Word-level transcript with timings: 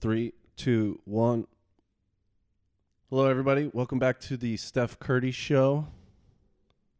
Three, 0.00 0.32
two, 0.56 1.00
one. 1.04 1.46
Hello, 3.10 3.26
everybody. 3.26 3.70
Welcome 3.72 3.98
back 3.98 4.18
to 4.20 4.36
the 4.36 4.56
Steph 4.56 4.98
Curdy 4.98 5.30
Show. 5.30 5.88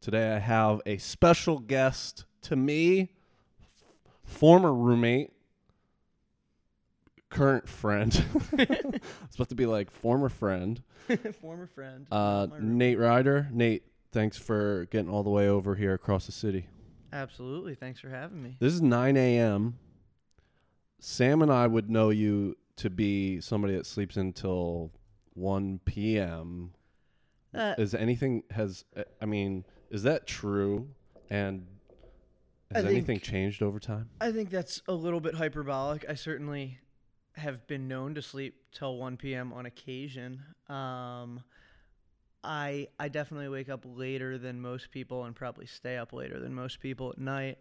Today 0.00 0.34
I 0.34 0.38
have 0.38 0.80
a 0.84 0.98
special 0.98 1.58
guest 1.60 2.24
to 2.42 2.56
me, 2.56 3.10
former 4.24 4.74
roommate, 4.74 5.30
current 7.30 7.68
friend. 7.68 8.22
it's 8.52 9.34
about 9.34 9.48
to 9.48 9.54
be 9.54 9.66
like 9.66 9.90
former 9.90 10.28
friend, 10.28 10.82
Former 11.40 11.66
friend. 11.66 12.06
uh, 12.12 12.48
Nate 12.60 12.98
Rieder. 12.98 13.50
Nate, 13.50 13.82
thanks 14.12 14.36
for 14.36 14.86
getting 14.90 15.08
all 15.10 15.22
the 15.22 15.30
way 15.30 15.48
over 15.48 15.74
here 15.74 15.94
across 15.94 16.26
the 16.26 16.32
city. 16.32 16.66
Absolutely. 17.12 17.74
Thanks 17.74 17.98
for 17.98 18.10
having 18.10 18.42
me. 18.42 18.56
This 18.60 18.72
is 18.74 18.82
9 18.82 19.16
a.m. 19.16 19.78
Sam 21.00 21.40
and 21.42 21.50
I 21.50 21.66
would 21.66 21.90
know 21.90 22.10
you 22.10 22.56
to 22.80 22.88
be 22.88 23.40
somebody 23.42 23.76
that 23.76 23.84
sleeps 23.84 24.16
until 24.16 24.90
1 25.34 25.80
p.m. 25.84 26.72
Uh, 27.54 27.74
Is 27.76 27.94
anything 27.94 28.42
has 28.50 28.84
uh, 28.96 29.02
I 29.20 29.26
mean, 29.26 29.64
is 29.90 30.02
that 30.04 30.26
true? 30.26 30.88
And 31.28 31.66
has 32.72 32.86
anything 32.86 33.20
changed 33.20 33.62
over 33.62 33.78
time? 33.78 34.08
I 34.20 34.32
think 34.32 34.48
that's 34.50 34.80
a 34.88 34.92
little 34.92 35.20
bit 35.20 35.34
hyperbolic. 35.34 36.06
I 36.08 36.14
certainly 36.14 36.78
have 37.34 37.66
been 37.66 37.86
known 37.86 38.14
to 38.14 38.22
sleep 38.22 38.54
till 38.72 38.96
1 38.96 39.16
p.m. 39.16 39.52
on 39.52 39.66
occasion. 39.66 40.42
Um, 40.68 41.42
I 42.42 42.88
I 42.98 43.08
definitely 43.08 43.48
wake 43.48 43.68
up 43.68 43.84
later 43.84 44.38
than 44.38 44.58
most 44.58 44.90
people 44.90 45.24
and 45.24 45.36
probably 45.36 45.66
stay 45.66 45.98
up 45.98 46.14
later 46.14 46.40
than 46.40 46.54
most 46.54 46.80
people 46.80 47.10
at 47.10 47.18
night. 47.18 47.58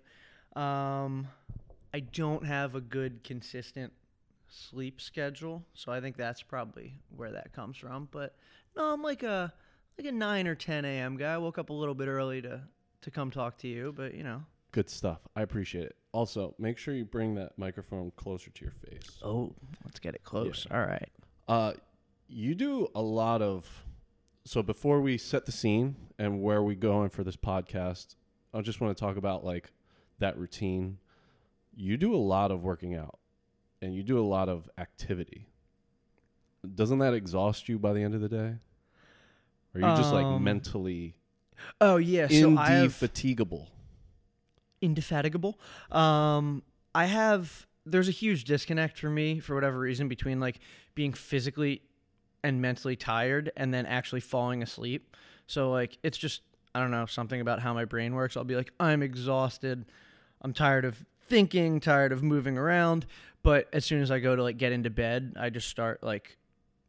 Um, 0.56 1.28
I 1.94 2.00
don't 2.00 2.46
have 2.46 2.76
a 2.76 2.82
good 2.82 3.24
consistent 3.24 3.92
sleep 4.50 5.02
schedule, 5.02 5.66
so 5.74 5.92
I 5.92 6.02
think 6.02 6.18
that's 6.18 6.42
probably 6.42 7.00
where 7.16 7.32
that 7.32 7.54
comes 7.54 7.78
from. 7.78 8.08
But 8.12 8.36
no, 8.76 8.94
I'm 8.94 9.02
like 9.02 9.24
a 9.24 9.54
like 9.98 10.08
a 10.08 10.12
9 10.12 10.48
or 10.48 10.56
10 10.56 10.86
a.m. 10.86 11.18
guy. 11.18 11.34
I 11.34 11.38
woke 11.38 11.58
up 11.58 11.70
a 11.70 11.74
little 11.74 11.96
bit 11.96 12.08
early 12.08 12.42
to 12.42 12.62
to 13.02 13.12
come 13.12 13.32
talk 13.32 13.58
to 13.60 13.68
you, 13.68 13.94
but 13.96 14.14
you 14.14 14.24
know. 14.24 14.44
Good 14.72 14.90
stuff. 14.90 15.20
I 15.36 15.42
appreciate 15.42 15.86
it. 15.86 15.96
Also, 16.12 16.54
make 16.60 16.78
sure 16.78 16.94
you 16.94 17.06
bring 17.06 17.36
that 17.36 17.58
microphone 17.58 18.12
closer 18.16 18.52
to 18.52 18.66
your 18.66 18.74
face. 18.74 19.18
Oh, 19.24 19.56
let's 19.84 20.00
get 20.00 20.14
it 20.14 20.24
close. 20.24 20.68
All 20.70 20.80
right. 20.80 21.10
Uh, 21.48 21.74
you 22.28 22.56
do 22.56 22.88
a 22.96 23.02
lot 23.02 23.42
of. 23.42 23.68
So 24.46 24.64
before 24.64 25.02
we 25.02 25.18
set 25.18 25.46
the 25.46 25.52
scene 25.52 25.96
and 26.18 26.42
where 26.42 26.64
we 26.64 26.76
going 26.76 27.10
for 27.10 27.24
this 27.24 27.36
podcast, 27.36 28.16
I 28.54 28.62
just 28.62 28.80
want 28.82 28.96
to 28.96 29.00
talk 29.00 29.18
about 29.18 29.44
like 29.44 29.72
that 30.20 30.38
routine. 30.38 30.98
You 31.76 31.98
do 31.98 32.14
a 32.16 32.18
lot 32.18 32.52
of 32.52 32.64
working 32.64 32.96
out, 32.96 33.20
and 33.82 33.96
you 33.96 34.04
do 34.04 34.20
a 34.20 34.26
lot 34.26 34.50
of 34.50 34.70
activity. 34.78 35.48
Doesn't 36.76 37.00
that 37.00 37.14
exhaust 37.14 37.70
you 37.70 37.80
by 37.80 37.94
the 37.94 38.02
end 38.04 38.14
of 38.16 38.22
the 38.22 38.30
day? 38.30 38.56
Or 39.74 39.82
are 39.82 39.90
you 39.90 39.96
just 39.96 40.12
like 40.14 40.26
Um, 40.26 40.44
mentally 40.44 41.16
Oh 41.80 41.98
yeah, 41.98 42.28
so 42.28 42.50
indefatigable? 42.50 43.70
indefatigable. 44.82 45.60
Um, 45.92 46.64
I 46.96 47.06
have. 47.06 47.68
There's 47.86 48.08
a 48.08 48.12
huge 48.12 48.44
disconnect 48.44 48.98
for 49.00 49.10
me 49.10 49.40
for 49.40 49.56
whatever 49.56 49.80
reason 49.80 50.08
between 50.08 50.40
like 50.40 50.60
being 50.96 51.14
physically 51.14 51.82
and 52.44 52.62
mentally 52.62 52.96
tired 52.96 53.52
and 53.58 53.74
then 53.74 53.86
actually 53.86 54.20
falling 54.22 54.62
asleep. 54.62 55.16
So 55.48 55.72
like 55.72 55.98
it's 56.04 56.18
just 56.18 56.42
I 56.76 56.80
don't 56.80 56.92
know 56.92 57.06
something 57.06 57.42
about 57.42 57.62
how 57.62 57.74
my 57.74 57.86
brain 57.86 58.14
works. 58.14 58.38
I'll 58.38 58.44
be 58.44 58.56
like 58.56 58.72
I'm 58.80 59.02
exhausted. 59.02 59.86
I'm 60.42 60.54
tired 60.54 60.86
of 60.86 61.04
thinking, 61.30 61.80
tired 61.80 62.12
of 62.12 62.24
moving 62.24 62.58
around. 62.58 63.06
But 63.42 63.70
as 63.72 63.86
soon 63.86 64.02
as 64.02 64.12
I 64.12 64.20
go 64.20 64.36
to 64.36 64.44
like 64.44 64.58
get 64.58 64.72
into 64.72 64.90
bed, 64.90 65.36
I 65.40 65.50
just 65.50 65.70
start 65.70 66.04
like 66.04 66.38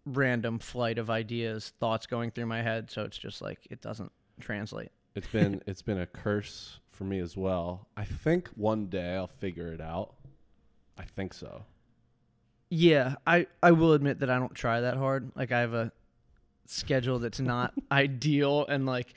random 0.04 0.58
flight 0.58 0.98
of 0.98 1.10
ideas, 1.10 1.72
thoughts 1.78 2.06
going 2.06 2.30
through 2.30 2.46
my 2.46 2.62
head. 2.62 2.90
So 2.90 3.02
it's 3.02 3.18
just 3.18 3.40
like 3.40 3.58
it 3.70 3.80
doesn't 3.80 4.10
translate. 4.40 4.90
It's 5.14 5.28
been 5.28 5.62
it's 5.66 5.82
been 5.82 5.98
a 5.98 6.06
curse 6.06 6.80
for 6.90 7.04
me 7.04 7.20
as 7.20 7.36
well. 7.36 7.86
I 7.96 8.04
think 8.04 8.48
one 8.48 8.86
day 8.86 9.14
I'll 9.14 9.26
figure 9.26 9.72
it 9.72 9.80
out. 9.80 10.14
I 10.98 11.04
think 11.04 11.34
so. 11.34 11.64
Yeah, 12.68 13.16
I 13.26 13.46
I 13.62 13.72
will 13.72 13.92
admit 13.92 14.20
that 14.20 14.30
I 14.30 14.38
don't 14.38 14.54
try 14.54 14.80
that 14.80 14.96
hard. 14.96 15.30
Like 15.34 15.52
I 15.52 15.60
have 15.60 15.74
a 15.74 15.92
schedule 16.66 17.18
that's 17.18 17.40
not 17.40 17.74
ideal 17.92 18.66
and 18.68 18.86
like 18.86 19.14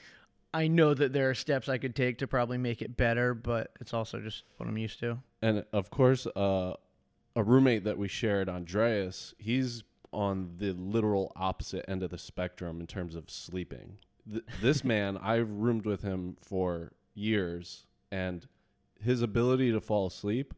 I 0.53 0.68
know 0.68 0.94
that 0.94 1.14
there 1.14 1.30
are 1.30 1.34
steps 1.34 1.68
I 1.68 1.78
could 1.78 1.96
take 1.96 2.19
to 2.19 2.28
probably 2.28 2.58
make 2.58 2.81
it 2.81 2.96
better, 2.96 3.34
but 3.34 3.72
it's 3.81 3.94
also 3.94 4.19
just 4.19 4.44
what 4.58 4.69
I'm 4.69 4.78
used 4.78 5.00
to. 5.00 5.19
And 5.41 5.66
of 5.74 5.90
course, 5.90 6.28
uh, 6.28 6.74
a 7.36 7.44
roommate 7.44 7.84
that 7.86 7.97
we 7.97 8.08
shared, 8.08 8.47
Andreas, 8.47 9.34
he's 9.38 9.84
on 10.12 10.52
the 10.59 10.74
literal 10.74 11.31
opposite 11.36 11.84
end 11.90 12.03
of 12.03 12.12
the 12.12 12.18
spectrum 12.18 12.80
in 12.80 12.88
terms 12.88 13.16
of 13.16 13.30
sleeping. 13.30 13.97
Th- 14.31 14.44
this 14.62 14.84
man, 14.84 15.18
I've 15.18 15.50
roomed 15.50 15.86
with 15.86 16.03
him 16.03 16.38
for 16.41 16.94
years, 17.16 17.85
and 18.12 18.47
his 19.03 19.22
ability 19.22 19.72
to 19.72 19.81
fall 19.81 20.08
asleep 20.08 20.53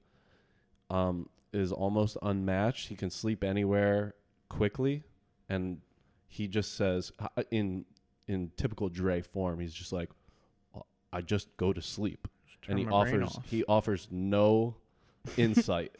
um, 0.89 1.29
is 1.53 1.72
almost 1.72 2.17
unmatched. 2.22 2.89
He 2.89 2.95
can 2.95 3.09
sleep 3.09 3.44
anywhere 3.44 4.13
quickly, 4.50 5.03
and 5.47 5.79
he 6.27 6.50
just 6.50 6.75
says 6.75 7.13
in 7.50 7.85
in 8.28 8.52
typical 8.58 8.90
Dre 8.90 9.22
form, 9.22 9.59
he's 9.59 9.74
just 9.74 9.91
like, 9.94 10.09
"I 11.13 11.22
just 11.22 11.56
go 11.58 11.74
to 11.74 11.81
sleep." 11.81 12.28
and 12.68 12.80
he 12.80 12.86
offers 12.94 13.40
he 13.46 13.63
offers 13.66 14.08
no 14.12 14.75
insight. 15.38 15.96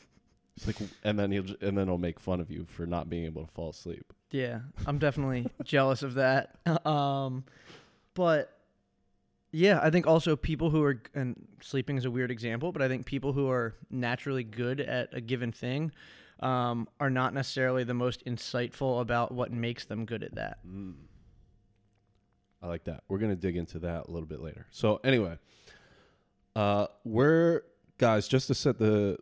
It's 0.58 0.68
like, 0.68 0.78
and 1.03 1.19
then 1.19 1.31
he'll 1.31 1.44
j- 1.44 1.58
and 1.62 1.78
then 1.78 1.88
he'll 1.88 1.97
make 1.97 2.19
fun 2.19 2.40
of 2.40 2.50
you 2.50 2.66
for 2.66 2.86
not 2.86 3.09
being 3.09 3.25
able 3.25 3.46
to 3.46 3.52
fall 3.52 3.69
asleep. 3.69 4.13
Yeah, 4.31 4.62
I'm 4.88 4.97
definitely 5.00 5.47
jealous 5.63 6.02
of 6.03 6.16
that. 6.16 6.56
Um, 6.86 7.44
but 8.13 8.57
yeah, 9.52 9.80
I 9.81 9.90
think 9.90 10.07
also 10.07 10.36
people 10.36 10.69
who 10.69 10.81
are 10.84 11.02
and 11.13 11.36
sleeping 11.62 11.97
is 11.97 12.06
a 12.06 12.12
weird 12.12 12.31
example, 12.31 12.72
but 12.72 12.81
I 12.81 12.88
think 12.88 13.06
people 13.06 13.34
who 13.34 13.50
are 13.50 13.75
naturally 13.90 14.44
good 14.44 14.80
at 14.80 15.13
a 15.13 15.22
given 15.22 15.52
thing 15.52 15.92
um, 16.40 16.88
are 17.00 17.09
not 17.09 17.34
necessarily 17.34 17.84
the 17.84 17.94
most 17.94 18.24
insightful 18.25 19.02
about 19.02 19.31
what 19.34 19.52
makes 19.52 19.86
them 19.86 20.06
good 20.06 20.24
at 20.24 20.36
that. 20.36 20.59
I 22.65 22.67
like 22.67 22.85
that. 22.85 23.03
We're 23.07 23.19
gonna 23.19 23.35
dig 23.35 23.57
into 23.57 23.77
that 23.79 24.07
a 24.07 24.11
little 24.11 24.27
bit 24.27 24.41
later. 24.41 24.65
So 24.71 24.99
anyway, 25.03 25.37
uh, 26.55 26.87
we're 27.03 27.61
guys 27.99 28.27
just 28.27 28.47
to 28.47 28.55
set 28.55 28.79
the 28.79 29.19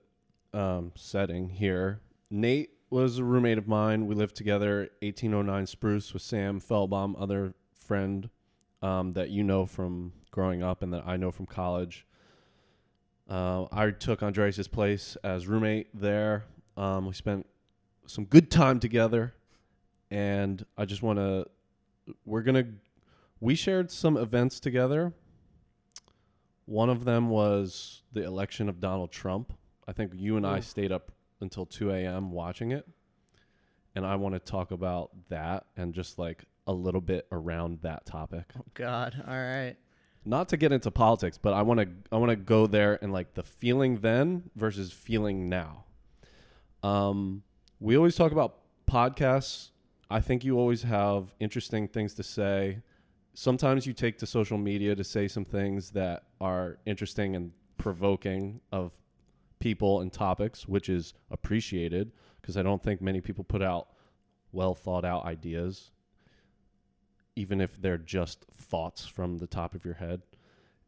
um, 0.53 0.93
setting 0.95 1.49
here. 1.49 1.99
Nate 2.31 2.69
was 2.89 3.17
a 3.17 3.23
roommate 3.23 3.57
of 3.57 3.67
mine. 3.67 4.07
We 4.07 4.15
lived 4.15 4.37
together, 4.37 4.89
1809 5.01 5.67
Spruce 5.67 6.13
with 6.13 6.21
Sam 6.21 6.61
Fellbaum, 6.61 7.15
other 7.21 7.53
friend 7.73 8.29
um, 8.81 9.11
that 9.11 9.29
you 9.29 9.43
know 9.43 9.65
from 9.65 10.13
growing 10.31 10.63
up 10.63 10.81
and 10.81 10.93
that 10.93 11.03
I 11.05 11.17
know 11.17 11.29
from 11.29 11.45
college. 11.45 12.07
Uh, 13.29 13.65
I 13.73 13.91
took 13.91 14.23
Andres' 14.23 14.69
place 14.69 15.17
as 15.21 15.47
roommate 15.47 15.87
there. 15.93 16.45
Um, 16.77 17.07
we 17.07 17.13
spent 17.13 17.45
some 18.05 18.23
good 18.23 18.49
time 18.49 18.79
together, 18.79 19.33
and 20.09 20.65
I 20.77 20.85
just 20.85 21.03
want 21.03 21.19
to. 21.19 21.45
We're 22.25 22.43
gonna. 22.43 22.67
We 23.43 23.55
shared 23.55 23.91
some 23.91 24.15
events 24.15 24.61
together. 24.61 25.11
One 26.63 26.89
of 26.89 27.03
them 27.03 27.29
was 27.29 28.01
the 28.13 28.23
election 28.23 28.69
of 28.69 28.79
Donald 28.79 29.11
Trump. 29.11 29.51
I 29.85 29.91
think 29.91 30.13
you 30.15 30.37
and 30.37 30.47
I 30.47 30.61
stayed 30.61 30.93
up 30.93 31.11
until 31.41 31.65
2 31.65 31.91
a.m. 31.91 32.31
watching 32.31 32.71
it. 32.71 32.87
And 33.95 34.05
I 34.05 34.15
want 34.15 34.35
to 34.35 34.39
talk 34.39 34.71
about 34.71 35.11
that 35.27 35.65
and 35.75 35.93
just 35.93 36.17
like 36.17 36.45
a 36.67 36.71
little 36.71 37.01
bit 37.01 37.27
around 37.33 37.79
that 37.81 38.05
topic. 38.05 38.45
Oh 38.57 38.63
God! 38.75 39.21
All 39.27 39.33
right. 39.33 39.75
Not 40.23 40.47
to 40.47 40.55
get 40.55 40.71
into 40.71 40.89
politics, 40.89 41.37
but 41.37 41.51
I 41.51 41.63
want 41.63 41.81
to 41.81 41.89
I 42.13 42.19
want 42.19 42.29
to 42.29 42.37
go 42.37 42.65
there 42.65 42.97
and 43.01 43.11
like 43.11 43.33
the 43.33 43.43
feeling 43.43 43.97
then 43.97 44.51
versus 44.55 44.93
feeling 44.93 45.49
now. 45.49 45.83
Um, 46.81 47.43
we 47.81 47.97
always 47.97 48.15
talk 48.15 48.31
about 48.31 48.59
podcasts. 48.89 49.71
I 50.09 50.21
think 50.21 50.45
you 50.45 50.57
always 50.57 50.83
have 50.83 51.35
interesting 51.41 51.89
things 51.89 52.13
to 52.13 52.23
say. 52.23 52.79
Sometimes 53.33 53.85
you 53.87 53.93
take 53.93 54.17
to 54.19 54.25
social 54.25 54.57
media 54.57 54.95
to 54.95 55.03
say 55.03 55.27
some 55.27 55.45
things 55.45 55.91
that 55.91 56.23
are 56.39 56.77
interesting 56.85 57.35
and 57.35 57.51
provoking 57.77 58.61
of 58.71 58.91
people 59.59 60.01
and 60.01 60.11
topics, 60.11 60.67
which 60.67 60.89
is 60.89 61.13
appreciated 61.31 62.11
because 62.41 62.57
I 62.57 62.63
don't 62.63 62.83
think 62.83 63.01
many 63.01 63.21
people 63.21 63.43
put 63.43 63.61
out 63.61 63.87
well 64.51 64.75
thought 64.75 65.05
out 65.05 65.25
ideas, 65.25 65.91
even 67.35 67.59
if 67.61 67.81
they're 67.81 67.97
just 67.97 68.45
thoughts 68.53 69.05
from 69.05 69.37
the 69.37 69.47
top 69.47 69.73
of 69.73 69.83
your 69.85 69.95
head. 69.95 70.21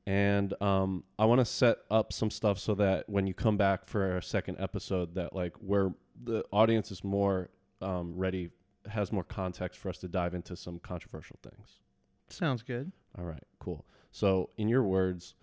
And 0.06 0.54
um, 0.62 1.04
I 1.18 1.26
want 1.26 1.40
to 1.40 1.46
set 1.46 1.78
up 1.90 2.14
some 2.14 2.30
stuff 2.30 2.60
so 2.60 2.76
that 2.76 3.10
when 3.10 3.26
you 3.26 3.34
come 3.34 3.58
back 3.58 3.86
for 3.86 4.18
a 4.18 4.22
second 4.22 4.58
episode, 4.60 5.16
that 5.16 5.34
like 5.34 5.56
where 5.58 5.94
the 6.24 6.44
audience 6.52 6.92
is 6.92 7.04
more 7.04 7.50
um, 7.82 8.14
ready, 8.16 8.52
has 8.88 9.12
more 9.12 9.24
context 9.24 9.80
for 9.80 9.90
us 9.90 9.98
to 10.00 10.08
dive 10.08 10.36
into 10.36 10.56
some 10.56 10.80
controversial 10.80 11.40
things. 11.42 11.80
Sounds 12.30 12.64
good. 12.64 12.92
All 13.18 13.26
right, 13.26 13.44
cool. 13.60 13.86
So, 14.12 14.50
in 14.58 14.68
your 14.68 14.84
words, 14.84 15.36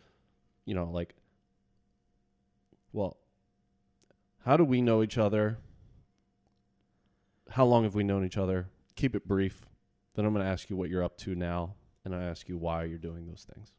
you 0.64 0.74
know, 0.74 0.90
like, 0.90 1.14
well, 2.92 3.16
how 4.44 4.56
do 4.56 4.64
we 4.64 4.80
know 4.80 5.02
each 5.02 5.18
other? 5.18 5.58
how 7.52 7.66
long 7.66 7.84
have 7.84 7.94
we 7.94 8.02
known 8.02 8.24
each 8.24 8.38
other? 8.38 8.68
Keep 8.96 9.14
it 9.14 9.28
brief. 9.28 9.66
Then 10.14 10.24
I'm 10.24 10.32
going 10.32 10.44
to 10.44 10.50
ask 10.50 10.68
you 10.70 10.76
what 10.76 10.88
you're 10.90 11.04
up 11.04 11.16
to 11.18 11.34
now, 11.34 11.74
and 12.04 12.14
I 12.14 12.24
ask 12.24 12.48
you 12.48 12.56
why 12.56 12.84
you're 12.84 12.98
doing 12.98 13.26
those 13.26 13.46
things. 13.54 13.72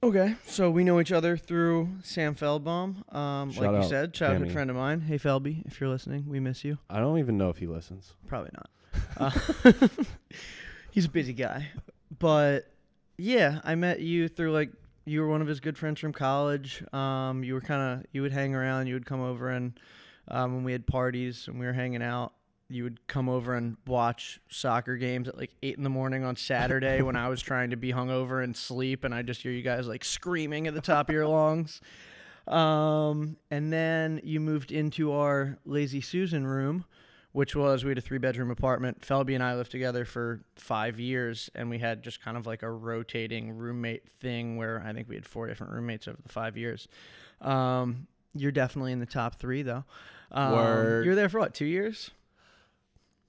Okay, 0.00 0.36
so 0.46 0.70
we 0.70 0.84
know 0.84 1.00
each 1.00 1.10
other 1.10 1.36
through 1.36 1.88
Sam 2.04 2.34
Feldbaum. 2.34 3.04
Um, 3.10 3.50
Shout 3.50 3.64
like 3.64 3.72
you 3.72 3.78
out, 3.78 3.84
said, 3.88 4.14
childhood 4.14 4.52
friend 4.52 4.70
of 4.70 4.76
mine. 4.76 5.00
Hey, 5.00 5.18
Felby, 5.18 5.66
if 5.66 5.80
you're 5.80 5.90
listening, 5.90 6.26
we 6.28 6.38
miss 6.38 6.64
you. 6.64 6.78
I 6.88 7.00
don't 7.00 7.18
even 7.18 7.36
know 7.36 7.48
if 7.50 7.56
he 7.56 7.66
listens. 7.66 8.14
Probably 8.26 8.50
not. 8.54 8.70
Uh, 9.16 9.30
he's 10.90 11.04
a 11.04 11.08
busy 11.08 11.32
guy, 11.32 11.68
but 12.16 12.70
yeah, 13.16 13.60
I 13.64 13.74
met 13.74 14.00
you 14.00 14.28
through 14.28 14.52
like 14.52 14.70
you 15.04 15.20
were 15.20 15.28
one 15.28 15.40
of 15.40 15.48
his 15.48 15.60
good 15.60 15.76
friends 15.78 16.00
from 16.00 16.12
college. 16.12 16.82
Um, 16.92 17.42
you 17.42 17.54
were 17.54 17.60
kind 17.60 18.00
of 18.00 18.06
you 18.12 18.22
would 18.22 18.32
hang 18.32 18.54
around. 18.54 18.86
You 18.86 18.94
would 18.94 19.06
come 19.06 19.20
over 19.20 19.50
and 19.50 19.78
um, 20.30 20.54
when 20.54 20.64
we 20.64 20.72
had 20.72 20.86
parties 20.86 21.48
and 21.48 21.58
we 21.58 21.66
were 21.66 21.72
hanging 21.72 22.02
out, 22.02 22.32
you 22.68 22.84
would 22.84 23.06
come 23.06 23.28
over 23.28 23.54
and 23.54 23.76
watch 23.86 24.40
soccer 24.48 24.96
games 24.96 25.26
at 25.26 25.38
like 25.38 25.52
eight 25.62 25.76
in 25.76 25.84
the 25.84 25.90
morning 25.90 26.24
on 26.24 26.36
Saturday 26.36 27.00
when 27.00 27.16
I 27.16 27.28
was 27.28 27.40
trying 27.40 27.70
to 27.70 27.76
be 27.76 27.92
hungover 27.92 28.44
and 28.44 28.54
sleep, 28.54 29.04
and 29.04 29.14
I 29.14 29.22
just 29.22 29.42
hear 29.42 29.52
you 29.52 29.62
guys 29.62 29.86
like 29.86 30.04
screaming 30.04 30.66
at 30.66 30.74
the 30.74 30.80
top 30.80 31.08
of 31.08 31.14
your 31.14 31.26
lungs. 31.26 31.80
Um, 32.46 33.36
and 33.50 33.72
then 33.72 34.20
you 34.22 34.40
moved 34.40 34.70
into 34.70 35.12
our 35.12 35.58
Lazy 35.64 36.00
Susan 36.00 36.46
room, 36.46 36.84
which 37.38 37.54
was 37.54 37.84
we 37.84 37.90
had 37.92 37.98
a 37.98 38.00
three 38.00 38.18
bedroom 38.18 38.50
apartment. 38.50 39.00
Felby 39.02 39.32
and 39.36 39.44
I 39.44 39.54
lived 39.54 39.70
together 39.70 40.04
for 40.04 40.40
five 40.56 40.98
years, 40.98 41.48
and 41.54 41.70
we 41.70 41.78
had 41.78 42.02
just 42.02 42.20
kind 42.20 42.36
of 42.36 42.48
like 42.48 42.64
a 42.64 42.68
rotating 42.70 43.52
roommate 43.52 44.08
thing 44.08 44.56
where 44.56 44.82
I 44.84 44.92
think 44.92 45.08
we 45.08 45.14
had 45.14 45.24
four 45.24 45.46
different 45.46 45.72
roommates 45.72 46.08
over 46.08 46.18
the 46.20 46.28
five 46.28 46.56
years. 46.56 46.88
Um, 47.40 48.08
you're 48.34 48.50
definitely 48.50 48.90
in 48.90 48.98
the 48.98 49.06
top 49.06 49.36
three 49.36 49.62
though. 49.62 49.84
Um, 50.32 50.52
Word. 50.52 51.06
You're 51.06 51.14
there 51.14 51.28
for 51.28 51.38
what? 51.38 51.54
Two 51.54 51.64
years? 51.64 52.10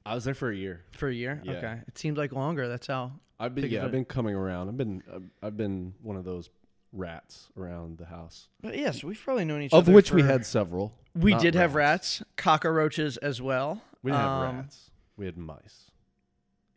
I 0.08 0.16
was 0.16 0.24
there 0.24 0.34
for 0.34 0.50
a 0.50 0.56
year. 0.56 0.82
For 0.94 1.08
a 1.08 1.14
year? 1.14 1.40
Yeah. 1.44 1.52
Okay. 1.54 1.78
It 1.88 1.96
seemed 2.00 2.18
like 2.18 2.32
longer. 2.32 2.68
That's 2.68 2.88
how. 2.88 3.12
I've 3.40 3.54
been 3.54 3.70
yeah, 3.70 3.86
I've 3.86 3.92
been 3.92 4.06
coming 4.06 4.34
around. 4.34 4.70
I've 4.70 4.78
been 4.78 5.04
I've- 5.14 5.30
I've 5.44 5.56
been 5.56 5.94
one 6.02 6.16
of 6.18 6.26
those 6.26 6.50
rats 6.92 7.50
around 7.58 7.98
the 7.98 8.06
house, 8.06 8.48
But 8.62 8.78
yes, 8.78 9.04
we've 9.04 9.20
probably 9.22 9.46
known 9.46 9.62
each 9.62 9.74
of 9.74 9.80
other. 9.84 9.92
Of 9.92 9.96
which 9.96 10.12
we 10.12 10.24
had 10.24 10.46
several. 10.46 10.94
We 11.16 11.34
did 11.36 11.56
have 11.56 11.76
rats, 11.76 12.24
cockroaches 12.36 13.18
as 13.18 13.42
well. 13.42 13.82
We 14.02 14.12
didn't 14.12 14.26
Um, 14.26 14.46
have 14.46 14.56
rats. 14.56 14.92
We 15.18 15.26
had 15.26 15.38
mice. 15.38 15.92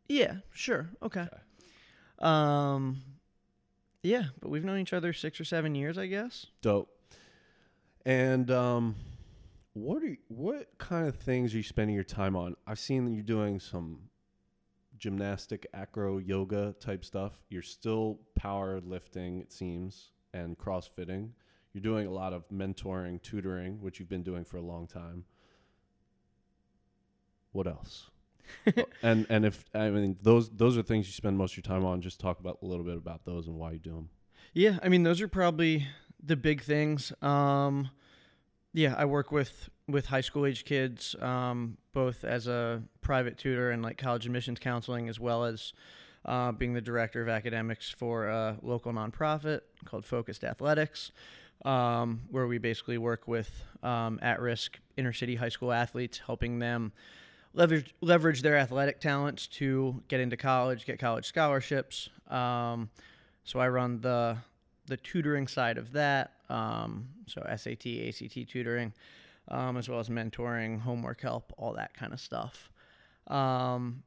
Yeah, 0.09 0.37
sure. 0.51 0.91
Okay. 1.03 1.29
Um, 2.19 3.03
yeah, 4.03 4.25
but 4.41 4.51
we've 4.51 4.65
known 4.65 4.79
each 4.79 4.93
other 4.93 5.13
six 5.13 5.41
or 5.41 5.45
seven 5.45 5.75
years, 5.75 5.97
I 5.97 6.07
guess. 6.07 6.47
Dope. 6.61 6.91
And 8.05 8.51
um, 8.51 8.97
what 9.75 10.03
are 10.03 10.07
you, 10.09 10.17
what 10.29 10.69
kind 10.79 11.07
of 11.07 11.17
things 11.17 11.55
are 11.55 11.57
you 11.57 11.63
spending 11.63 11.95
your 11.95 12.05
time 12.05 12.37
on? 12.37 12.57
I've 12.67 12.79
seen 12.81 13.05
that 13.07 13.13
you're 13.13 13.23
doing 13.23 13.61
some 13.61 14.01
gymnastic, 15.03 15.67
acro, 15.75 16.19
yoga 16.19 16.77
type 16.79 17.05
stuff. 17.05 17.33
You're 17.49 17.61
still 17.61 18.21
power 18.37 18.81
lifting, 18.81 19.41
it 19.41 19.53
seems, 19.53 20.13
and 20.33 20.57
CrossFitting. 20.57 21.31
You're 21.73 21.83
doing 21.83 22.07
a 22.07 22.13
lot 22.13 22.33
of 22.33 22.49
mentoring, 22.51 23.21
tutoring, 23.21 23.81
which 23.81 23.99
you've 23.99 24.09
been 24.09 24.23
doing 24.23 24.45
for 24.45 24.59
a 24.59 24.63
long 24.63 24.87
time. 24.87 25.25
What 27.51 27.67
else? 27.67 28.11
and 29.03 29.27
and 29.29 29.45
if 29.45 29.65
I 29.75 29.91
mean 29.91 30.19
those 30.23 30.51
those 30.51 30.79
are 30.79 30.83
things 30.83 31.07
you 31.07 31.13
spend 31.13 31.37
most 31.37 31.55
of 31.55 31.57
your 31.59 31.63
time 31.63 31.85
on, 31.85 32.01
just 32.01 32.21
talk 32.21 32.39
about 32.39 32.59
a 32.63 32.67
little 32.67 32.85
bit 32.85 32.97
about 32.97 33.25
those 33.25 33.49
and 33.49 33.57
why 33.57 33.73
you 33.73 33.79
do 33.81 33.95
them. 33.95 34.11
Yeah, 34.53 34.79
I 34.83 34.89
mean 34.89 35.03
those 35.03 35.21
are 35.21 35.29
probably 35.29 35.89
the 36.23 36.37
big 36.37 36.63
things. 36.63 37.13
Um, 37.23 37.91
yeah, 38.73 38.95
I 38.97 39.05
work 39.05 39.33
with 39.33 39.69
with 39.89 40.07
high 40.07 40.21
school 40.21 40.47
age 40.47 40.65
kids, 40.65 41.15
um, 41.21 41.77
both 41.93 42.25
as 42.25 42.47
a 42.47 42.83
private 43.01 43.37
tutor 43.37 43.71
and 43.71 43.83
like 43.83 43.99
college 43.99 44.27
admissions 44.27 44.59
counseling, 44.59 45.09
as 45.09 45.21
well 45.21 45.45
as 45.45 45.73
uh, 46.25 46.53
being 46.53 46.73
the 46.73 46.81
director 46.81 47.21
of 47.21 47.29
academics 47.29 47.91
for 47.91 48.29
a 48.29 48.57
local 48.63 48.93
nonprofit 48.93 49.61
called 49.85 50.05
Focused 50.05 50.45
Athletics, 50.45 51.13
um, 51.65 52.23
where 52.31 52.47
we 52.47 52.59
basically 52.59 52.97
work 52.97 53.27
with 53.29 53.65
um, 53.83 54.19
at 54.23 54.41
risk 54.41 54.79
inner 54.97 55.13
city 55.13 55.37
high 55.37 55.49
school 55.49 55.73
athletes, 55.73 56.21
helping 56.25 56.59
them 56.59 56.93
leverage 57.55 57.95
leverage 58.01 58.43
their 58.43 58.57
athletic 58.57 59.01
talents 59.01 59.47
to 59.47 60.03
get 60.09 60.21
into 60.21 60.37
college, 60.37 60.87
get 60.87 60.99
college 60.99 61.27
scholarships. 61.27 62.09
Um, 62.29 62.89
so 63.45 63.59
I 63.59 63.69
run 63.69 64.01
the 64.01 64.39
the 64.87 64.97
tutoring 64.97 65.47
side 65.47 65.79
of 65.79 65.93
that. 65.93 66.33
Um, 66.53 67.09
so 67.27 67.41
SAT, 67.57 67.87
ACT 67.87 68.49
tutoring, 68.49 68.93
um, 69.49 69.77
as 69.77 69.89
well 69.89 70.01
as 70.01 70.09
mentoring, 70.09 70.81
homework 70.81 71.21
help, 71.21 71.53
all 71.57 71.73
that 71.75 71.95
kind 71.95 72.13
of 72.13 72.21
stuff. 72.21 72.71
Um, 73.27 74.03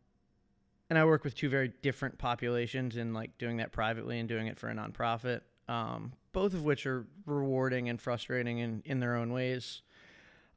and 0.89 0.99
I 0.99 1.05
work 1.05 1.23
with 1.23 1.35
two 1.35 1.49
very 1.49 1.73
different 1.81 2.17
populations 2.17 2.95
in 2.95 3.13
like 3.13 3.37
doing 3.37 3.57
that 3.57 3.71
privately 3.71 4.19
and 4.19 4.29
doing 4.29 4.47
it 4.47 4.59
for 4.59 4.69
a 4.69 4.73
nonprofit. 4.75 5.41
Um, 5.67 6.13
both 6.31 6.53
of 6.53 6.63
which 6.63 6.85
are 6.85 7.07
rewarding 7.25 7.89
and 7.89 7.99
frustrating 7.99 8.59
in, 8.59 8.83
in 8.85 8.99
their 8.99 9.15
own 9.15 9.33
ways. 9.33 9.81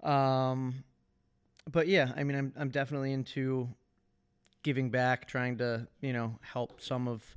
Um, 0.02 0.84
but 1.70 1.88
yeah, 1.88 2.12
I 2.16 2.24
mean, 2.24 2.36
I'm 2.36 2.52
I'm 2.56 2.68
definitely 2.68 3.12
into 3.12 3.68
giving 4.62 4.90
back, 4.90 5.26
trying 5.26 5.58
to 5.58 5.86
you 6.00 6.12
know 6.12 6.38
help 6.42 6.80
some 6.80 7.08
of 7.08 7.36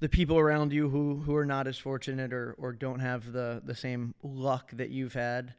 the 0.00 0.08
people 0.08 0.38
around 0.38 0.72
you 0.72 0.88
who 0.88 1.16
who 1.20 1.34
are 1.36 1.46
not 1.46 1.66
as 1.66 1.78
fortunate 1.78 2.32
or 2.32 2.54
or 2.58 2.72
don't 2.72 3.00
have 3.00 3.32
the 3.32 3.62
the 3.64 3.74
same 3.74 4.14
luck 4.22 4.70
that 4.72 4.90
you've 4.90 5.14
had. 5.14 5.54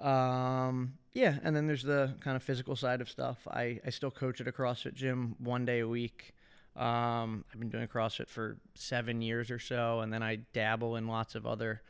Um, 0.00 0.94
yeah, 1.12 1.38
and 1.42 1.54
then 1.54 1.66
there's 1.66 1.82
the 1.82 2.14
kind 2.20 2.36
of 2.36 2.42
physical 2.42 2.76
side 2.76 3.00
of 3.00 3.08
stuff. 3.08 3.38
I 3.48 3.80
I 3.84 3.90
still 3.90 4.10
coach 4.10 4.40
at 4.40 4.48
a 4.48 4.52
CrossFit 4.52 4.94
gym 4.94 5.36
one 5.38 5.64
day 5.64 5.80
a 5.80 5.88
week. 5.88 6.34
Um, 6.76 7.44
I've 7.52 7.58
been 7.58 7.68
doing 7.68 7.88
CrossFit 7.88 8.28
for 8.28 8.58
seven 8.74 9.20
years 9.22 9.50
or 9.50 9.58
so, 9.58 10.00
and 10.00 10.12
then 10.12 10.22
I 10.22 10.36
dabble 10.52 10.96
in 10.96 11.08
lots 11.08 11.34
of 11.34 11.46
other 11.46 11.82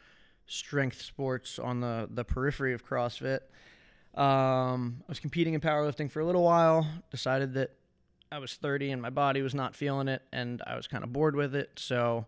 strength 0.46 1.02
sports 1.02 1.58
on 1.58 1.80
the 1.80 2.08
the 2.10 2.24
periphery 2.24 2.72
of 2.72 2.84
CrossFit. 2.84 3.40
Um, 4.14 5.02
I 5.02 5.08
was 5.08 5.20
competing 5.20 5.54
in 5.54 5.60
powerlifting 5.60 6.10
for 6.10 6.20
a 6.20 6.24
little 6.24 6.42
while. 6.42 6.86
Decided 7.10 7.54
that 7.54 7.72
I 8.32 8.38
was 8.38 8.54
30 8.54 8.92
and 8.92 9.02
my 9.02 9.10
body 9.10 9.42
was 9.42 9.54
not 9.54 9.74
feeling 9.74 10.08
it, 10.08 10.22
and 10.32 10.62
I 10.66 10.76
was 10.76 10.86
kind 10.86 11.02
of 11.02 11.12
bored 11.12 11.34
with 11.34 11.54
it. 11.54 11.70
So, 11.76 12.26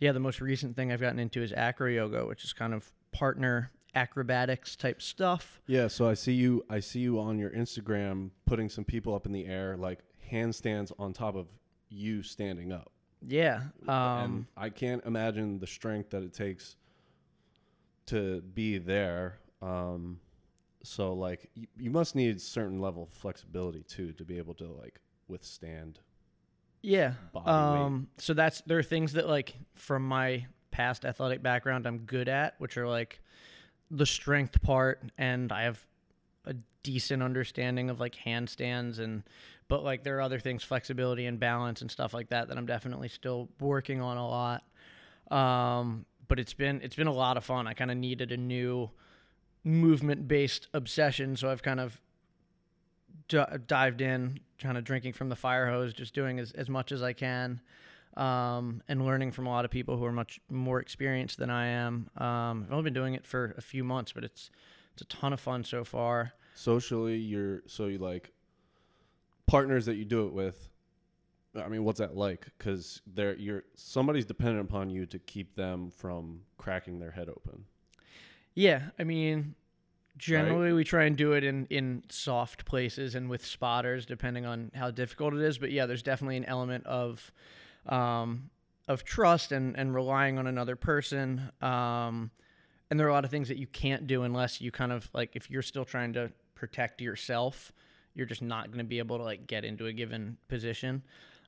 yeah, 0.00 0.12
the 0.12 0.20
most 0.20 0.40
recent 0.40 0.74
thing 0.76 0.92
I've 0.92 1.00
gotten 1.00 1.18
into 1.18 1.42
is 1.42 1.52
acro 1.52 1.88
yoga, 1.88 2.26
which 2.26 2.44
is 2.44 2.52
kind 2.52 2.74
of 2.74 2.90
partner 3.12 3.70
acrobatics 3.94 4.74
type 4.74 5.00
stuff. 5.02 5.60
Yeah, 5.66 5.88
so 5.88 6.08
I 6.08 6.14
see 6.14 6.32
you 6.32 6.64
I 6.68 6.80
see 6.80 7.00
you 7.00 7.20
on 7.20 7.38
your 7.38 7.50
Instagram 7.50 8.30
putting 8.46 8.68
some 8.68 8.84
people 8.84 9.14
up 9.14 9.26
in 9.26 9.32
the 9.32 9.46
air 9.46 9.76
like 9.76 10.00
handstands 10.30 10.92
on 10.98 11.12
top 11.12 11.36
of 11.36 11.46
you 11.88 12.22
standing 12.22 12.72
up. 12.72 12.90
Yeah. 13.26 13.64
and 13.82 13.90
Um, 13.90 14.46
I 14.56 14.70
can't 14.70 15.04
imagine 15.04 15.58
the 15.58 15.66
strength 15.66 16.10
that 16.10 16.22
it 16.22 16.32
takes 16.32 16.76
to 18.06 18.40
be 18.40 18.78
there. 18.78 19.38
Um, 19.60 20.18
so 20.82 21.12
like 21.12 21.48
you, 21.54 21.66
you 21.78 21.90
must 21.90 22.16
need 22.16 22.36
a 22.36 22.40
certain 22.40 22.80
level 22.80 23.04
of 23.04 23.10
flexibility 23.10 23.84
too 23.84 24.12
to 24.14 24.24
be 24.24 24.38
able 24.38 24.54
to 24.54 24.66
like 24.66 25.00
withstand. 25.28 26.00
yeah. 26.82 27.14
body 27.32 27.46
weight. 27.46 27.86
Um, 27.86 28.08
so 28.18 28.34
that's 28.34 28.60
there 28.62 28.78
are 28.78 28.82
things 28.82 29.14
that 29.14 29.28
like 29.28 29.54
from 29.74 30.06
my 30.06 30.46
past 30.70 31.04
athletic 31.04 31.42
background 31.42 31.86
I'm 31.86 31.98
good 31.98 32.28
at, 32.28 32.54
which 32.58 32.76
are 32.76 32.88
like 32.88 33.20
the 33.90 34.06
strength 34.06 34.62
part, 34.62 35.02
and 35.18 35.52
I 35.52 35.62
have 35.62 35.84
a 36.46 36.54
decent 36.82 37.22
understanding 37.22 37.90
of 37.90 38.00
like 38.00 38.16
handstands 38.16 38.98
and 38.98 39.22
but 39.68 39.84
like 39.84 40.02
there 40.02 40.18
are 40.18 40.20
other 40.20 40.40
things 40.40 40.64
flexibility 40.64 41.26
and 41.26 41.38
balance 41.38 41.80
and 41.80 41.90
stuff 41.90 42.12
like 42.12 42.28
that 42.30 42.48
that 42.48 42.58
I'm 42.58 42.66
definitely 42.66 43.08
still 43.08 43.48
working 43.60 44.00
on 44.00 44.16
a 44.16 44.28
lot 44.28 44.64
um 45.30 46.04
but 46.26 46.40
it's 46.40 46.54
been 46.54 46.80
it's 46.82 46.96
been 46.96 47.06
a 47.06 47.12
lot 47.12 47.36
of 47.36 47.44
fun 47.44 47.66
I 47.66 47.74
kind 47.74 47.90
of 47.90 47.96
needed 47.96 48.32
a 48.32 48.36
new 48.36 48.90
movement 49.62 50.26
based 50.26 50.66
obsession 50.74 51.36
so 51.36 51.48
I've 51.48 51.62
kind 51.62 51.78
of 51.78 52.00
d- 53.28 53.44
dived 53.66 54.00
in 54.00 54.40
kind 54.60 54.78
of 54.78 54.84
drinking 54.84 55.12
from 55.12 55.28
the 55.28 55.36
fire 55.36 55.70
hose 55.70 55.92
just 55.92 56.14
doing 56.14 56.38
as, 56.38 56.52
as 56.52 56.68
much 56.68 56.92
as 56.92 57.02
I 57.02 57.12
can 57.12 57.60
um, 58.16 58.82
and 58.88 59.04
learning 59.04 59.32
from 59.32 59.46
a 59.46 59.50
lot 59.50 59.64
of 59.64 59.70
people 59.70 59.96
who 59.96 60.04
are 60.04 60.12
much 60.12 60.40
more 60.50 60.80
experienced 60.80 61.38
than 61.38 61.50
I 61.50 61.66
am 61.66 62.08
um, 62.16 62.64
I've 62.66 62.72
only 62.72 62.84
been 62.84 62.94
doing 62.94 63.14
it 63.14 63.26
for 63.26 63.54
a 63.56 63.62
few 63.62 63.84
months 63.84 64.12
but 64.12 64.24
it's 64.24 64.50
it's 64.92 65.02
a 65.02 65.06
ton 65.06 65.32
of 65.32 65.40
fun 65.40 65.64
so 65.64 65.84
far 65.84 66.32
Socially, 66.54 67.16
you're 67.16 67.62
so 67.66 67.86
you 67.86 67.98
like 67.98 68.32
partners 69.46 69.86
that 69.86 69.96
you 69.96 70.04
do 70.04 70.26
it 70.26 70.32
with. 70.32 70.68
I 71.54 71.68
mean, 71.68 71.84
what's 71.84 71.98
that 71.98 72.16
like? 72.16 72.46
Because 72.58 73.00
they're 73.06 73.34
you're 73.36 73.64
somebody's 73.74 74.24
dependent 74.24 74.68
upon 74.68 74.90
you 74.90 75.06
to 75.06 75.18
keep 75.18 75.54
them 75.54 75.90
from 75.90 76.42
cracking 76.58 76.98
their 76.98 77.10
head 77.10 77.28
open. 77.28 77.64
Yeah, 78.54 78.90
I 78.98 79.04
mean, 79.04 79.54
generally 80.18 80.72
we 80.72 80.84
try 80.84 81.04
and 81.04 81.16
do 81.16 81.32
it 81.32 81.44
in 81.44 81.66
in 81.70 82.02
soft 82.08 82.64
places 82.64 83.14
and 83.14 83.28
with 83.30 83.44
spotters, 83.44 84.06
depending 84.06 84.46
on 84.46 84.70
how 84.74 84.90
difficult 84.90 85.34
it 85.34 85.40
is. 85.40 85.58
But 85.58 85.72
yeah, 85.72 85.86
there's 85.86 86.02
definitely 86.02 86.36
an 86.36 86.44
element 86.44 86.86
of 86.86 87.32
um, 87.86 88.50
of 88.88 89.04
trust 89.04 89.52
and 89.52 89.76
and 89.76 89.94
relying 89.94 90.38
on 90.38 90.46
another 90.46 90.76
person. 90.76 91.50
Um, 91.60 92.30
and 92.90 93.00
there 93.00 93.06
are 93.06 93.10
a 93.10 93.14
lot 93.14 93.24
of 93.24 93.30
things 93.30 93.48
that 93.48 93.56
you 93.56 93.66
can't 93.66 94.06
do 94.06 94.22
unless 94.22 94.60
you 94.60 94.70
kind 94.70 94.92
of 94.92 95.08
like 95.14 95.34
if 95.34 95.50
you're 95.50 95.62
still 95.62 95.84
trying 95.84 96.12
to 96.14 96.30
protect 96.54 97.00
yourself. 97.00 97.72
you're 98.14 98.26
just 98.26 98.42
not 98.42 98.66
going 98.66 98.78
to 98.78 98.84
be 98.84 98.98
able 98.98 99.16
to 99.18 99.24
like 99.24 99.46
get 99.46 99.64
into 99.64 99.86
a 99.86 99.92
given 99.92 100.36
position. 100.48 101.02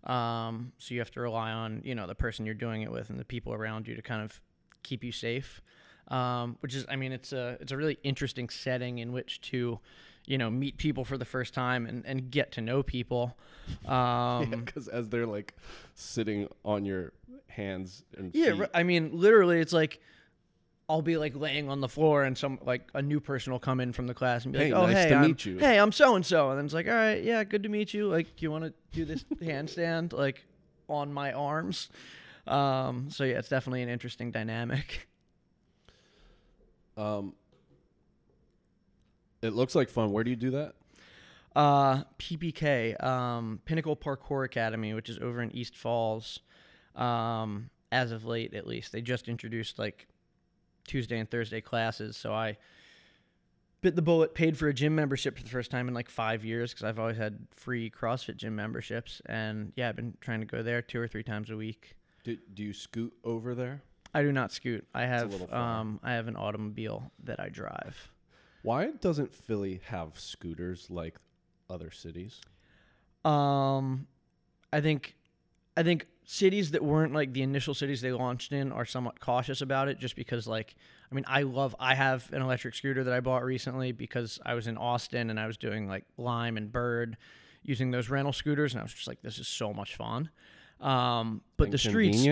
Um, 0.05 0.73
so 0.79 0.95
you 0.95 1.01
have 1.01 1.11
to 1.13 1.21
rely 1.21 1.51
on 1.53 1.83
you 1.85 1.95
know 1.95 2.07
the 2.07 2.15
person 2.15 2.45
you're 2.47 2.55
doing 2.55 2.83
it 2.83 2.91
with 2.91 3.11
and 3.11 3.19
the 3.19 3.25
people 3.25 3.53
around 3.53 3.87
you 3.87 3.95
to 3.95 4.03
kind 4.03 4.23
of 4.23 4.41
keep 4.83 5.05
you 5.05 5.13
safe. 5.13 5.61
Um, 6.09 6.57
which 6.61 6.75
is, 6.75 6.85
I 6.89 6.97
mean, 6.97 7.13
it's 7.13 7.33
a 7.33 7.57
it's 7.61 7.73
a 7.73 7.77
really 7.77 7.99
interesting 8.03 8.49
setting 8.49 8.99
in 8.99 9.13
which 9.13 9.41
to, 9.43 9.79
you 10.27 10.39
know, 10.39 10.51
meet 10.51 10.77
people 10.77 11.05
for 11.05 11.17
the 11.17 11.25
first 11.25 11.55
time 11.55 11.87
and, 11.87 12.05
and 12.05 12.31
get 12.31 12.53
to 12.53 12.61
know 12.61 12.83
people. 12.83 13.37
Um, 13.87 14.65
because 14.67 14.89
as 14.89 15.09
they're 15.09 15.27
like 15.27 15.55
sitting 15.95 16.49
on 16.67 16.85
your 16.85 17.13
hands 17.49 18.05
and 18.17 18.31
Yeah, 18.35 18.53
feet. 18.53 18.69
I 18.75 18.83
mean, 18.83 19.11
literally, 19.15 19.59
it's 19.59 19.73
like 19.73 20.01
I'll 20.89 21.03
be 21.03 21.17
like 21.17 21.35
laying 21.35 21.71
on 21.71 21.81
the 21.81 21.89
floor, 21.89 22.25
and 22.25 22.37
some 22.37 22.59
like 22.63 22.89
a 22.93 23.01
new 23.01 23.21
person 23.21 23.53
will 23.53 23.61
come 23.61 23.81
in 23.81 23.93
from 23.93 24.07
the 24.07 24.13
class 24.13 24.45
and 24.45 24.53
be 24.53 24.59
Hey, 24.59 24.73
like, 24.73 24.83
"Oh, 24.83 24.87
nice 24.87 24.97
hey, 24.97 25.15
I'm, 25.15 25.27
meet 25.29 25.47
you." 25.47 25.59
Hey, 25.59 25.79
I'm 25.79 25.93
so 25.93 26.15
and 26.15 26.27
so," 26.27 26.51
and 26.51 26.59
then 26.59 26.67
it's 26.67 26.75
like, 26.75 26.87
"All 26.89 26.95
right, 26.95 27.23
yeah, 27.23 27.43
good 27.45 27.63
to 27.63 27.71
meet 27.71 27.95
you. 27.95 28.09
Like, 28.09 28.43
you 28.43 28.51
want 28.51 28.65
to 28.65 28.75
do 28.93 29.07
this 29.07 29.25
handstand 29.41 30.13
like 30.13 30.45
on 30.89 31.11
my 31.13 31.33
arms?" 31.33 31.89
Um, 32.47 33.09
so 33.11 33.25
yeah, 33.25 33.39
it's 33.39 33.49
definitely 33.49 33.83
an 33.83 33.89
interesting 33.89 34.31
dynamic. 34.31 35.09
Um, 36.97 37.35
it 39.43 39.53
looks 39.53 39.75
like 39.75 39.89
fun. 39.89 40.13
Where 40.13 40.25
do 40.25 40.31
you 40.31 40.37
do 40.37 40.51
that? 40.53 40.75
Uh, 41.55 42.03
PPK, 42.19 43.03
um, 43.03 43.61
Pinnacle 43.65 43.97
Parkour 43.97 44.45
Academy, 44.45 44.95
which 44.95 45.09
is 45.09 45.19
over 45.19 45.41
in 45.41 45.55
East 45.55 45.77
Falls. 45.77 46.41
Um, 46.97 47.71
as 47.93 48.11
of 48.11 48.25
late, 48.25 48.55
at 48.55 48.67
least, 48.67 48.93
they 48.93 49.01
just 49.01 49.29
introduced 49.29 49.79
like 49.79 50.09
Tuesday 50.87 51.19
and 51.19 51.31
Thursday 51.31 51.61
classes. 51.61 52.17
So 52.17 52.33
I 52.33 52.57
bit 53.85 53.95
the 53.97 54.03
bullet, 54.03 54.35
paid 54.35 54.57
for 54.57 54.67
a 54.67 54.75
gym 54.75 54.95
membership 54.95 55.37
for 55.37 55.45
the 55.45 55.51
first 55.51 55.71
time 55.71 55.89
in 55.89 55.95
like 55.95 56.09
five 56.09 56.43
years 56.43 56.73
because 56.73 56.85
I've 56.85 56.99
always 56.99 57.19
had 57.19 57.39
free 57.55 57.91
CrossFit 57.91 58.37
gym 58.37 58.57
memberships, 58.57 59.21
and 59.27 59.73
yeah, 59.77 59.91
I've 59.91 59.97
been 59.97 60.17
trying 60.21 60.41
to 60.41 60.47
go 60.47 60.63
there 60.63 60.81
two 60.81 60.99
or 60.99 61.07
three 61.07 61.23
times 61.23 61.51
a 61.51 61.57
week. 61.57 61.95
Do, 62.25 62.39
do 62.55 62.65
you 62.65 62.73
scoot 62.73 63.13
over 63.23 63.55
there? 63.55 63.83
I 64.15 64.23
do 64.23 64.31
not 64.31 64.53
scoot. 64.53 64.87
I 64.95 65.07
have 65.07 65.53
um, 65.53 65.99
I 66.03 66.13
have 66.13 66.29
an 66.29 66.37
automobile 66.37 67.11
that 67.25 67.41
I 67.41 67.49
drive. 67.49 68.13
Why 68.63 68.93
doesn't 68.93 69.35
Philly 69.35 69.81
have 69.87 70.19
scooters 70.19 70.89
like 70.89 71.17
other 71.69 71.91
cities? 71.91 72.41
Um, 73.25 74.07
I 74.73 74.81
think, 74.81 75.17
I 75.77 75.83
think 75.83 76.07
cities 76.25 76.71
that 76.71 76.83
weren't 76.83 77.13
like 77.13 77.33
the 77.35 77.43
initial 77.43 77.75
cities 77.75 78.01
they 78.01 78.13
launched 78.13 78.53
in 78.53 78.73
are 78.73 78.87
somewhat 78.87 79.21
cautious 79.21 79.61
about 79.61 79.89
it, 79.89 79.99
just 79.99 80.17
because 80.17 80.47
like, 80.47 80.77
I 81.11 81.15
mean, 81.15 81.25
I 81.27 81.43
love. 81.43 81.75
I 81.79 81.95
have 81.95 82.33
an 82.33 82.41
electric 82.41 82.75
scooter 82.75 83.05
that 83.05 83.13
I 83.13 83.21
bought 83.21 83.45
recently 83.45 83.93
because 83.93 84.39
I 84.47 84.55
was 84.55 84.67
in 84.67 84.79
Austin 84.79 85.29
and 85.29 85.39
I 85.39 85.47
was 85.47 85.57
doing 85.57 85.87
like 85.89 86.05
Lime 86.17 86.57
and 86.57 86.73
Bird, 86.73 87.17
using 87.63 87.91
those 87.91 88.09
rental 88.09 88.33
scooters, 88.33 88.73
and 88.73 88.81
I 88.81 88.85
was 88.85 88.95
just 88.95 89.09
like, 89.09 89.21
this 89.23 89.39
is 89.39 89.49
so 89.49 89.75
much 89.75 89.97
fun. 89.97 90.31
Um, 90.81 91.43
but 91.57 91.71
the 91.71 91.79
streets 91.79 92.25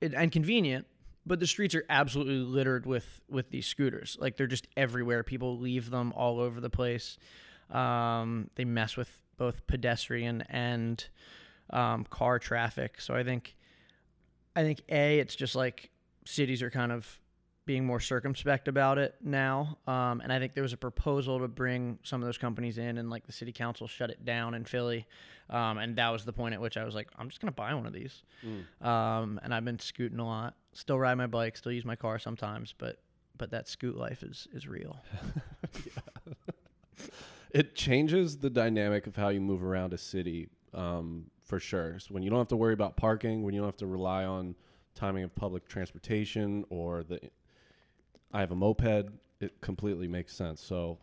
it, 0.00 0.14
and 0.14 0.32
convenient 0.32 0.86
but 1.24 1.40
the 1.40 1.46
streets 1.46 1.74
are 1.74 1.84
absolutely 1.88 2.36
littered 2.36 2.86
with 2.86 3.20
with 3.28 3.50
these 3.50 3.66
scooters. 3.66 4.16
Like 4.20 4.36
they're 4.36 4.46
just 4.46 4.68
everywhere. 4.76 5.22
People 5.22 5.58
leave 5.58 5.90
them 5.90 6.12
all 6.16 6.40
over 6.40 6.60
the 6.60 6.70
place. 6.70 7.18
Um, 7.70 8.50
they 8.56 8.64
mess 8.64 8.96
with 8.96 9.18
both 9.36 9.66
pedestrian 9.66 10.42
and 10.42 11.04
um, 11.70 12.04
car 12.04 12.38
traffic. 12.38 13.00
So 13.00 13.14
i 13.14 13.24
think 13.24 13.56
i 14.54 14.62
think 14.62 14.82
a 14.88 15.18
it's 15.18 15.34
just 15.34 15.54
like 15.54 15.90
cities 16.26 16.62
are 16.62 16.70
kind 16.70 16.92
of 16.92 17.18
being 17.64 17.84
more 17.86 18.00
circumspect 18.00 18.66
about 18.68 18.98
it 18.98 19.14
now. 19.22 19.78
Um, 19.86 20.20
and 20.20 20.32
i 20.32 20.38
think 20.38 20.54
there 20.54 20.62
was 20.62 20.72
a 20.72 20.76
proposal 20.78 21.40
to 21.40 21.48
bring 21.48 21.98
some 22.02 22.20
of 22.20 22.26
those 22.26 22.38
companies 22.38 22.78
in 22.78 22.98
and 22.98 23.08
like 23.08 23.26
the 23.26 23.32
city 23.32 23.52
council 23.52 23.86
shut 23.86 24.10
it 24.10 24.24
down 24.24 24.54
in 24.54 24.64
philly. 24.64 25.06
Um, 25.48 25.78
and 25.78 25.96
that 25.96 26.10
was 26.10 26.24
the 26.24 26.32
point 26.32 26.54
at 26.54 26.60
which 26.60 26.76
i 26.76 26.84
was 26.84 26.94
like 26.94 27.08
i'm 27.18 27.28
just 27.28 27.40
going 27.40 27.52
to 27.52 27.56
buy 27.56 27.72
one 27.74 27.86
of 27.86 27.92
these. 27.92 28.22
Mm. 28.44 28.86
um, 28.86 29.40
and 29.42 29.54
I've 29.54 29.64
been 29.64 29.78
scooting 29.78 30.18
a 30.18 30.26
lot. 30.26 30.54
Still 30.72 30.98
ride 30.98 31.14
my 31.14 31.26
bike, 31.26 31.56
still 31.56 31.72
use 31.72 31.84
my 31.84 31.96
car 31.96 32.18
sometimes, 32.18 32.74
but 32.76 32.98
but 33.38 33.50
that 33.50 33.68
scoot 33.68 33.96
life 33.96 34.22
is 34.22 34.48
is 34.52 34.66
real. 34.66 35.02
It 37.52 37.74
changes 37.74 38.38
the 38.38 38.48
dynamic 38.48 39.06
of 39.06 39.14
how 39.14 39.28
you 39.28 39.40
move 39.40 39.62
around 39.62 39.92
a 39.92 39.98
city, 39.98 40.48
um, 40.72 41.26
for 41.44 41.60
sure. 41.60 41.98
So 41.98 42.14
when 42.14 42.22
you 42.22 42.30
don't 42.30 42.38
have 42.38 42.48
to 42.48 42.56
worry 42.56 42.72
about 42.72 42.96
parking, 42.96 43.42
when 43.42 43.52
you 43.52 43.60
don't 43.60 43.68
have 43.68 43.76
to 43.78 43.86
rely 43.86 44.24
on 44.24 44.54
timing 44.94 45.22
of 45.22 45.34
public 45.34 45.68
transportation 45.68 46.64
or 46.70 47.02
the, 47.02 47.20
I 48.32 48.40
have 48.40 48.52
a 48.52 48.54
moped. 48.54 49.10
It 49.40 49.60
completely 49.60 50.08
makes 50.08 50.34
sense. 50.34 50.62
So 50.62 50.98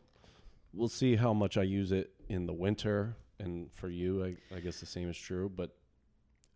we'll 0.73 0.87
see 0.87 1.15
how 1.15 1.33
much 1.33 1.55
I 1.55 1.63
use 1.63 1.91
it 1.91 2.11
in 2.29 2.47
the 2.47 2.53
winter, 2.53 3.15
and 3.39 3.69
for 3.73 3.89
you, 3.89 4.23
I, 4.23 4.55
I 4.55 4.59
guess 4.59 4.79
the 4.79 4.87
same 4.87 5.07
is 5.09 5.17
true. 5.17 5.51
But 5.55 5.75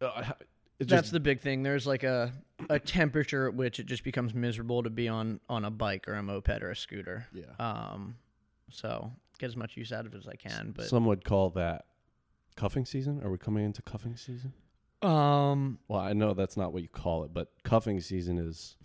uh, 0.01 0.24
it 0.83 0.95
That's 0.95 1.09
the 1.11 1.19
big 1.19 1.41
thing. 1.41 1.63
There's 1.63 1.85
like 1.87 2.03
a 2.03 2.31
a 2.69 2.79
temperature 2.79 3.47
at 3.47 3.53
which 3.55 3.79
it 3.79 3.85
just 3.85 4.03
becomes 4.03 4.33
miserable 4.33 4.83
to 4.83 4.89
be 4.89 5.07
on 5.07 5.39
on 5.49 5.65
a 5.65 5.71
bike 5.71 6.07
or 6.07 6.13
a 6.13 6.23
moped 6.23 6.61
or 6.63 6.71
a 6.71 6.75
scooter. 6.75 7.27
yeah. 7.33 7.43
Um, 7.59 8.15
so 8.69 9.11
get 9.39 9.47
as 9.47 9.55
much 9.55 9.75
use 9.77 9.91
out 9.91 10.05
of 10.05 10.13
it 10.13 10.17
as 10.17 10.27
I 10.27 10.35
can. 10.35 10.73
But 10.75 10.85
Some 10.85 11.05
would 11.05 11.23
call 11.25 11.49
that 11.51 11.85
cuffing 12.55 12.85
season. 12.85 13.21
Are 13.23 13.29
we 13.31 13.37
coming 13.37 13.65
into 13.65 13.81
cuffing 13.81 14.15
season? 14.15 14.53
um, 15.01 15.79
Well, 15.87 15.99
I 15.99 16.13
know 16.13 16.33
that's 16.33 16.55
not 16.55 16.71
what 16.71 16.81
you 16.81 16.87
call 16.89 17.23
it, 17.25 17.33
but 17.33 17.51
cuffing 17.63 17.99
season 17.99 18.37
is. 18.37 18.77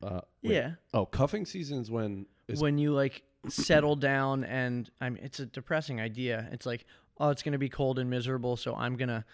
Uh, 0.00 0.20
wait. 0.44 0.54
yeah, 0.54 0.70
Oh, 0.94 1.04
cuffing 1.04 1.44
season 1.44 1.80
is 1.80 1.90
when 1.90 2.26
is 2.46 2.60
when 2.60 2.78
you 2.78 2.92
like 2.92 3.22
settle 3.48 3.96
down 3.96 4.44
and 4.44 4.88
I 5.00 5.10
mean 5.10 5.22
it's 5.24 5.40
a 5.40 5.46
depressing 5.46 6.00
idea. 6.00 6.48
It's 6.52 6.66
like, 6.66 6.86
oh, 7.18 7.30
it's 7.30 7.42
gonna 7.42 7.58
be 7.58 7.68
cold 7.68 7.98
and 7.98 8.08
miserable, 8.08 8.56
so 8.56 8.76
I'm 8.76 8.96
gonna 8.96 9.24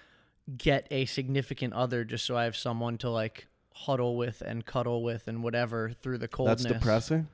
get 0.59 0.87
a 0.91 1.07
significant 1.07 1.73
other 1.73 2.05
just 2.05 2.25
so 2.27 2.37
I 2.37 2.45
have 2.45 2.57
someone 2.57 2.99
to 2.99 3.11
like 3.11 3.47
huddle 3.73 4.17
with 4.17 4.41
and 4.43 4.65
cuddle 4.65 5.03
with 5.03 5.27
and 5.27 5.43
whatever 5.43 5.93
through 6.03 6.19
the 6.19 6.29
coldness. 6.29 6.63
that's 6.63 6.75
depressing. 6.75 7.29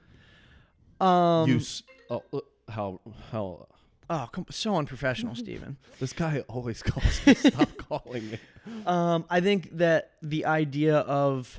Um, 1.01 1.49
you 1.49 1.57
s- 1.57 1.83
oh 2.11 2.23
uh, 2.33 2.41
how 2.69 3.01
how 3.33 3.67
oh, 4.09 4.29
com- 4.33 4.47
so 4.51 4.77
unprofessional, 4.77 5.35
Steven. 5.35 5.77
this 5.99 6.13
guy 6.13 6.45
always 6.49 6.83
calls 6.83 7.27
me. 7.27 7.35
Stop 7.35 7.69
calling 7.89 8.31
me. 8.31 8.39
Um, 8.87 9.25
I 9.31 9.41
think 9.41 9.77
that 9.79 10.13
the 10.23 10.45
idea 10.47 10.99
of 10.99 11.59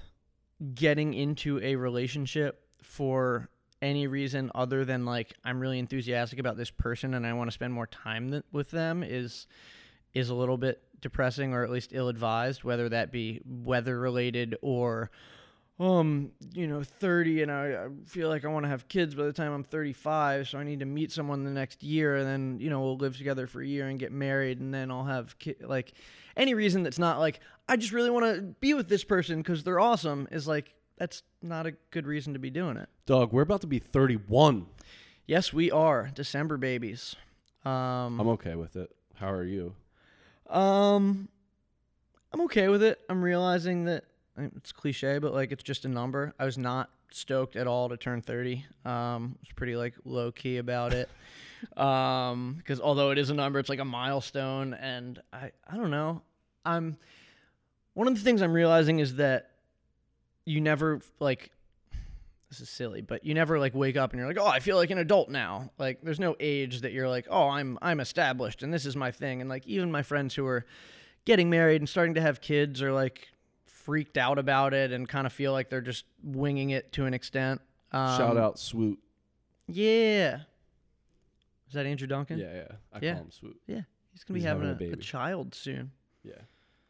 getting 0.75 1.13
into 1.13 1.59
a 1.61 1.75
relationship 1.75 2.63
for 2.83 3.49
any 3.81 4.05
reason 4.05 4.51
other 4.53 4.85
than 4.85 5.05
like 5.05 5.33
I'm 5.43 5.59
really 5.59 5.79
enthusiastic 5.79 6.37
about 6.37 6.55
this 6.55 6.69
person 6.69 7.15
and 7.15 7.25
I 7.25 7.33
want 7.33 7.47
to 7.47 7.51
spend 7.51 7.73
more 7.73 7.87
time 7.87 8.29
th- 8.29 8.43
with 8.51 8.69
them 8.69 9.01
is 9.01 9.47
is 10.13 10.29
a 10.29 10.35
little 10.35 10.57
bit 10.57 10.81
depressing 11.01 11.53
or 11.53 11.63
at 11.63 11.69
least 11.69 11.91
ill-advised 11.93 12.63
whether 12.63 12.89
that 12.89 13.11
be 13.11 13.41
weather 13.45 13.99
related 13.99 14.55
or 14.61 15.09
um 15.79 16.31
you 16.53 16.67
know 16.67 16.83
30 16.83 17.41
and 17.41 17.51
I, 17.51 17.65
I 17.69 17.87
feel 18.05 18.29
like 18.29 18.45
I 18.45 18.49
want 18.49 18.65
to 18.65 18.69
have 18.69 18.87
kids 18.87 19.15
by 19.15 19.23
the 19.23 19.33
time 19.33 19.51
I'm 19.51 19.63
35 19.63 20.49
so 20.49 20.59
I 20.59 20.63
need 20.63 20.79
to 20.81 20.85
meet 20.85 21.11
someone 21.11 21.43
the 21.43 21.49
next 21.49 21.81
year 21.81 22.17
and 22.17 22.27
then 22.27 22.59
you 22.59 22.69
know 22.69 22.81
we'll 22.81 22.97
live 22.97 23.17
together 23.17 23.47
for 23.47 23.61
a 23.61 23.65
year 23.65 23.87
and 23.87 23.97
get 23.97 24.11
married 24.11 24.59
and 24.59 24.73
then 24.73 24.91
I'll 24.91 25.05
have 25.05 25.39
ki- 25.39 25.55
like 25.61 25.93
any 26.37 26.53
reason 26.53 26.83
that's 26.83 26.99
not 26.99 27.19
like 27.19 27.39
I 27.67 27.77
just 27.77 27.93
really 27.93 28.09
want 28.09 28.25
to 28.25 28.41
be 28.59 28.73
with 28.73 28.89
this 28.89 29.03
person 29.03 29.37
because 29.37 29.63
they're 29.63 29.79
awesome 29.79 30.27
is 30.31 30.47
like 30.47 30.73
that's 30.97 31.23
not 31.41 31.65
a 31.65 31.71
good 31.89 32.05
reason 32.05 32.33
to 32.33 32.39
be 32.39 32.51
doing 32.51 32.77
it. 32.77 32.87
Dog, 33.07 33.33
we're 33.33 33.41
about 33.41 33.61
to 33.61 33.67
be 33.67 33.79
31. 33.79 34.67
Yes, 35.25 35.51
we 35.51 35.71
are 35.71 36.11
December 36.13 36.57
babies. 36.57 37.15
Um, 37.65 38.19
I'm 38.19 38.27
okay 38.29 38.53
with 38.53 38.75
it. 38.75 38.91
How 39.15 39.31
are 39.31 39.43
you? 39.43 39.73
Um, 40.51 41.29
I'm 42.33 42.41
okay 42.41 42.67
with 42.67 42.83
it. 42.83 42.99
I'm 43.09 43.23
realizing 43.23 43.85
that 43.85 44.05
I 44.37 44.41
mean, 44.41 44.51
it's 44.55 44.71
cliche, 44.71 45.19
but 45.19 45.33
like 45.33 45.51
it's 45.51 45.63
just 45.63 45.85
a 45.85 45.89
number. 45.89 46.33
I 46.39 46.45
was 46.45 46.57
not 46.57 46.89
stoked 47.11 47.55
at 47.55 47.67
all 47.67 47.89
to 47.89 47.97
turn 47.97 48.21
30. 48.21 48.65
Um, 48.85 49.35
I 49.37 49.39
was 49.41 49.51
pretty 49.55 49.75
like 49.75 49.95
low 50.05 50.31
key 50.31 50.57
about 50.57 50.93
it. 50.93 51.09
um, 51.77 52.55
because 52.57 52.79
although 52.79 53.11
it 53.11 53.17
is 53.17 53.29
a 53.29 53.33
number, 53.33 53.59
it's 53.59 53.69
like 53.69 53.79
a 53.79 53.85
milestone, 53.85 54.73
and 54.73 55.21
I 55.31 55.51
I 55.67 55.77
don't 55.77 55.91
know. 55.91 56.21
I'm 56.65 56.97
one 57.93 58.07
of 58.07 58.15
the 58.15 58.21
things 58.21 58.41
I'm 58.41 58.53
realizing 58.53 58.99
is 58.99 59.15
that 59.15 59.51
you 60.45 60.61
never 60.61 61.01
like 61.19 61.51
this 62.51 62.59
is 62.59 62.69
silly, 62.69 63.01
but 63.01 63.25
you 63.25 63.33
never 63.33 63.57
like 63.57 63.73
wake 63.73 63.95
up 63.97 64.11
and 64.11 64.19
you're 64.19 64.27
like, 64.27 64.37
"Oh, 64.37 64.45
I 64.45 64.59
feel 64.59 64.75
like 64.75 64.91
an 64.91 64.97
adult 64.99 65.29
now." 65.29 65.71
Like 65.79 66.01
there's 66.03 66.19
no 66.19 66.35
age 66.39 66.81
that 66.81 66.91
you're 66.91 67.07
like, 67.09 67.25
"Oh, 67.29 67.47
I'm 67.47 67.79
I'm 67.81 67.99
established 67.99 68.61
and 68.61 68.71
this 68.73 68.85
is 68.85 68.95
my 68.95 69.09
thing." 69.09 69.41
And 69.41 69.49
like 69.49 69.65
even 69.65 69.89
my 69.91 70.03
friends 70.03 70.35
who 70.35 70.45
are 70.45 70.65
getting 71.25 71.49
married 71.49 71.81
and 71.81 71.87
starting 71.89 72.13
to 72.15 72.21
have 72.21 72.41
kids 72.41 72.81
are 72.81 72.91
like 72.91 73.29
freaked 73.65 74.17
out 74.17 74.37
about 74.37 74.73
it 74.73 74.91
and 74.91 75.07
kind 75.09 75.25
of 75.25 75.31
feel 75.33 75.53
like 75.53 75.69
they're 75.69 75.81
just 75.81 76.05
winging 76.23 76.69
it 76.71 76.91
to 76.91 77.05
an 77.05 77.13
extent. 77.13 77.61
Um, 77.93 78.17
Shout 78.17 78.37
out 78.37 78.59
Swoot. 78.59 78.99
Yeah. 79.67 80.41
Is 81.67 81.73
that 81.73 81.85
Andrew 81.85 82.07
Duncan? 82.07 82.37
Yeah, 82.37 82.53
yeah. 82.53 82.67
I 82.93 82.99
Yeah. 83.01 83.13
call 83.13 83.23
him 83.23 83.31
Swoot. 83.31 83.57
Yeah. 83.65 83.81
He's 84.11 84.23
going 84.25 84.39
to 84.39 84.41
be 84.41 84.45
having, 84.45 84.67
having 84.67 84.87
a 84.89 84.91
a, 84.91 84.93
a 84.93 84.97
child 84.97 85.55
soon. 85.55 85.91
Yeah. 86.23 86.33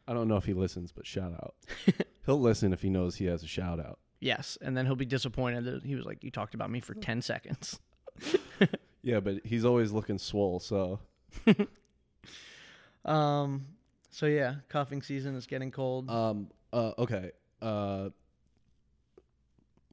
I 0.08 0.12
don't 0.12 0.26
know 0.26 0.36
if 0.36 0.44
he 0.44 0.54
listens, 0.54 0.90
but 0.90 1.06
shout 1.06 1.32
out. 1.32 1.54
He'll 2.26 2.40
listen 2.40 2.72
if 2.72 2.82
he 2.82 2.90
knows 2.90 3.16
he 3.16 3.26
has 3.26 3.42
a 3.44 3.46
shout 3.46 3.78
out. 3.78 4.00
Yes, 4.22 4.56
and 4.62 4.76
then 4.76 4.86
he'll 4.86 4.94
be 4.94 5.04
disappointed 5.04 5.64
that 5.64 5.82
he 5.84 5.96
was 5.96 6.04
like, 6.06 6.22
"You 6.22 6.30
talked 6.30 6.54
about 6.54 6.70
me 6.70 6.78
for 6.80 6.94
ten 6.94 7.20
seconds." 7.22 7.80
Yeah, 9.04 9.18
but 9.18 9.44
he's 9.44 9.64
always 9.64 9.90
looking 9.90 10.16
swole. 10.18 10.60
So 10.60 11.00
Um. 13.04 13.66
So 14.10 14.26
yeah, 14.26 14.56
cuffing 14.68 15.02
season 15.02 15.34
is 15.34 15.46
getting 15.46 15.70
cold. 15.72 16.08
um 16.10 16.48
uh 16.72 16.92
okay 16.98 17.32
uh 17.60 18.10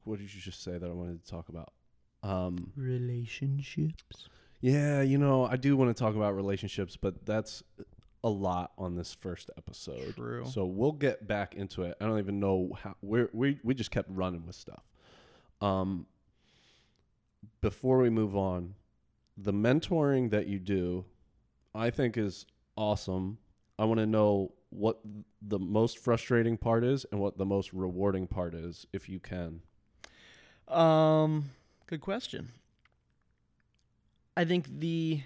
what 0.04 0.20
did 0.20 0.34
you 0.34 0.40
just 0.42 0.62
say 0.64 0.78
that 0.78 0.90
I 0.90 0.94
wanted 0.94 1.24
to 1.24 1.30
talk 1.30 1.50
about? 1.50 1.72
Um 2.22 2.72
Relationships. 2.76 4.30
yeah, 4.62 5.02
you 5.02 5.18
know 5.18 5.46
I 5.46 5.56
do 5.56 5.76
want 5.78 5.96
to 5.96 6.00
talk 6.04 6.16
about 6.16 6.36
relationships, 6.36 6.96
but 6.98 7.26
that's 7.26 7.64
a 8.24 8.30
lot 8.30 8.72
on 8.78 8.96
this 8.96 9.14
first 9.14 9.50
episode. 9.58 10.16
True. 10.16 10.46
So 10.52 10.66
we'll 10.66 10.92
get 10.92 11.28
back 11.28 11.56
into 11.56 11.84
it. 11.84 11.96
I 12.02 12.06
don't 12.06 12.20
even 12.20 12.40
know 12.40 12.72
how 12.82 12.96
we're, 13.02 13.30
we 13.34 13.60
we 13.64 13.74
just 13.74 13.92
kept 13.92 14.10
running 14.12 14.46
with 14.46 14.56
stuff. 14.56 14.84
Um, 15.62 16.06
before 17.62 18.00
we 18.00 18.10
move 18.10 18.36
on, 18.36 18.76
the 19.38 19.54
mentoring 19.54 20.32
that 20.32 20.48
you 20.48 20.60
do, 20.60 21.06
I 21.74 21.90
think 21.90 22.18
is 22.18 22.46
awesome. 22.76 23.38
I 23.78 23.86
want 23.86 24.00
to 24.00 24.06
know 24.06 24.52
what 24.70 25.00
the 25.42 25.60
most 25.60 25.98
frustrating 25.98 26.58
part 26.58 26.84
is 26.84 27.06
and 27.12 27.20
what 27.20 27.38
the 27.38 27.46
most 27.46 27.74
rewarding 27.74 28.28
part 28.28 28.54
is, 28.54 28.86
if 28.94 29.10
you 29.10 29.20
can. 29.20 29.62
Um, 30.68 31.52
good 31.88 32.02
question. 32.02 32.50
I 34.38 34.46
think 34.46 34.80
the 34.80 35.22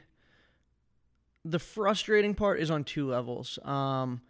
the 1.45 1.59
frustrating 1.59 2.35
part 2.35 2.59
is 2.59 2.71
on 2.71 2.83
two 2.83 3.07
levels. 3.09 3.59
Um, 3.63 4.21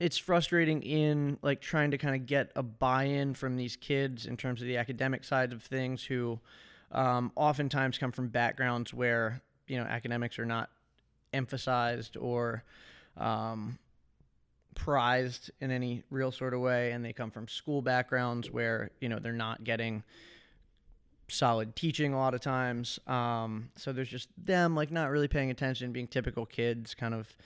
it's 0.00 0.18
frustrating 0.18 0.82
in 0.82 1.38
like 1.42 1.60
trying 1.60 1.92
to 1.92 1.98
kind 1.98 2.14
of 2.14 2.26
get 2.26 2.50
a 2.56 2.62
buy-in 2.62 3.34
from 3.34 3.56
these 3.56 3.76
kids 3.76 4.26
in 4.26 4.36
terms 4.36 4.60
of 4.60 4.66
the 4.66 4.76
academic 4.76 5.24
side 5.24 5.52
of 5.52 5.62
things 5.62 6.04
who 6.04 6.38
um, 6.92 7.32
oftentimes 7.36 7.98
come 7.98 8.12
from 8.12 8.28
backgrounds 8.28 8.92
where 8.92 9.40
you 9.66 9.76
know 9.76 9.84
academics 9.84 10.38
are 10.38 10.44
not 10.44 10.70
emphasized 11.32 12.16
or 12.16 12.62
um, 13.16 13.78
prized 14.74 15.50
in 15.60 15.70
any 15.70 16.02
real 16.10 16.32
sort 16.32 16.54
of 16.54 16.60
way 16.60 16.92
and 16.92 17.04
they 17.04 17.12
come 17.12 17.30
from 17.30 17.48
school 17.48 17.80
backgrounds 17.80 18.50
where 18.50 18.90
you 19.00 19.08
know 19.08 19.18
they're 19.18 19.32
not 19.32 19.64
getting 19.64 20.02
solid 21.28 21.74
teaching 21.74 22.12
a 22.12 22.18
lot 22.18 22.34
of 22.34 22.40
times 22.40 22.98
um, 23.06 23.70
so 23.76 23.92
there's 23.92 24.08
just 24.08 24.28
them 24.36 24.74
like 24.74 24.90
not 24.90 25.10
really 25.10 25.28
paying 25.28 25.50
attention 25.50 25.92
being 25.92 26.06
typical 26.06 26.46
kids 26.46 26.94
kind 26.94 27.14
of 27.14 27.36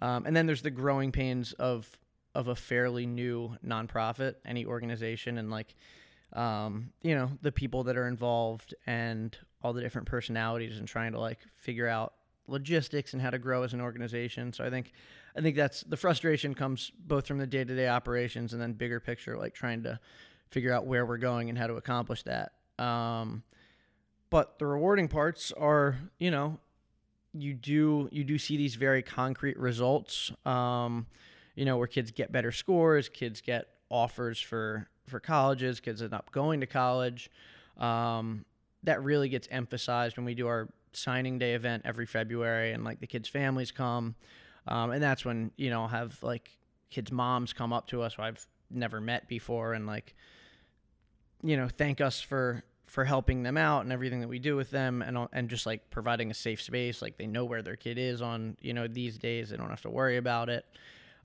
um, 0.00 0.26
and 0.26 0.36
then 0.36 0.46
there's 0.46 0.62
the 0.62 0.70
growing 0.70 1.12
pains 1.12 1.52
of 1.54 1.98
of 2.34 2.48
a 2.48 2.54
fairly 2.54 3.06
new 3.06 3.56
nonprofit 3.66 4.34
any 4.44 4.64
organization 4.64 5.38
and 5.38 5.50
like 5.50 5.74
um, 6.34 6.90
you 7.02 7.14
know 7.14 7.30
the 7.42 7.52
people 7.52 7.84
that 7.84 7.96
are 7.96 8.06
involved 8.06 8.74
and 8.86 9.38
all 9.62 9.72
the 9.72 9.80
different 9.80 10.06
personalities 10.06 10.78
and 10.78 10.86
trying 10.86 11.12
to 11.12 11.20
like 11.20 11.38
figure 11.56 11.88
out 11.88 12.14
logistics 12.46 13.12
and 13.12 13.22
how 13.22 13.30
to 13.30 13.38
grow 13.38 13.62
as 13.62 13.72
an 13.72 13.80
organization 13.80 14.52
so 14.52 14.64
i 14.64 14.70
think 14.70 14.92
I 15.38 15.40
think 15.40 15.54
that's 15.54 15.82
the 15.82 15.96
frustration 15.96 16.52
comes 16.52 16.90
both 16.98 17.28
from 17.28 17.38
the 17.38 17.46
day 17.46 17.62
to 17.64 17.76
day 17.76 17.88
operations 17.88 18.52
and 18.52 18.60
then 18.60 18.72
bigger 18.72 18.98
picture, 18.98 19.38
like 19.38 19.54
trying 19.54 19.84
to 19.84 20.00
figure 20.50 20.72
out 20.72 20.86
where 20.86 21.06
we're 21.06 21.16
going 21.16 21.48
and 21.48 21.56
how 21.56 21.68
to 21.68 21.74
accomplish 21.74 22.24
that. 22.24 22.52
Um, 22.78 23.42
but 24.30 24.58
the 24.58 24.66
rewarding 24.66 25.08
parts 25.08 25.52
are, 25.52 25.98
you 26.18 26.30
know, 26.30 26.58
you 27.32 27.54
do 27.54 28.08
you 28.10 28.24
do 28.24 28.38
see 28.38 28.56
these 28.56 28.74
very 28.74 29.02
concrete 29.02 29.58
results. 29.58 30.32
Um, 30.44 31.06
you 31.54 31.64
know, 31.64 31.76
where 31.76 31.86
kids 31.86 32.10
get 32.10 32.30
better 32.30 32.52
scores, 32.52 33.08
kids 33.08 33.40
get 33.40 33.68
offers 33.90 34.40
for 34.40 34.88
for 35.06 35.20
colleges, 35.20 35.80
kids 35.80 36.02
end 36.02 36.14
up 36.14 36.30
going 36.30 36.60
to 36.60 36.66
college. 36.66 37.30
Um, 37.78 38.44
that 38.84 39.02
really 39.02 39.28
gets 39.28 39.48
emphasized 39.50 40.16
when 40.16 40.24
we 40.26 40.34
do 40.34 40.46
our 40.46 40.68
signing 40.92 41.38
day 41.38 41.54
event 41.54 41.82
every 41.84 42.06
February, 42.06 42.72
and 42.72 42.84
like 42.84 43.00
the 43.00 43.06
kids' 43.06 43.28
families 43.28 43.70
come. 43.70 44.14
Um, 44.66 44.90
and 44.90 45.02
that's 45.02 45.24
when, 45.24 45.50
you 45.56 45.70
know, 45.70 45.86
have 45.86 46.22
like 46.22 46.56
kids' 46.90 47.10
moms 47.10 47.52
come 47.52 47.72
up 47.72 47.86
to 47.88 48.02
us 48.02 48.14
who 48.14 48.22
I've 48.22 48.46
never 48.70 49.00
met 49.00 49.28
before 49.28 49.72
and 49.72 49.86
like, 49.86 50.14
you 51.42 51.56
know, 51.56 51.68
thank 51.68 52.00
us 52.00 52.20
for 52.20 52.62
for 52.88 53.04
helping 53.04 53.42
them 53.42 53.56
out 53.56 53.82
and 53.82 53.92
everything 53.92 54.20
that 54.20 54.28
we 54.28 54.38
do 54.38 54.56
with 54.56 54.70
them 54.70 55.02
and 55.02 55.28
and 55.32 55.48
just 55.48 55.66
like 55.66 55.90
providing 55.90 56.30
a 56.30 56.34
safe 56.34 56.60
space 56.60 57.02
like 57.02 57.16
they 57.16 57.26
know 57.26 57.44
where 57.44 57.62
their 57.62 57.76
kid 57.76 57.98
is 57.98 58.22
on 58.22 58.56
you 58.60 58.72
know 58.72 58.88
these 58.88 59.18
days 59.18 59.50
they 59.50 59.56
don't 59.56 59.70
have 59.70 59.82
to 59.82 59.90
worry 59.90 60.16
about 60.16 60.48
it 60.48 60.64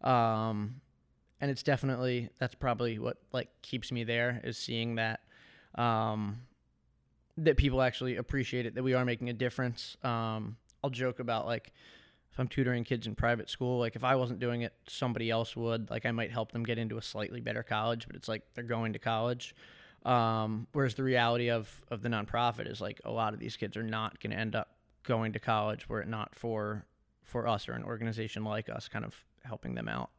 um 0.01 0.81
and 1.39 1.49
it's 1.49 1.63
definitely 1.63 2.29
that's 2.37 2.55
probably 2.55 2.99
what 2.99 3.17
like 3.31 3.49
keeps 3.61 3.91
me 3.91 4.03
there 4.03 4.41
is 4.43 4.57
seeing 4.57 4.95
that 4.95 5.21
um 5.75 6.37
that 7.37 7.57
people 7.57 7.81
actually 7.81 8.17
appreciate 8.17 8.65
it 8.65 8.75
that 8.75 8.83
we 8.83 8.93
are 8.93 9.05
making 9.05 9.29
a 9.29 9.33
difference 9.33 9.97
um 10.03 10.57
I'll 10.83 10.89
joke 10.89 11.19
about 11.19 11.45
like 11.45 11.71
if 12.33 12.39
I'm 12.39 12.47
tutoring 12.47 12.83
kids 12.83 13.05
in 13.05 13.13
private 13.13 13.47
school, 13.47 13.77
like 13.79 13.95
if 13.95 14.03
I 14.03 14.15
wasn't 14.15 14.39
doing 14.39 14.63
it, 14.63 14.73
somebody 14.87 15.29
else 15.29 15.55
would. 15.55 15.91
Like 15.91 16.03
I 16.05 16.11
might 16.11 16.31
help 16.31 16.51
them 16.51 16.63
get 16.63 16.79
into 16.79 16.97
a 16.97 17.01
slightly 17.01 17.41
better 17.41 17.61
college, 17.61 18.07
but 18.07 18.15
it's 18.15 18.27
like 18.27 18.41
they're 18.55 18.63
going 18.63 18.93
to 18.93 18.99
college. 18.99 19.55
Um, 20.05 20.67
whereas 20.73 20.95
the 20.95 21.03
reality 21.03 21.49
of 21.49 21.69
of 21.89 22.01
the 22.01 22.09
nonprofit 22.09 22.69
is 22.69 22.81
like 22.81 22.99
a 23.05 23.11
lot 23.11 23.33
of 23.33 23.39
these 23.39 23.55
kids 23.55 23.77
are 23.77 23.83
not 23.83 24.19
going 24.19 24.31
to 24.31 24.37
end 24.37 24.55
up 24.55 24.69
going 25.03 25.33
to 25.33 25.39
college 25.39 25.87
were 25.87 26.01
it 26.01 26.07
not 26.07 26.35
for 26.35 26.85
for 27.23 27.47
us 27.47 27.69
or 27.69 27.73
an 27.73 27.83
organization 27.83 28.43
like 28.43 28.69
us, 28.69 28.87
kind 28.87 29.05
of 29.05 29.15
helping 29.43 29.75
them 29.75 29.87
out, 29.87 30.09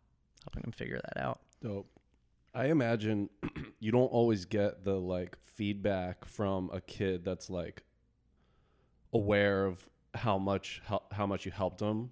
helping 0.44 0.62
them 0.62 0.72
figure 0.72 1.00
that 1.02 1.20
out. 1.20 1.40
Dope. 1.62 1.88
I 2.54 2.66
imagine 2.66 3.28
you 3.80 3.92
don't 3.92 4.06
always 4.06 4.44
get 4.44 4.84
the 4.84 4.94
like 4.94 5.36
feedback 5.44 6.24
from 6.24 6.70
a 6.72 6.80
kid 6.80 7.24
that's 7.24 7.50
like 7.50 7.82
aware 9.12 9.66
of 9.66 9.88
how 10.14 10.38
much 10.38 10.80
how, 10.86 11.02
how 11.12 11.26
much 11.26 11.44
you 11.44 11.52
helped 11.52 11.78
them 11.78 12.10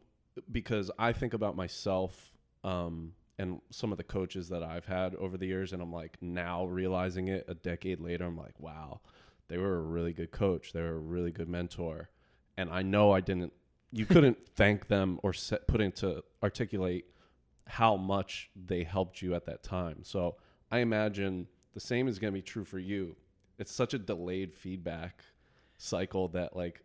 because 0.50 0.90
I 0.98 1.12
think 1.12 1.34
about 1.34 1.56
myself 1.56 2.32
um, 2.64 3.12
and 3.38 3.60
some 3.70 3.92
of 3.92 3.98
the 3.98 4.04
coaches 4.04 4.48
that 4.50 4.62
I've 4.62 4.86
had 4.86 5.14
over 5.16 5.36
the 5.36 5.46
years, 5.46 5.72
and 5.72 5.82
I'm 5.82 5.92
like 5.92 6.16
now 6.20 6.64
realizing 6.66 7.28
it 7.28 7.44
a 7.48 7.54
decade 7.54 8.00
later. 8.00 8.24
I'm 8.24 8.36
like, 8.36 8.58
wow, 8.58 9.00
they 9.48 9.58
were 9.58 9.78
a 9.78 9.82
really 9.82 10.12
good 10.12 10.30
coach. 10.30 10.72
They 10.72 10.80
were 10.80 10.96
a 10.96 10.98
really 10.98 11.32
good 11.32 11.48
mentor, 11.48 12.10
and 12.56 12.70
I 12.70 12.82
know 12.82 13.12
I 13.12 13.20
didn't. 13.20 13.52
You 13.90 14.06
couldn't 14.06 14.38
thank 14.56 14.88
them 14.88 15.18
or 15.22 15.32
set, 15.32 15.66
put 15.66 15.80
into 15.80 16.22
articulate 16.42 17.06
how 17.66 17.96
much 17.96 18.50
they 18.56 18.84
helped 18.84 19.22
you 19.22 19.34
at 19.34 19.46
that 19.46 19.62
time. 19.62 20.00
So 20.02 20.36
I 20.70 20.78
imagine 20.78 21.46
the 21.74 21.80
same 21.80 22.08
is 22.08 22.18
going 22.18 22.32
to 22.32 22.38
be 22.38 22.42
true 22.42 22.64
for 22.64 22.78
you. 22.78 23.16
It's 23.58 23.72
such 23.72 23.94
a 23.94 23.98
delayed 23.98 24.52
feedback 24.52 25.22
cycle 25.78 26.28
that 26.28 26.56
like 26.56 26.84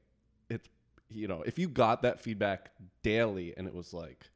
it's 0.49 0.69
you 1.09 1.27
know, 1.27 1.41
if 1.43 1.57
you 1.57 1.69
got 1.69 2.01
that 2.01 2.19
feedback 2.19 2.71
daily 3.01 3.53
and 3.55 3.67
it 3.67 3.73
was 3.73 3.93
like, 3.93 4.29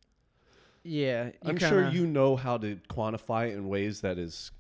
Yeah, 0.84 1.32
I'm 1.44 1.58
kinda- 1.58 1.67
sure 1.67 1.89
you 1.89 2.08
know 2.08 2.36
how 2.36 2.58
to 2.58 2.78
quantify 2.89 3.50
it 3.50 3.54
in 3.54 3.67
ways 3.67 4.02
that 4.02 4.17
is 4.17 4.52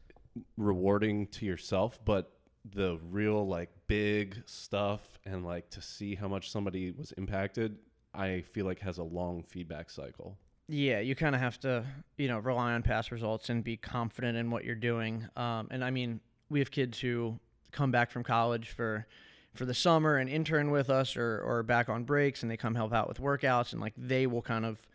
rewarding 0.57 1.27
to 1.27 1.45
yourself, 1.45 1.99
but 2.05 2.31
the 2.69 2.99
real 3.09 3.47
like 3.47 3.69
big 3.87 4.43
stuff 4.45 5.19
and 5.25 5.43
like 5.43 5.69
to 5.71 5.81
see 5.81 6.15
how 6.15 6.27
much 6.27 6.51
somebody 6.51 6.91
was 6.91 7.11
impacted, 7.13 7.77
I 8.13 8.41
feel 8.41 8.65
like 8.65 8.79
has 8.79 8.97
a 8.97 9.03
long 9.03 9.43
feedback 9.43 9.89
cycle. 9.89 10.37
Yeah, 10.67 10.99
you 10.99 11.15
kind 11.15 11.35
of 11.35 11.41
have 11.41 11.59
to, 11.61 11.83
you 12.17 12.27
know, 12.27 12.39
rely 12.39 12.73
on 12.73 12.83
past 12.83 13.11
results 13.11 13.49
and 13.49 13.63
be 13.63 13.75
confident 13.77 14.37
in 14.37 14.51
what 14.51 14.63
you're 14.63 14.75
doing. 14.75 15.27
Um, 15.35 15.67
and 15.71 15.83
I 15.83 15.89
mean, 15.89 16.21
we 16.49 16.59
have 16.59 16.71
kids 16.71 16.99
who 16.99 17.39
come 17.71 17.91
back 17.91 18.11
from 18.11 18.23
college 18.23 18.69
for 18.69 19.07
for 19.53 19.65
the 19.65 19.73
summer 19.73 20.15
and 20.15 20.29
intern 20.29 20.71
with 20.71 20.89
us 20.89 21.17
or 21.17 21.41
or 21.41 21.61
back 21.63 21.89
on 21.89 22.05
breaks 22.05 22.41
and 22.41 22.49
they 22.49 22.55
come 22.55 22.75
help 22.75 22.93
out 22.93 23.09
with 23.09 23.19
workouts 23.19 23.73
and 23.73 23.81
like 23.81 23.93
they 23.97 24.25
will 24.25 24.41
kind 24.41 24.65
of 24.65 24.87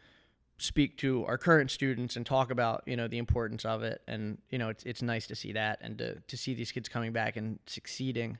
speak 0.58 0.96
to 0.98 1.24
our 1.26 1.36
current 1.38 1.70
students 1.70 2.16
and 2.16 2.24
talk 2.24 2.50
about, 2.50 2.82
you 2.86 2.96
know, 2.96 3.08
the 3.08 3.18
importance 3.18 3.64
of 3.64 3.82
it 3.82 4.02
and 4.08 4.38
you 4.50 4.58
know, 4.58 4.68
it's 4.68 4.84
it's 4.84 5.02
nice 5.02 5.26
to 5.26 5.34
see 5.34 5.52
that 5.52 5.78
and 5.80 5.98
to 5.98 6.20
to 6.20 6.36
see 6.36 6.54
these 6.54 6.72
kids 6.72 6.88
coming 6.88 7.12
back 7.12 7.36
and 7.36 7.58
succeeding. 7.66 8.38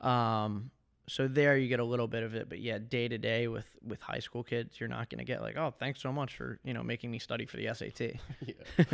Um 0.00 0.70
so 1.08 1.26
there 1.26 1.56
you 1.56 1.68
get 1.68 1.80
a 1.80 1.84
little 1.84 2.06
bit 2.06 2.22
of 2.22 2.34
it 2.34 2.50
but 2.50 2.60
yeah 2.60 2.76
day 2.76 3.08
to 3.08 3.16
day 3.16 3.48
with 3.48 3.66
with 3.82 3.98
high 4.02 4.18
school 4.18 4.44
kids 4.44 4.78
you're 4.78 4.90
not 4.90 5.08
going 5.08 5.18
to 5.18 5.24
get 5.24 5.40
like 5.40 5.56
oh 5.56 5.72
thanks 5.78 6.02
so 6.02 6.12
much 6.12 6.36
for 6.36 6.60
you 6.64 6.74
know 6.74 6.82
making 6.82 7.10
me 7.10 7.18
study 7.18 7.46
for 7.46 7.56
the 7.56 7.66
sat 7.74 7.98
yeah. 8.46 8.52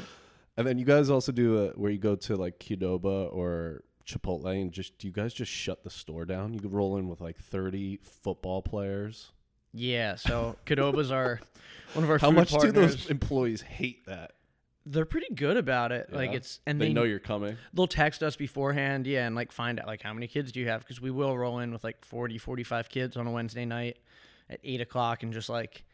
and 0.56 0.66
then 0.66 0.78
you 0.78 0.84
guys 0.84 1.10
also 1.10 1.32
do 1.32 1.64
a, 1.64 1.68
where 1.70 1.90
you 1.90 1.98
go 1.98 2.14
to 2.14 2.36
like 2.36 2.58
Qdoba 2.60 3.34
or 3.34 3.82
Chipotle 4.06 4.60
and 4.60 4.72
just 4.72 4.98
do 4.98 5.06
you 5.06 5.12
guys 5.12 5.32
just 5.32 5.50
shut 5.50 5.82
the 5.82 5.90
store 5.90 6.24
down? 6.24 6.54
You 6.54 6.60
could 6.60 6.72
roll 6.72 6.96
in 6.96 7.08
with 7.08 7.20
like 7.20 7.38
30 7.38 8.00
football 8.02 8.62
players. 8.62 9.32
Yeah 9.74 10.14
so 10.14 10.56
Qdoba's 10.66 11.10
are 11.10 11.40
one 11.92 12.04
of 12.04 12.10
our 12.10 12.18
How 12.18 12.30
much 12.30 12.52
do 12.52 12.72
those 12.72 13.10
employees 13.10 13.60
hate 13.60 14.06
that? 14.06 14.32
they're 14.86 15.06
pretty 15.06 15.32
good 15.34 15.56
about 15.56 15.92
it 15.92 16.12
like 16.12 16.32
it's 16.32 16.60
and 16.66 16.78
they, 16.80 16.88
they, 16.88 16.92
know 16.92 17.04
you're 17.04 17.18
coming. 17.18 17.56
they'll 17.72 17.86
text 17.86 18.22
us 18.22 18.36
beforehand 18.36 19.06
yeah 19.06 19.26
and 19.26 19.34
like 19.34 19.50
find 19.50 19.80
out 19.80 19.86
like 19.86 20.02
how 20.02 20.12
many 20.12 20.26
kids 20.26 20.52
do 20.52 20.60
you 20.60 20.68
have 20.68 20.80
because 20.80 21.00
we 21.00 21.10
will 21.10 21.36
roll 21.38 21.58
in 21.60 21.72
with 21.72 21.82
like 21.82 22.04
40 22.04 22.36
45 22.36 22.88
kids 22.90 23.16
on 23.16 23.26
a 23.26 23.30
wednesday 23.30 23.64
night 23.64 23.98
at 24.50 24.60
8 24.62 24.82
o'clock 24.82 25.22
and 25.22 25.32
just 25.32 25.48
like 25.48 25.84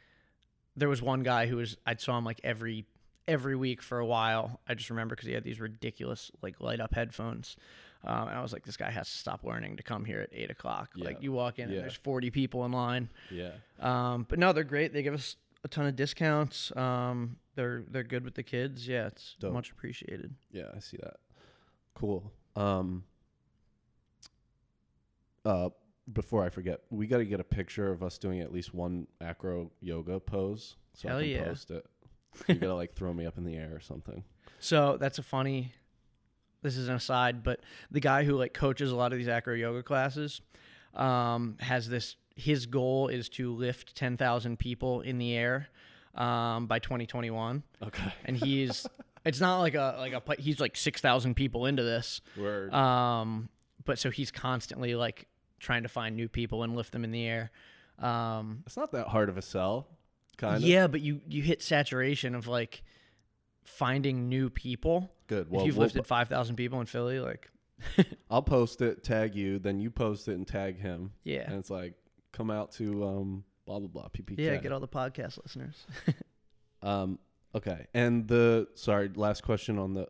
there 0.77 0.89
was 0.89 1.01
one 1.01 1.23
guy 1.23 1.47
who 1.47 1.57
was 1.57 1.77
i 1.87 1.95
saw 1.95 2.19
him 2.19 2.25
like 2.25 2.41
every 2.43 2.85
every 3.31 3.55
week 3.57 3.81
for 3.81 3.99
a 4.01 4.07
while 4.07 4.61
i 4.69 4.75
just 4.75 4.91
remember 4.91 5.15
because 5.15 5.29
he 5.29 5.35
had 5.35 5.45
these 5.45 5.61
ridiculous 5.61 6.31
like 6.43 6.61
light 6.61 6.81
up 6.81 6.95
headphones 6.95 7.57
Um, 8.03 8.29
and 8.29 8.39
I 8.39 8.41
was 8.41 8.53
like, 8.55 8.65
this 8.65 8.79
guy 8.79 8.91
has 8.91 9.11
to 9.11 9.15
stop 9.19 9.45
learning 9.45 9.77
to 9.77 9.83
come 9.83 10.07
here 10.07 10.23
at 10.23 10.31
eight 10.33 10.51
o'clock. 10.51 10.89
Yeah. 10.97 11.05
Like 11.05 11.23
you 11.23 11.33
walk 11.33 11.59
in 11.59 11.69
Yeah. 11.69 11.75
and 11.75 11.85
there's 11.85 11.97
40 12.03 12.31
people 12.31 12.65
in 12.65 12.73
line. 12.73 13.11
Yeah. 13.31 13.51
Um, 13.79 14.25
but 14.27 14.39
no, 14.39 14.55
they're 14.55 14.65
great. 14.65 14.95
They 14.95 15.03
give 15.03 15.13
us 15.13 15.37
a 15.65 15.69
ton 15.69 15.85
of 15.87 15.97
discounts. 15.97 16.75
Um, 16.75 17.37
they're 17.57 17.85
they're 17.91 18.03
good 18.15 18.25
with 18.25 18.37
the 18.37 18.43
kids. 18.43 18.89
Yeah, 18.89 19.09
it's 19.09 19.37
Dope. 19.39 19.53
much 19.53 19.71
appreciated. 19.71 20.35
Yeah, 20.51 20.71
I 20.75 20.79
see 20.81 20.97
that. 20.97 21.17
Cool. 21.95 22.33
Um 22.57 23.05
uh 25.45 25.69
before 26.13 26.43
I 26.43 26.49
forget, 26.49 26.81
we 26.89 27.07
got 27.07 27.19
to 27.19 27.27
get 27.27 27.39
a 27.39 27.45
picture 27.45 27.91
of 27.93 28.03
us 28.03 28.17
doing 28.19 28.41
at 28.41 28.51
least 28.51 28.73
one 28.75 29.07
acro 29.21 29.71
yoga 29.81 30.19
pose 30.19 30.77
so 30.95 31.09
Hell 31.09 31.19
I 31.19 31.23
can 31.23 31.31
yeah. 31.31 31.45
post 31.45 31.71
it. 31.71 31.85
You 32.49 32.55
got 32.55 32.67
to 32.69 32.75
like 32.75 32.95
throw 32.95 33.13
me 33.13 33.27
up 33.27 33.37
in 33.39 33.45
the 33.45 33.57
air 33.57 33.71
or 33.75 33.81
something. 33.81 34.25
So 34.59 34.97
that's 34.99 35.19
a 35.19 35.23
funny. 35.23 35.73
This 36.63 36.77
is 36.77 36.89
an 36.89 36.95
aside, 36.95 37.43
but 37.43 37.61
the 37.91 38.01
guy 38.01 38.25
who 38.25 38.37
like 38.37 38.53
coaches 38.55 38.91
a 38.91 38.97
lot 38.97 39.13
of 39.13 39.19
these 39.19 39.29
acro 39.29 39.55
yoga 39.55 39.83
classes 39.83 40.41
um, 40.95 41.57
has 41.61 41.89
this. 41.89 42.17
His 42.37 42.67
goal 42.67 43.09
is 43.09 43.29
to 43.31 43.53
lift 43.53 43.95
ten 43.95 44.17
thousand 44.17 44.59
people 44.59 45.01
in 45.03 45.19
the 45.19 45.35
air 45.37 45.69
um, 46.15 46.67
by 46.67 46.79
2021, 46.79 47.63
Okay. 47.83 48.13
and 48.25 48.37
he's. 48.37 48.87
it's 49.25 49.41
not 49.41 49.61
like 49.61 49.75
a 49.75 49.97
like 49.99 50.13
a. 50.13 50.23
He's 50.41 50.61
like 50.61 50.77
six 50.77 51.01
thousand 51.01 51.35
people 51.35 51.67
into 51.67 51.83
this. 51.83 52.21
Word. 52.37 52.73
Um, 52.73 53.49
but 53.85 53.99
so 53.99 54.11
he's 54.11 54.31
constantly 54.31 54.95
like 54.95 55.27
trying 55.59 55.83
to 55.83 55.89
find 55.89 56.17
new 56.17 56.29
people 56.29 56.63
and 56.63 56.77
lift 56.77 56.93
them 56.93 57.05
in 57.05 57.11
the 57.11 57.27
air. 57.27 57.51
Um, 57.99 58.63
it's 58.67 58.77
not 58.77 58.93
that 58.93 59.09
hard 59.09 59.29
of 59.29 59.37
a 59.37 59.43
sell. 59.43 59.89
Kind 60.37 60.57
of. 60.57 60.63
yeah, 60.63 60.87
but 60.87 61.01
you 61.01 61.21
you 61.29 61.43
hit 61.43 61.63
saturation 61.63 62.35
of 62.35 62.47
like 62.47 62.83
finding 63.65 64.29
new 64.29 64.51
people. 64.51 65.11
Good. 65.27 65.51
Well, 65.51 65.61
if 65.63 65.67
you've 65.67 65.77
we'll- 65.77 65.85
lifted 65.87 66.07
five 66.07 66.29
thousand 66.29 66.57
people 66.57 66.81
in 66.81 66.87
Philly, 66.87 67.21
like 67.21 67.51
I'll 68.31 68.43
post 68.43 68.81
it, 68.83 69.03
tag 69.05 69.35
you, 69.35 69.59
then 69.59 69.81
you 69.81 69.91
post 69.91 70.29
it 70.29 70.35
and 70.35 70.47
tag 70.47 70.79
him. 70.81 71.13
yeah, 71.25 71.43
And 71.51 71.55
it's 71.59 71.71
like 71.71 71.95
come 72.33 72.51
out 72.51 72.73
to 72.73 73.05
um 73.05 73.45
blah 73.67 73.79
blah 73.79 73.89
blah 73.89 74.09
PPK. 74.09 74.39
yeah, 74.39 74.57
get 74.57 74.73
all 74.73 74.81
the 74.81 74.89
podcast 74.89 75.39
listeners. 75.43 75.87
Um, 76.83 77.19
okay, 77.55 77.89
and 77.93 78.27
the 78.27 78.67
sorry, 78.75 79.11
last 79.15 79.43
question 79.43 79.79
on 79.79 79.93
the 79.93 80.09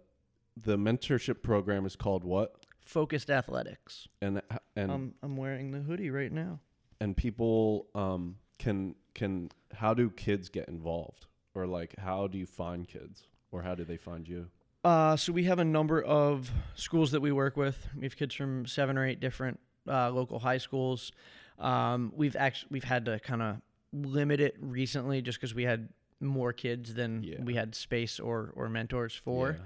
the 0.56 0.76
mentorship 0.78 1.42
program 1.42 1.84
is 1.84 1.96
called 1.96 2.22
what? 2.22 2.54
Focused 2.84 3.28
athletics. 3.28 4.06
And 4.22 4.40
and 4.76 4.92
I'm 4.92 5.14
I'm 5.20 5.36
wearing 5.36 5.72
the 5.72 5.80
hoodie 5.80 6.10
right 6.10 6.30
now. 6.30 6.60
and 7.00 7.16
people 7.16 7.88
um 7.96 8.36
can 8.60 8.94
can 9.14 9.50
how 9.74 9.94
do 9.94 10.10
kids 10.10 10.48
get 10.48 10.68
involved 10.68 11.26
or 11.54 11.66
like 11.66 11.94
how 11.98 12.26
do 12.26 12.38
you 12.38 12.46
find 12.46 12.86
kids 12.88 13.24
or 13.52 13.62
how 13.62 13.74
do 13.74 13.84
they 13.84 13.96
find 13.96 14.28
you? 14.28 14.48
Uh, 14.84 15.14
so 15.16 15.32
we 15.32 15.44
have 15.44 15.58
a 15.58 15.64
number 15.64 16.00
of 16.02 16.50
schools 16.74 17.10
that 17.10 17.20
we 17.20 17.32
work 17.32 17.56
with. 17.56 17.88
We 17.94 18.02
have 18.04 18.16
kids 18.16 18.34
from 18.34 18.66
seven 18.66 18.96
or 18.96 19.04
eight 19.06 19.20
different 19.20 19.60
uh, 19.88 20.10
local 20.10 20.38
high 20.38 20.58
schools. 20.58 21.12
Um, 21.58 22.12
we've 22.16 22.36
actually 22.36 22.68
we've 22.70 22.84
had 22.84 23.04
to 23.06 23.20
kind 23.20 23.42
of 23.42 23.56
limit 23.92 24.40
it 24.40 24.56
recently 24.60 25.20
just 25.20 25.38
because 25.38 25.54
we 25.54 25.64
had 25.64 25.88
more 26.20 26.52
kids 26.52 26.94
than 26.94 27.22
Yeah. 27.22 27.42
we 27.42 27.54
had 27.54 27.74
space 27.74 28.18
or 28.20 28.52
or 28.56 28.68
mentors 28.68 29.14
for. 29.14 29.58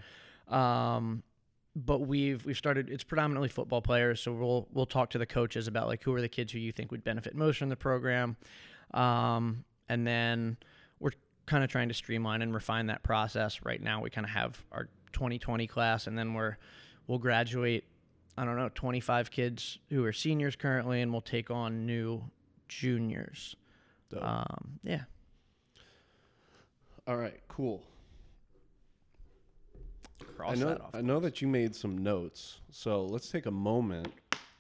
Yeah. 0.51 0.97
Um, 0.97 1.23
but 1.77 2.01
we've 2.01 2.45
we've 2.45 2.57
started. 2.57 2.89
It's 2.91 3.05
predominantly 3.05 3.49
football 3.49 3.83
players, 3.83 4.21
so 4.21 4.33
we'll 4.33 4.69
we'll 4.73 4.87
talk 4.87 5.11
to 5.11 5.19
the 5.19 5.27
coaches 5.27 5.67
about 5.67 5.87
like 5.89 6.03
who 6.05 6.15
are 6.15 6.21
the 6.21 6.29
kids 6.29 6.53
who 6.53 6.59
you 6.59 6.71
think 6.73 6.91
would 6.93 7.03
benefit 7.05 7.35
most 7.35 7.59
from 7.59 7.69
the 7.69 7.77
program, 7.77 8.37
um, 8.95 9.65
and 9.89 10.07
then 10.07 10.57
we're 11.01 11.13
kind 11.47 11.63
of 11.63 11.71
trying 11.71 11.89
to 11.89 11.95
streamline 11.95 12.41
and 12.41 12.55
refine 12.55 12.87
that 12.87 13.03
process. 13.03 13.61
Right 13.63 13.83
now, 13.83 14.01
we 14.01 14.11
kind 14.11 14.25
of 14.25 14.31
have 14.31 14.65
our 14.73 14.89
2020 15.13 15.67
class, 15.67 16.07
and 16.07 16.19
then 16.19 16.33
we're 16.35 16.57
we'll 17.07 17.19
graduate. 17.19 17.85
I 18.37 18.45
don't 18.45 18.57
know, 18.57 18.69
25 18.75 19.31
kids 19.31 19.79
who 19.91 20.05
are 20.05 20.13
seniors 20.13 20.57
currently, 20.57 21.03
and 21.03 21.13
we'll 21.13 21.21
take 21.21 21.51
on 21.53 21.87
new 21.87 22.25
juniors. 22.67 23.55
Um, 24.21 24.81
yeah. 24.83 25.03
All 27.07 27.17
right, 27.17 27.41
cool. 27.49 27.83
Cross 30.37 30.57
I 30.57 30.61
know 30.61 30.69
that 30.69 30.81
off. 30.81 30.95
I 30.95 31.01
know 31.01 31.21
that 31.21 31.41
you 31.41 31.49
made 31.49 31.77
some 31.77 31.99
notes. 31.99 32.61
So 32.71 33.05
let's 33.05 33.31
take 33.31 33.47
a 33.47 33.51
moment 33.51 34.13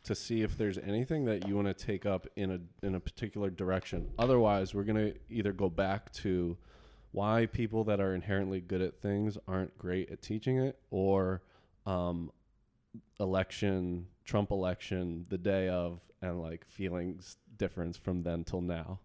to 0.04 0.14
see 0.14 0.42
if 0.42 0.56
there's 0.56 0.78
anything 0.78 1.24
that 1.24 1.48
you 1.48 1.56
want 1.56 1.66
to 1.66 1.74
take 1.74 2.06
up 2.06 2.26
in 2.36 2.50
a 2.50 2.86
in 2.86 2.94
a 2.94 3.00
particular 3.00 3.50
direction. 3.50 4.10
Otherwise, 4.18 4.74
we're 4.74 4.84
going 4.84 5.12
to 5.12 5.18
either 5.30 5.52
go 5.52 5.68
back 5.68 6.12
to 6.12 6.56
why 7.12 7.46
people 7.46 7.84
that 7.84 8.00
are 8.00 8.14
inherently 8.14 8.60
good 8.60 8.82
at 8.82 9.00
things 9.00 9.38
aren't 9.46 9.76
great 9.78 10.10
at 10.10 10.20
teaching 10.20 10.58
it 10.58 10.78
or 10.90 11.42
um, 11.86 12.30
election 13.20 14.06
Trump 14.24 14.50
election 14.50 15.26
the 15.28 15.38
day 15.38 15.68
of 15.68 16.00
and 16.20 16.42
like 16.42 16.64
feelings 16.64 17.36
difference 17.56 17.96
from 17.96 18.22
then 18.22 18.44
till 18.44 18.60
now. 18.60 18.98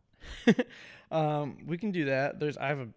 um, 1.11 1.57
we 1.65 1.77
can 1.77 1.91
do 1.91 2.05
that. 2.05 2.39
There's 2.39 2.57
I 2.57 2.67
have 2.67 2.79
a 2.79 2.89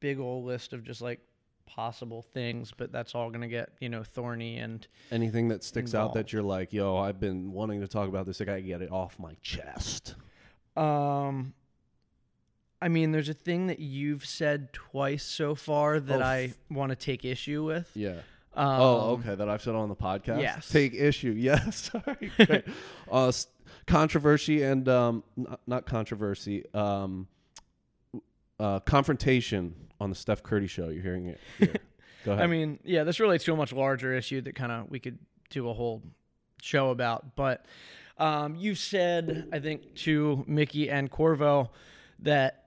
big 0.00 0.18
old 0.18 0.44
list 0.44 0.72
of 0.72 0.84
just 0.84 1.00
like 1.00 1.20
possible 1.66 2.22
things, 2.22 2.72
but 2.76 2.92
that's 2.92 3.14
all 3.14 3.30
gonna 3.30 3.48
get 3.48 3.70
you 3.80 3.88
know 3.88 4.02
thorny 4.02 4.58
and 4.58 4.86
Anything 5.10 5.48
that 5.48 5.64
sticks 5.64 5.94
out 5.94 6.14
that 6.14 6.32
you're 6.32 6.42
like, 6.42 6.72
"Yo, 6.72 6.96
I've 6.96 7.20
been 7.20 7.52
wanting 7.52 7.80
to 7.80 7.88
talk 7.88 8.08
about 8.08 8.26
this. 8.26 8.40
I 8.40 8.44
got 8.44 8.54
to 8.56 8.62
get 8.62 8.82
it 8.82 8.90
off 8.92 9.18
my 9.18 9.34
chest." 9.42 10.14
um. 10.76 11.54
I 12.82 12.88
mean, 12.88 13.12
there's 13.12 13.30
a 13.30 13.34
thing 13.34 13.68
that 13.68 13.78
you've 13.78 14.26
said 14.26 14.74
twice 14.74 15.24
so 15.24 15.54
far 15.54 15.98
that 16.00 16.20
Oh, 16.20 16.24
I 16.24 16.38
f- 16.50 16.58
want 16.70 16.90
to 16.90 16.96
take 16.96 17.24
issue 17.24 17.64
with. 17.64 17.90
Yeah. 17.94 18.16
Um, 18.52 18.66
oh, 18.80 18.98
okay. 19.20 19.34
That 19.34 19.48
I've 19.48 19.62
said 19.62 19.74
on 19.74 19.88
the 19.88 19.96
podcast. 19.96 20.42
yes. 20.42 20.68
Take 20.68 20.92
issue. 20.92 21.32
Yes. 21.36 21.90
Sorry. 21.90 22.62
Uh, 23.10 23.32
controversy 23.86 24.62
and 24.64 24.86
um, 24.88 25.24
not, 25.34 25.60
not 25.66 25.86
controversy. 25.86 26.64
Um, 26.74 27.26
uh, 28.60 28.80
confrontation 28.80 29.74
on 30.04 30.10
the 30.10 30.16
Steph 30.16 30.42
Curry 30.42 30.66
show. 30.66 30.88
You're 30.88 31.02
hearing 31.02 31.26
it. 31.26 31.40
Here. 31.58 31.74
Go 32.24 32.32
ahead. 32.32 32.44
I 32.44 32.46
mean, 32.46 32.78
yeah, 32.84 33.04
this 33.04 33.20
relates 33.20 33.44
to 33.44 33.52
a 33.52 33.56
much 33.56 33.72
larger 33.72 34.14
issue 34.14 34.40
that 34.42 34.54
kind 34.54 34.72
of 34.72 34.90
we 34.90 34.98
could 34.98 35.18
do 35.50 35.68
a 35.68 35.74
whole 35.74 36.02
show 36.62 36.90
about. 36.90 37.36
But 37.36 37.66
um, 38.16 38.56
you 38.56 38.74
said, 38.74 39.48
I 39.52 39.58
think, 39.58 39.94
to 39.96 40.44
Mickey 40.46 40.88
and 40.88 41.10
Corvo 41.10 41.70
that 42.20 42.64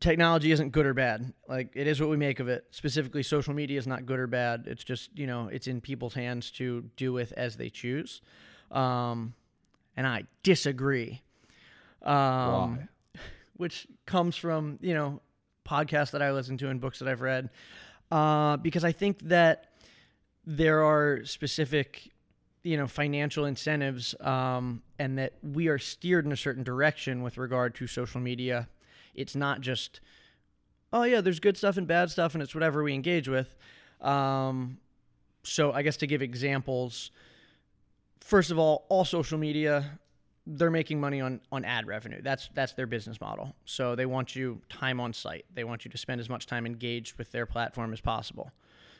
technology 0.00 0.52
isn't 0.52 0.70
good 0.70 0.86
or 0.86 0.94
bad. 0.94 1.32
Like 1.48 1.70
it 1.74 1.86
is 1.86 2.00
what 2.00 2.08
we 2.08 2.16
make 2.16 2.40
of 2.40 2.48
it. 2.48 2.64
Specifically, 2.70 3.22
social 3.22 3.54
media 3.54 3.78
is 3.78 3.86
not 3.86 4.06
good 4.06 4.18
or 4.18 4.26
bad. 4.26 4.64
It's 4.66 4.84
just 4.84 5.16
you 5.16 5.26
know 5.26 5.48
it's 5.48 5.66
in 5.66 5.80
people's 5.80 6.14
hands 6.14 6.50
to 6.52 6.84
do 6.96 7.12
with 7.12 7.32
as 7.32 7.56
they 7.56 7.70
choose. 7.70 8.22
Um, 8.70 9.34
and 9.96 10.06
I 10.06 10.24
disagree. 10.42 11.22
Um, 12.02 12.14
Why? 12.14 12.88
Which 13.56 13.86
comes 14.04 14.36
from 14.36 14.78
you 14.80 14.94
know 14.94 15.20
podcasts 15.66 16.12
that 16.12 16.22
I 16.22 16.32
listen 16.32 16.56
to 16.58 16.68
and 16.68 16.80
books 16.80 16.98
that 17.00 17.08
I've 17.08 17.20
read, 17.20 17.50
uh, 18.10 18.56
because 18.58 18.84
I 18.84 18.92
think 18.92 19.20
that 19.28 19.72
there 20.46 20.84
are 20.84 21.24
specific 21.24 22.12
you 22.62 22.76
know 22.76 22.86
financial 22.86 23.44
incentives 23.44 24.14
um, 24.20 24.82
and 24.98 25.18
that 25.18 25.34
we 25.42 25.68
are 25.68 25.78
steered 25.78 26.24
in 26.24 26.32
a 26.32 26.36
certain 26.36 26.62
direction 26.62 27.22
with 27.22 27.38
regard 27.38 27.74
to 27.76 27.86
social 27.86 28.20
media. 28.20 28.68
It's 29.14 29.34
not 29.34 29.60
just 29.60 30.00
oh 30.92 31.02
yeah 31.02 31.20
there's 31.20 31.40
good 31.40 31.56
stuff 31.56 31.76
and 31.76 31.86
bad 31.86 32.10
stuff 32.10 32.34
and 32.34 32.42
it's 32.42 32.54
whatever 32.54 32.82
we 32.82 32.94
engage 32.94 33.28
with. 33.28 33.56
Um, 34.00 34.78
so 35.46 35.72
i 35.72 35.82
guess 35.82 35.96
to 35.96 36.06
give 36.06 36.22
examples 36.22 37.10
first 38.20 38.50
of 38.50 38.58
all 38.58 38.84
all 38.88 39.04
social 39.04 39.38
media 39.38 39.98
they're 40.46 40.70
making 40.70 41.00
money 41.00 41.20
on 41.20 41.40
on 41.50 41.64
ad 41.64 41.86
revenue. 41.86 42.20
That's 42.22 42.48
that's 42.54 42.72
their 42.72 42.86
business 42.86 43.20
model. 43.20 43.54
So 43.64 43.94
they 43.94 44.06
want 44.06 44.36
you 44.36 44.60
time 44.68 45.00
on 45.00 45.12
site. 45.12 45.44
They 45.54 45.64
want 45.64 45.84
you 45.84 45.90
to 45.90 45.98
spend 45.98 46.20
as 46.20 46.28
much 46.28 46.46
time 46.46 46.66
engaged 46.66 47.18
with 47.18 47.32
their 47.32 47.46
platform 47.46 47.92
as 47.92 48.00
possible. 48.00 48.50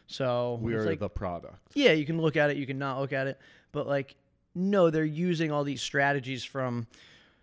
So 0.06 0.58
we 0.62 0.74
are 0.74 0.84
like, 0.84 1.00
the 1.00 1.08
product. 1.08 1.56
yeah, 1.74 1.92
you 1.92 2.06
can 2.06 2.20
look 2.20 2.36
at 2.36 2.50
it, 2.50 2.56
you 2.56 2.66
can 2.66 2.78
not 2.78 3.00
look 3.00 3.12
at 3.12 3.26
it, 3.26 3.40
but 3.72 3.86
like 3.86 4.16
no, 4.54 4.90
they're 4.90 5.04
using 5.04 5.52
all 5.52 5.64
these 5.64 5.82
strategies 5.82 6.42
from 6.42 6.86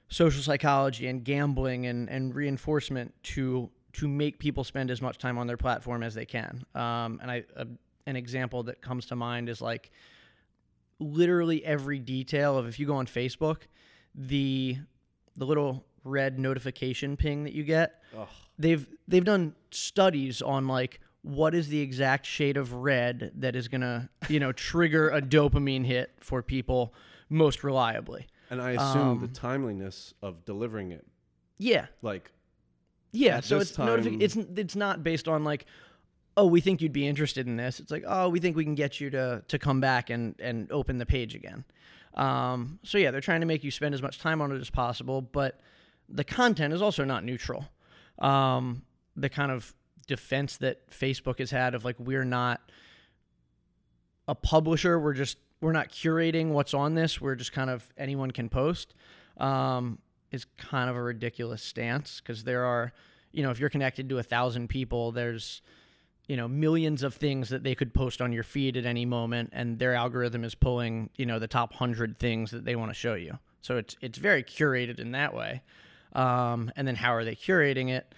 social 0.09 0.41
psychology 0.41 1.07
and 1.07 1.23
gambling 1.23 1.85
and, 1.85 2.09
and 2.09 2.35
reinforcement 2.35 3.13
to 3.23 3.69
to 3.93 4.07
make 4.07 4.39
people 4.39 4.63
spend 4.63 4.89
as 4.89 5.01
much 5.01 5.19
time 5.19 5.37
on 5.37 5.45
their 5.45 5.57
platform 5.57 6.01
as 6.01 6.15
they 6.15 6.25
can. 6.25 6.65
Um, 6.73 7.19
and 7.21 7.29
I 7.29 7.43
a, 7.55 7.67
an 8.05 8.15
example 8.15 8.63
that 8.63 8.81
comes 8.81 9.05
to 9.07 9.15
mind 9.15 9.49
is 9.49 9.61
like 9.61 9.91
literally 10.99 11.63
every 11.63 11.99
detail 11.99 12.57
of 12.57 12.67
if 12.67 12.79
you 12.79 12.87
go 12.87 12.95
on 12.95 13.05
Facebook, 13.05 13.63
the 14.15 14.77
the 15.35 15.45
little 15.45 15.85
red 16.03 16.37
notification 16.39 17.15
ping 17.17 17.43
that 17.45 17.53
you 17.53 17.63
get, 17.63 18.01
Ugh. 18.17 18.27
they've 18.59 18.87
they've 19.07 19.23
done 19.25 19.55
studies 19.71 20.41
on 20.41 20.67
like 20.67 20.99
what 21.21 21.55
is 21.55 21.69
the 21.69 21.79
exact 21.79 22.25
shade 22.25 22.57
of 22.57 22.73
red 22.73 23.31
that 23.35 23.55
is 23.55 23.67
gonna 23.67 24.09
you 24.29 24.39
know 24.39 24.51
trigger 24.51 25.09
a 25.09 25.21
dopamine 25.21 25.85
hit 25.85 26.11
for 26.19 26.41
people 26.43 26.93
most 27.29 27.63
reliably. 27.63 28.27
And 28.49 28.61
I 28.61 28.71
assume 28.71 29.19
the 29.19 29.25
Um, 29.27 29.33
timeliness 29.33 30.13
of 30.21 30.45
delivering 30.45 30.91
it, 30.91 31.07
Yeah, 31.57 31.87
like 32.01 32.31
yeah. 33.11 33.39
So 33.39 33.59
it's 33.59 33.71
notifi- 33.77 34.21
it's 34.21 34.35
it's 34.35 34.75
not 34.75 35.03
based 35.03 35.27
on 35.27 35.43
like 35.43 35.65
oh, 36.35 36.47
we 36.47 36.59
think 36.61 36.81
you'd 36.81 36.91
be 36.91 37.05
interested 37.07 37.45
in 37.45 37.57
this. 37.57 37.79
It's 37.79 37.91
like, 37.91 38.03
oh, 38.07 38.27
we 38.27 38.39
think 38.39 38.55
we 38.55 38.63
can 38.63 38.73
get 38.75 38.99
you 38.99 39.09
to 39.11 39.43
to 39.47 39.59
come 39.59 39.79
back 39.79 40.09
and 40.09 40.35
and 40.39 40.71
open 40.71 40.97
the 40.97 41.05
page 41.05 41.35
again. 41.35 41.63
Um, 42.15 42.79
so 42.83 42.97
yeah, 42.97 43.11
they're 43.11 43.21
trying 43.21 43.41
to 43.41 43.47
make 43.47 43.63
you 43.63 43.71
spend 43.71 43.95
as 43.95 44.01
much 44.01 44.19
time 44.19 44.41
on 44.41 44.51
it 44.51 44.59
as 44.59 44.69
possible, 44.69 45.21
but 45.21 45.59
the 46.09 46.23
content 46.23 46.73
is 46.73 46.81
also 46.81 47.03
not 47.03 47.23
neutral. 47.23 47.65
Um, 48.19 48.83
the 49.15 49.29
kind 49.29 49.51
of 49.51 49.73
defense 50.07 50.57
that 50.57 50.89
Facebook 50.89 51.39
has 51.39 51.51
had 51.51 51.75
of 51.75 51.85
like 51.85 51.95
we're 51.99 52.25
not 52.25 52.61
a 54.27 54.35
publisher, 54.35 54.99
we're 54.99 55.13
just 55.13 55.37
we're 55.61 55.71
not 55.71 55.89
curating 55.89 56.49
what's 56.49 56.73
on 56.73 56.93
this. 56.93 57.21
We're 57.21 57.35
just 57.35 57.53
kind 57.53 57.69
of 57.69 57.89
anyone 57.97 58.31
can 58.31 58.49
post. 58.49 58.93
Um, 59.37 59.99
is 60.31 60.45
kind 60.57 60.89
of 60.89 60.95
a 60.95 61.01
ridiculous 61.01 61.61
stance 61.61 62.19
because 62.19 62.43
there 62.43 62.65
are, 62.65 62.91
you 63.31 63.43
know, 63.43 63.51
if 63.51 63.59
you're 63.59 63.69
connected 63.69 64.09
to 64.09 64.17
a 64.17 64.23
thousand 64.23 64.67
people, 64.67 65.11
there's 65.11 65.61
you 66.27 66.37
know 66.37 66.47
millions 66.47 67.03
of 67.03 67.15
things 67.15 67.49
that 67.49 67.63
they 67.63 67.75
could 67.75 67.93
post 67.93 68.21
on 68.21 68.31
your 68.31 68.43
feed 68.43 68.77
at 68.77 68.85
any 68.85 69.05
moment 69.05 69.49
and 69.51 69.79
their 69.79 69.93
algorithm 69.93 70.43
is 70.43 70.55
pulling 70.55 71.09
you 71.17 71.25
know 71.25 71.39
the 71.39 71.47
top 71.47 71.71
100 71.71 72.17
things 72.17 72.51
that 72.51 72.65
they 72.65 72.75
want 72.75 72.89
to 72.89 72.95
show 72.95 73.13
you. 73.13 73.37
So 73.61 73.77
it's 73.77 73.95
it's 74.01 74.17
very 74.17 74.43
curated 74.43 74.99
in 74.99 75.11
that 75.11 75.33
way. 75.33 75.61
Um, 76.13 76.71
and 76.75 76.87
then 76.87 76.95
how 76.95 77.13
are 77.13 77.25
they 77.25 77.35
curating 77.35 77.89
it? 77.89 78.13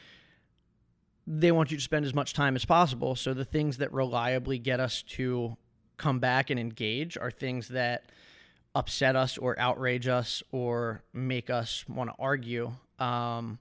They 1.28 1.52
want 1.52 1.72
you 1.72 1.78
to 1.78 1.84
spend 1.84 2.06
as 2.06 2.14
much 2.14 2.34
time 2.34 2.56
as 2.56 2.66
possible. 2.66 3.16
So 3.16 3.34
the 3.34 3.46
things 3.46 3.78
that 3.78 3.92
reliably 3.92 4.60
get 4.60 4.80
us 4.80 5.02
to 5.04 5.58
come 5.98 6.20
back 6.20 6.50
and 6.50 6.60
engage 6.60 7.18
are 7.18 7.32
things 7.32 7.70
that 7.70 8.12
upset 8.76 9.16
us 9.16 9.38
or 9.38 9.58
outrage 9.58 10.08
us 10.08 10.44
or 10.52 11.04
make 11.14 11.50
us 11.50 11.86
want 11.88 12.10
to 12.10 12.16
argue 12.20 12.74
um, 13.00 13.58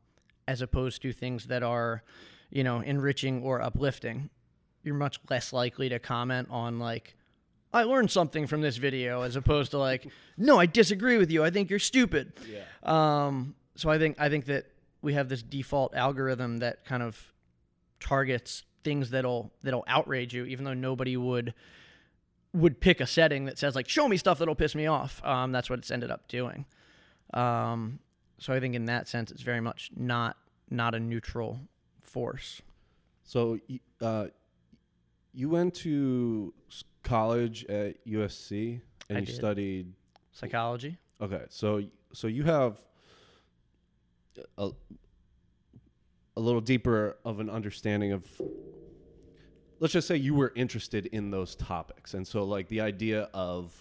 as 0.49 0.61
opposed 0.61 1.01
to 1.03 1.13
things 1.13 1.47
that 1.47 1.63
are 1.63 2.03
you 2.55 2.63
know, 2.63 2.81
enriching 2.81 3.43
or 3.43 3.61
uplifting, 3.61 4.31
you're 4.85 4.95
much 4.95 5.19
less 5.31 5.53
likely 5.53 5.89
to 5.89 5.99
comment 5.99 6.49
on 6.51 6.79
like, 6.79 7.17
I 7.73 7.83
learned 7.83 8.11
something 8.11 8.47
from 8.47 8.61
this 8.61 8.77
video, 8.77 9.23
as 9.23 9.35
opposed 9.35 9.73
to 9.73 9.79
like, 9.79 10.07
no, 10.37 10.59
I 10.59 10.67
disagree 10.67 11.19
with 11.19 11.31
you. 11.31 11.43
I 11.43 11.51
think 11.51 11.71
you're 11.71 11.79
stupid. 11.79 12.33
Yeah. 12.49 12.63
Um, 12.83 13.55
so 13.75 13.91
I 13.91 13.99
think 13.99 14.21
I 14.21 14.29
think 14.29 14.45
that 14.47 14.67
we 15.03 15.15
have 15.15 15.29
this 15.29 15.43
default 15.43 15.95
algorithm 15.95 16.59
that 16.59 16.85
kind 16.85 17.03
of 17.03 17.33
targets 17.99 18.63
things 18.85 19.11
that'll 19.11 19.51
that'll 19.63 19.85
outrage 19.89 20.33
you, 20.35 20.45
even 20.45 20.65
though 20.65 20.75
nobody 20.75 21.17
would 21.17 21.55
would 22.53 22.81
pick 22.81 23.01
a 23.01 23.07
setting 23.07 23.47
that 23.47 23.59
says 23.59 23.75
like, 23.75 23.89
show 23.89 24.07
me 24.07 24.17
stuff 24.17 24.39
that'll 24.39 24.55
piss 24.55 24.77
me 24.77 24.87
off. 24.87 25.21
Um, 25.25 25.51
that's 25.51 25.69
what 25.69 25.81
it's 25.81 25.91
ended 25.91 26.13
up 26.13 26.29
doing. 26.29 26.67
Um, 27.33 27.99
so 28.39 28.53
I 28.53 28.61
think 28.61 28.77
in 28.77 28.85
that 28.85 29.09
sense, 29.09 29.33
it's 29.33 29.43
very 29.43 29.61
much 29.61 29.91
not 29.97 30.37
not 30.71 30.95
a 30.95 31.01
neutral 31.01 31.59
force. 32.03 32.63
So, 33.25 33.59
uh, 34.01 34.27
you 35.35 35.49
went 35.49 35.75
to 35.75 36.55
college 37.03 37.65
at 37.67 38.05
USC 38.07 38.81
and 39.09 39.19
I 39.19 39.21
you 39.21 39.27
did. 39.27 39.35
studied. 39.35 39.93
Psychology. 40.33 40.97
Okay, 41.21 41.43
so 41.49 41.83
so 42.13 42.27
you 42.27 42.45
have 42.45 42.79
a, 44.59 44.71
a 46.37 46.41
little 46.41 46.61
deeper 46.61 47.19
of 47.25 47.41
an 47.41 47.51
understanding 47.51 48.13
of. 48.13 48.27
Let's 49.81 49.93
just 49.93 50.09
say 50.09 50.17
you 50.17 50.35
were 50.35 50.53
interested 50.55 51.07
in 51.07 51.31
those 51.31 51.57
topics, 51.57 52.15
and 52.15 52.27
so 52.27 52.45
like 52.45 52.69
the 52.69 52.81
idea 52.81 53.29
of 53.35 53.75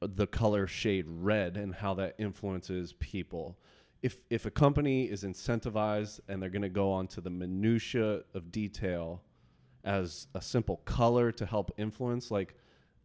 the 0.00 0.26
color 0.26 0.66
shade 0.66 1.06
red 1.08 1.56
and 1.56 1.74
how 1.74 1.94
that 1.94 2.16
influences 2.18 2.92
people 2.94 3.56
if 4.02 4.18
if 4.30 4.46
a 4.46 4.50
company 4.50 5.04
is 5.04 5.22
incentivized 5.22 6.18
and 6.28 6.42
they're 6.42 6.50
going 6.50 6.60
to 6.60 6.68
go 6.68 6.90
on 6.90 7.06
to 7.06 7.20
the 7.20 7.30
minutia 7.30 8.22
of 8.34 8.50
detail 8.50 9.22
as 9.84 10.26
a 10.34 10.40
simple 10.42 10.76
color 10.84 11.32
to 11.32 11.44
help 11.46 11.72
influence 11.76 12.30
like 12.30 12.54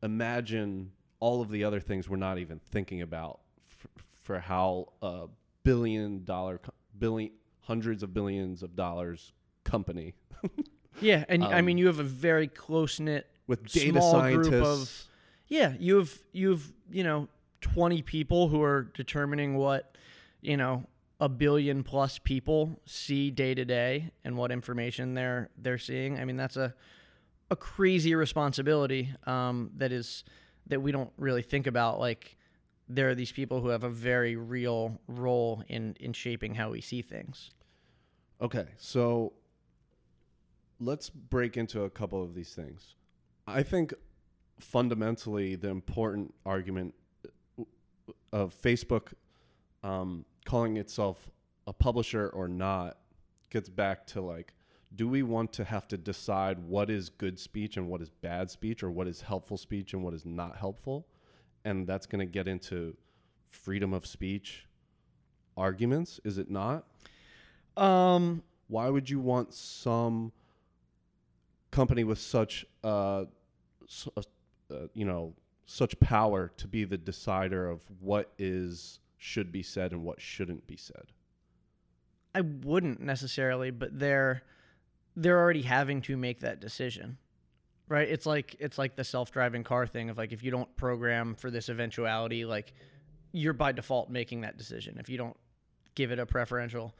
imagine 0.03 0.91
all 1.19 1.41
of 1.41 1.49
the 1.49 1.63
other 1.63 1.79
things 1.79 2.07
we're 2.09 2.17
not 2.17 2.37
even 2.37 2.59
thinking 2.59 3.01
about 3.01 3.39
for, 3.61 3.89
for 4.21 4.39
how 4.39 4.87
a 5.01 5.25
billion 5.63 6.23
dollar 6.23 6.59
billion 6.97 7.31
hundreds 7.61 8.03
of 8.03 8.13
billions 8.13 8.63
of 8.63 8.75
dollars 8.75 9.33
company. 9.63 10.13
Yeah, 10.99 11.25
and 11.29 11.43
I 11.43 11.59
Um, 11.59 11.65
mean 11.65 11.77
you 11.77 11.85
have 11.87 11.99
a 11.99 12.03
very 12.03 12.47
close 12.47 12.99
knit 12.99 13.27
with 13.45 13.67
data 13.71 13.91
small 13.91 14.13
scientists 14.13 14.49
group 14.49 14.63
of 14.65 15.03
yeah 15.47 15.73
you 15.77 15.97
have 15.97 16.11
you 16.31 16.49
have 16.49 16.73
you 16.89 17.03
know 17.03 17.27
20 17.61 18.01
people 18.01 18.47
who 18.47 18.63
are 18.63 18.81
determining 18.95 19.57
what 19.57 19.95
you 20.41 20.57
know 20.57 20.85
a 21.19 21.27
billion 21.27 21.83
plus 21.83 22.19
people 22.19 22.79
see 22.85 23.31
day 23.31 23.55
to 23.55 23.65
day 23.65 24.11
and 24.23 24.37
what 24.37 24.51
information 24.51 25.13
they're 25.13 25.49
they're 25.57 25.77
seeing 25.77 26.19
i 26.19 26.25
mean 26.25 26.37
that's 26.37 26.57
a 26.57 26.73
a 27.49 27.55
crazy 27.55 28.13
responsibility 28.13 29.09
um, 29.25 29.71
that 29.77 29.91
is 29.93 30.25
that 30.67 30.81
we 30.81 30.91
don't 30.91 31.11
really 31.17 31.41
think 31.41 31.65
about 31.65 31.99
like 31.99 32.37
there 32.89 33.09
are 33.09 33.15
these 33.15 33.31
people 33.31 33.61
who 33.61 33.69
have 33.69 33.83
a 33.83 33.89
very 33.89 34.35
real 34.35 34.99
role 35.07 35.63
in 35.67 35.95
in 35.99 36.13
shaping 36.13 36.55
how 36.55 36.69
we 36.69 36.81
see 36.81 37.01
things 37.01 37.51
Okay, 38.39 38.67
so 38.77 39.33
let's 40.79 41.09
break 41.09 41.57
into 41.57 41.83
a 41.83 41.89
couple 41.89 42.21
of 42.21 42.35
these 42.35 42.53
things. 42.53 42.95
I 43.47 43.63
think 43.63 43.93
fundamentally 44.59 45.55
the 45.55 45.69
important 45.69 46.33
argument 46.45 46.93
of 48.31 48.53
Facebook 48.61 49.13
um, 49.83 50.25
calling 50.47 50.77
itself 50.77 51.29
a 51.67 51.73
publisher 51.73 52.29
or 52.29 52.47
not 52.47 52.97
gets 53.51 53.69
back 53.69 54.07
to 54.07 54.21
like, 54.21 54.53
do 54.95 55.07
we 55.07 55.21
want 55.21 55.51
to 55.53 55.63
have 55.65 55.87
to 55.89 55.97
decide 55.97 56.57
what 56.59 56.89
is 56.89 57.09
good 57.09 57.37
speech 57.37 57.77
and 57.77 57.87
what 57.87 58.01
is 58.01 58.09
bad 58.09 58.49
speech, 58.49 58.81
or 58.81 58.89
what 58.89 59.07
is 59.07 59.21
helpful 59.21 59.57
speech 59.57 59.93
and 59.93 60.03
what 60.03 60.13
is 60.13 60.25
not 60.25 60.55
helpful? 60.55 61.05
And 61.65 61.85
that's 61.85 62.05
going 62.07 62.19
to 62.25 62.31
get 62.31 62.47
into 62.47 62.95
freedom 63.51 63.93
of 63.93 64.05
speech 64.07 64.65
arguments, 65.55 66.19
is 66.23 66.37
it 66.37 66.49
not? 66.49 66.85
um 67.75 68.41
why 68.69 68.89
would 68.89 69.07
you 69.09 69.19
want 69.19 69.53
some 69.53 70.31
company 71.71 72.03
with 72.03 72.19
such 72.19 72.65
uh, 72.83 73.25
s- 73.87 74.09
uh, 74.17 74.21
uh, 74.73 74.87
you 74.93 75.05
know 75.05 75.33
such 75.65 75.99
power 75.99 76.51
to 76.57 76.67
be 76.67 76.83
the 76.85 76.97
decider 76.97 77.69
of 77.69 77.81
what 77.99 78.31
is 78.39 78.99
should 79.17 79.51
be 79.51 79.63
said 79.63 79.91
and 79.91 80.03
what 80.03 80.21
shouldn't 80.21 80.67
be 80.67 80.77
said 80.77 81.11
I 82.37 82.41
wouldn't 82.41 83.01
necessarily, 83.01 83.71
but 83.71 83.97
they're 83.97 84.43
they're 85.15 85.39
already 85.39 85.63
having 85.63 86.03
to 86.03 86.15
make 86.15 86.41
that 86.41 86.59
decision. 86.59 87.17
Right? 87.89 88.07
It's 88.07 88.27
like 88.27 88.55
it's 88.59 88.77
like 88.77 88.95
the 88.95 89.03
self-driving 89.03 89.63
car 89.63 89.87
thing 89.87 90.11
of 90.11 90.19
like 90.19 90.31
if 90.31 90.43
you 90.43 90.51
don't 90.51 90.73
program 90.75 91.33
for 91.33 91.49
this 91.49 91.67
eventuality, 91.67 92.45
like 92.45 92.73
you're 93.31 93.53
by 93.53 93.71
default 93.71 94.11
making 94.11 94.41
that 94.41 94.55
decision 94.57 94.97
if 94.99 95.09
you 95.09 95.17
don't 95.17 95.35
give 95.95 96.11
it 96.11 96.19
a 96.19 96.27
preferential 96.27 96.93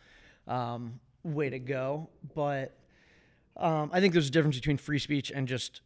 um, 0.47 0.99
way 1.23 1.51
to 1.51 1.60
go. 1.60 2.10
But 2.34 2.75
um, 3.58 3.91
I 3.93 3.99
think 3.99 4.13
there's 4.13 4.30
a 4.30 4.32
difference 4.32 4.56
between 4.56 4.77
free 4.77 4.99
speech 4.99 5.30
and 5.30 5.47
just 5.47 5.82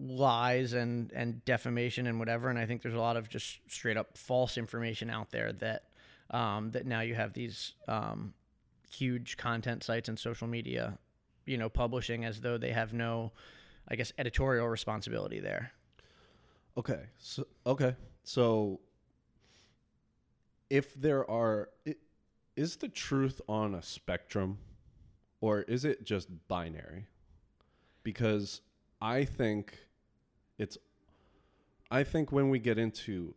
lies 0.00 0.72
and 0.72 1.12
and 1.12 1.44
defamation 1.44 2.06
and 2.06 2.18
whatever. 2.18 2.48
And 2.48 2.58
I 2.58 2.66
think 2.66 2.82
there's 2.82 2.94
a 2.94 3.00
lot 3.00 3.16
of 3.16 3.28
just 3.28 3.60
straight 3.68 3.96
up 3.96 4.16
false 4.18 4.56
information 4.58 5.10
out 5.10 5.30
there 5.30 5.52
that 5.54 5.84
um, 6.30 6.70
that 6.72 6.86
now 6.86 7.00
you 7.00 7.14
have 7.14 7.32
these 7.34 7.74
um, 7.88 8.34
huge 8.90 9.36
content 9.36 9.82
sites 9.84 10.08
and 10.08 10.18
social 10.18 10.48
media, 10.48 10.98
you 11.46 11.58
know, 11.58 11.68
publishing 11.68 12.24
as 12.24 12.40
though 12.40 12.58
they 12.58 12.72
have 12.72 12.92
no, 12.92 13.32
I 13.88 13.96
guess, 13.96 14.12
editorial 14.18 14.68
responsibility 14.68 15.40
there. 15.40 15.72
okay 16.78 17.02
so 17.18 17.46
okay 17.66 17.94
so 18.24 18.80
if 20.70 20.94
there 20.94 21.28
are 21.30 21.68
is 22.56 22.76
the 22.76 22.88
truth 22.88 23.40
on 23.48 23.74
a 23.74 23.82
spectrum 23.82 24.56
or 25.42 25.62
is 25.62 25.84
it 25.84 26.02
just 26.02 26.28
binary 26.48 27.06
because 28.02 28.62
i 29.02 29.24
think 29.24 29.76
it's 30.58 30.78
i 31.90 32.02
think 32.02 32.32
when 32.32 32.48
we 32.48 32.58
get 32.58 32.78
into 32.78 33.34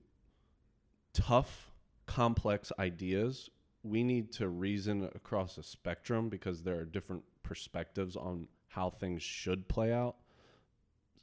tough 1.14 1.72
complex 2.06 2.72
ideas 2.80 3.50
we 3.86 4.04
need 4.04 4.32
to 4.32 4.50
reason 4.50 5.04
across 5.14 5.60
a 5.60 5.64
spectrum 5.64 6.28
because 6.28 6.64
there 6.64 6.76
are 6.76 6.86
different 6.86 7.24
perspectives 7.44 8.16
on 8.16 8.48
how 8.68 8.90
things 8.90 9.22
should 9.22 9.68
play 9.68 9.94
out. 9.94 10.16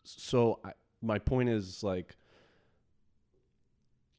So 0.04 0.60
I, 0.64 0.70
my 1.02 1.18
point 1.18 1.48
is 1.48 1.82
like 1.82 2.16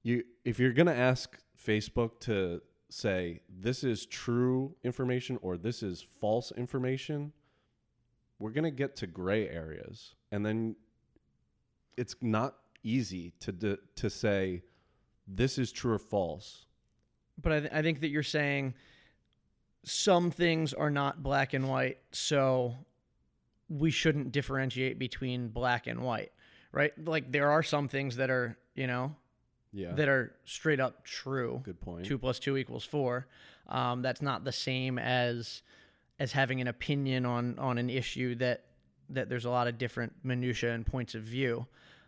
you 0.04 0.24
if 0.44 0.60
you're 0.60 0.74
going 0.74 0.88
to 0.88 0.96
ask 0.96 1.40
Facebook 1.66 2.20
to 2.22 2.62
say 2.90 3.40
this 3.50 3.84
is 3.84 4.06
true 4.06 4.76
information 4.84 5.40
or 5.42 5.58
this 5.58 5.82
is 5.82 6.02
false 6.02 6.52
information, 6.52 7.32
we're 8.44 8.52
going 8.52 8.66
to 8.66 8.72
get 8.72 8.98
to 8.98 9.08
gray 9.08 9.48
areas 9.48 10.16
and 10.30 10.46
then 10.46 10.76
it's 11.96 12.16
not 12.22 12.56
easy 12.84 13.32
to 13.40 13.52
d- 13.54 13.78
to 13.96 14.10
say 14.10 14.62
this 15.26 15.58
is 15.58 15.72
true 15.72 15.94
or 15.94 15.98
false. 16.00 16.66
But 17.42 17.52
I, 17.54 17.60
th- 17.62 17.72
I 17.74 17.82
think 17.82 18.02
that 18.02 18.10
you're 18.10 18.22
saying 18.22 18.74
some 19.86 20.30
things 20.30 20.74
are 20.74 20.90
not 20.90 21.24
black 21.24 21.54
and 21.54 21.70
white, 21.70 22.00
so 22.12 22.76
we 23.70 23.92
shouldn't 23.92 24.34
differentiate 24.34 25.00
between 25.00 25.48
black 25.48 25.88
and 25.88 26.02
white, 26.02 26.32
right? 26.74 26.92
Like 27.08 27.32
there 27.32 27.50
are 27.50 27.64
some 27.64 27.88
things 27.88 28.18
that 28.18 28.30
are, 28.30 28.58
you 28.76 28.88
know, 28.88 29.16
Yeah. 29.72 29.94
that 29.94 30.10
are 30.10 30.36
straight 30.44 30.82
up 30.82 31.06
true. 31.06 31.62
Good 31.64 31.80
point. 31.80 32.06
Two 32.06 32.18
plus 32.18 32.40
two 32.40 32.58
equals 32.58 32.84
four. 32.84 33.28
Um, 33.70 34.02
that's 34.02 34.22
not 34.22 34.44
the 34.44 34.52
same 34.52 35.00
as 35.00 35.62
as 36.20 36.32
having 36.32 36.62
an 36.62 36.68
opinion 36.68 37.26
on 37.26 37.58
on 37.60 37.78
an 37.78 37.90
issue 37.90 38.36
that 38.36 38.66
that 39.10 39.30
there's 39.30 39.46
a 39.46 39.50
lot 39.50 39.68
of 39.68 39.78
different 39.78 40.14
minutia 40.24 40.72
and 40.74 40.86
points 40.86 41.16
of 41.16 41.22
view. 41.22 41.66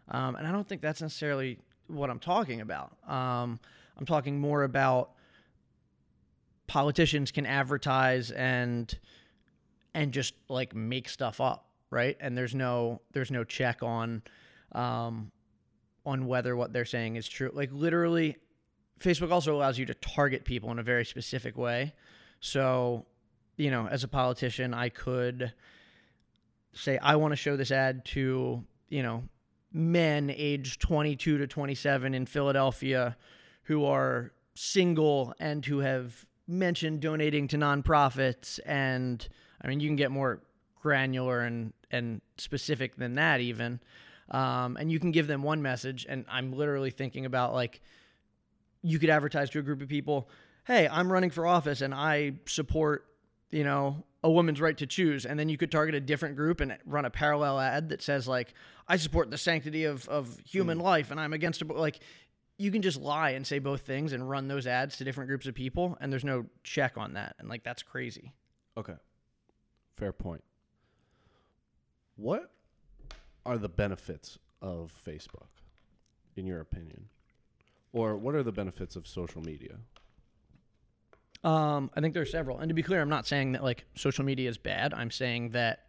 Um, 0.09 0.35
and 0.35 0.47
I 0.47 0.51
don't 0.51 0.67
think 0.67 0.81
that's 0.81 1.01
necessarily 1.01 1.59
what 1.87 2.09
I'm 2.09 2.19
talking 2.19 2.61
about. 2.61 2.95
Um, 3.07 3.59
I'm 3.97 4.05
talking 4.05 4.39
more 4.39 4.63
about 4.63 5.11
politicians 6.67 7.31
can 7.31 7.45
advertise 7.45 8.31
and 8.31 8.97
and 9.93 10.11
just 10.11 10.33
like 10.49 10.75
make 10.75 11.07
stuff 11.07 11.39
up, 11.39 11.69
right? 11.89 12.17
And 12.19 12.37
there's 12.37 12.55
no 12.55 13.01
there's 13.13 13.31
no 13.31 13.43
check 13.43 13.81
on 13.81 14.23
um, 14.73 15.31
on 16.05 16.27
whether 16.27 16.55
what 16.55 16.73
they're 16.73 16.85
saying 16.85 17.15
is 17.15 17.27
true. 17.27 17.49
Like 17.53 17.69
literally, 17.71 18.37
Facebook 18.99 19.31
also 19.31 19.55
allows 19.55 19.77
you 19.77 19.85
to 19.85 19.93
target 19.95 20.45
people 20.45 20.71
in 20.71 20.79
a 20.79 20.83
very 20.83 21.05
specific 21.05 21.57
way. 21.57 21.93
So, 22.39 23.05
you 23.57 23.71
know, 23.71 23.87
as 23.87 24.03
a 24.03 24.07
politician, 24.07 24.73
I 24.73 24.89
could 24.89 25.53
say 26.73 26.97
I 26.97 27.15
want 27.15 27.31
to 27.31 27.37
show 27.37 27.55
this 27.55 27.71
ad 27.71 28.05
to 28.05 28.63
you 28.89 29.03
know 29.03 29.23
men 29.71 30.29
aged 30.35 30.81
22 30.81 31.37
to 31.37 31.47
27 31.47 32.13
in 32.13 32.25
Philadelphia 32.25 33.17
who 33.63 33.85
are 33.85 34.31
single 34.53 35.33
and 35.39 35.65
who 35.65 35.79
have 35.79 36.25
mentioned 36.47 37.01
donating 37.01 37.47
to 37.49 37.57
nonprofits. 37.57 38.59
And 38.65 39.27
I 39.61 39.67
mean 39.67 39.79
you 39.79 39.89
can 39.89 39.95
get 39.95 40.11
more 40.11 40.41
granular 40.81 41.41
and 41.41 41.73
and 41.91 42.21
specific 42.37 42.95
than 42.97 43.15
that 43.15 43.41
even. 43.41 43.79
Um, 44.29 44.75
and 44.77 44.91
you 44.91 44.99
can 44.99 45.11
give 45.11 45.27
them 45.27 45.43
one 45.43 45.61
message 45.61 46.05
and 46.09 46.25
I'm 46.27 46.51
literally 46.51 46.89
thinking 46.89 47.25
about 47.25 47.53
like 47.53 47.81
you 48.81 48.99
could 48.99 49.09
advertise 49.09 49.49
to 49.51 49.59
a 49.59 49.61
group 49.61 49.81
of 49.81 49.87
people 49.87 50.29
hey 50.65 50.87
I'm 50.87 51.11
running 51.11 51.29
for 51.29 51.45
office 51.45 51.81
and 51.81 51.93
I 51.93 52.33
support 52.47 53.05
you 53.51 53.63
know 53.63 54.03
a 54.23 54.29
woman's 54.29 54.59
right 54.59 54.77
to 54.77 54.87
choose 54.87 55.25
and 55.25 55.39
then 55.39 55.49
you 55.49 55.57
could 55.57 55.71
target 55.71 55.95
a 55.95 55.99
different 55.99 56.35
group 56.35 56.59
and 56.59 56.77
run 56.85 57.05
a 57.05 57.09
parallel 57.09 57.59
ad 57.59 57.89
that 57.89 58.01
says 58.01 58.27
like 58.27 58.53
i 58.87 58.97
support 58.97 59.29
the 59.29 59.37
sanctity 59.37 59.83
of, 59.83 60.07
of 60.09 60.37
human 60.45 60.79
hmm. 60.79 60.83
life 60.83 61.11
and 61.11 61.19
i'm 61.19 61.33
against 61.33 61.61
ab-" 61.61 61.71
like 61.71 61.99
you 62.57 62.71
can 62.71 62.81
just 62.81 62.99
lie 62.99 63.31
and 63.31 63.45
say 63.45 63.59
both 63.59 63.81
things 63.81 64.13
and 64.13 64.29
run 64.29 64.47
those 64.47 64.65
ads 64.65 64.97
to 64.97 65.03
different 65.03 65.27
groups 65.27 65.45
of 65.45 65.53
people 65.53 65.97
and 66.01 66.11
there's 66.11 66.23
no 66.23 66.45
check 66.63 66.97
on 66.97 67.13
that 67.13 67.35
and 67.39 67.49
like 67.49 67.63
that's 67.63 67.83
crazy 67.83 68.33
Okay. 68.77 68.95
Fair 69.95 70.11
point. 70.11 70.43
What 72.17 72.51
are 73.45 73.57
the 73.57 73.69
benefits 73.69 74.37
of 74.61 74.93
Facebook, 75.05 75.47
in 76.35 76.45
your 76.45 76.59
opinion? 76.59 77.07
Or 77.93 78.17
what 78.17 78.35
are 78.35 78.43
the 78.43 78.51
benefits 78.51 78.95
of 78.95 79.07
social 79.07 79.41
media? 79.41 79.77
Um, 81.45 81.89
i 81.95 82.01
think 82.01 82.13
there 82.13 82.23
are 82.23 82.25
several 82.25 82.59
and 82.59 82.67
to 82.69 82.73
be 82.75 82.83
clear 82.83 83.01
i'm 83.01 83.09
not 83.09 83.25
saying 83.25 83.53
that 83.53 83.63
like 83.63 83.85
social 83.95 84.25
media 84.25 84.49
is 84.49 84.57
bad 84.57 84.93
i'm 84.93 85.11
saying 85.11 85.51
that 85.51 85.85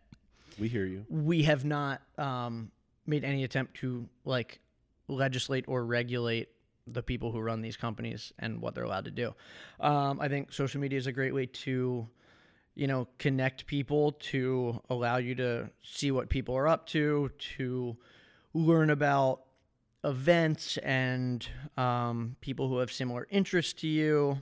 We 0.59 0.69
hear 0.69 0.87
you. 0.87 1.05
we 1.09 1.43
have 1.45 1.65
not 1.65 2.01
um, 2.19 2.71
made 3.07 3.25
any 3.25 3.43
attempt 3.43 3.75
to 3.79 4.09
like 4.25 4.61
legislate 5.09 5.65
or 5.67 5.85
regulate 5.85 6.49
the 6.87 7.03
people 7.03 7.33
who 7.33 7.41
run 7.41 7.63
these 7.63 7.77
companies 7.77 8.33
and 8.39 8.61
what 8.61 8.75
they're 8.75 8.85
allowed 8.85 9.07
to 9.07 9.11
do. 9.11 9.35
Um, 9.81 10.21
I 10.21 10.29
think 10.29 10.53
social 10.53 10.81
media 10.81 10.97
is 10.99 11.09
a 11.09 11.13
great 11.13 11.35
way 11.35 11.47
to, 11.47 12.09
you 12.77 12.87
know, 12.87 13.09
connect 13.19 13.67
people 13.67 14.13
to 14.31 14.81
allow 14.89 15.17
you 15.17 15.35
to 15.35 15.71
see 15.83 16.13
what 16.13 16.29
people 16.29 16.55
are 16.57 16.69
up 16.69 16.87
to, 16.89 17.31
to 17.57 17.97
learn 18.55 18.91
about 18.91 19.41
events 20.05 20.77
and 20.79 21.49
um, 21.77 22.37
people 22.41 22.69
who 22.69 22.79
have 22.79 22.93
similar 22.93 23.27
interests 23.31 23.73
to 23.83 23.89
you, 23.89 24.39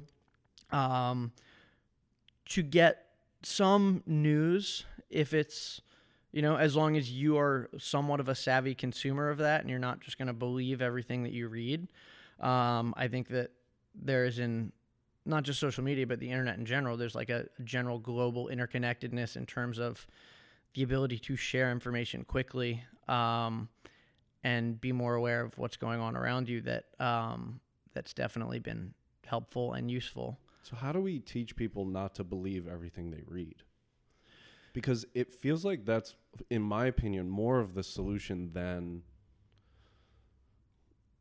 um, 0.74 1.30
to 2.46 2.62
get 2.62 3.06
some 3.42 4.02
news 4.06 4.84
if 5.08 5.32
it's 5.32 5.80
you 6.32 6.42
know 6.42 6.56
as 6.56 6.74
long 6.74 6.96
as 6.96 7.10
you 7.10 7.38
are 7.38 7.70
somewhat 7.78 8.18
of 8.20 8.28
a 8.28 8.34
savvy 8.34 8.74
consumer 8.74 9.30
of 9.30 9.38
that 9.38 9.60
and 9.60 9.70
you're 9.70 9.78
not 9.78 10.00
just 10.00 10.18
going 10.18 10.26
to 10.26 10.34
believe 10.34 10.82
everything 10.82 11.22
that 11.22 11.32
you 11.32 11.48
read 11.48 11.86
um, 12.40 12.92
i 12.96 13.06
think 13.06 13.28
that 13.28 13.50
there 13.94 14.24
is 14.24 14.38
in 14.38 14.72
not 15.26 15.42
just 15.42 15.60
social 15.60 15.84
media 15.84 16.06
but 16.06 16.18
the 16.18 16.28
internet 16.28 16.58
in 16.58 16.64
general 16.64 16.96
there's 16.96 17.14
like 17.14 17.30
a, 17.30 17.46
general 17.62 17.98
global 17.98 18.48
interconnectedness 18.52 19.36
in 19.36 19.46
terms 19.46 19.78
of 19.78 20.06
the 20.74 20.82
ability 20.82 21.18
to 21.18 21.36
share 21.36 21.70
information 21.70 22.24
quickly 22.24 22.82
um, 23.08 23.68
and 24.42 24.80
be 24.80 24.90
more 24.90 25.14
aware 25.14 25.42
of 25.42 25.56
what's 25.58 25.76
going 25.76 26.00
on 26.00 26.16
around 26.16 26.48
you 26.48 26.62
that 26.62 26.86
um, 26.98 27.60
that's 27.92 28.12
definitely 28.12 28.58
been 28.58 28.92
helpful 29.26 29.74
and 29.74 29.90
useful 29.90 30.38
So, 30.64 30.76
how 30.76 30.92
do 30.92 31.00
we 31.00 31.18
teach 31.18 31.56
people 31.56 31.84
not 31.84 32.14
to 32.14 32.24
believe 32.24 32.66
everything 32.66 33.10
they 33.10 33.22
read? 33.26 33.56
Because 34.72 35.04
it 35.12 35.30
feels 35.30 35.62
like 35.62 35.84
that's, 35.84 36.16
in 36.48 36.62
my 36.62 36.86
opinion, 36.86 37.28
more 37.28 37.60
of 37.60 37.74
the 37.74 37.82
solution 37.82 38.50
than 38.54 39.02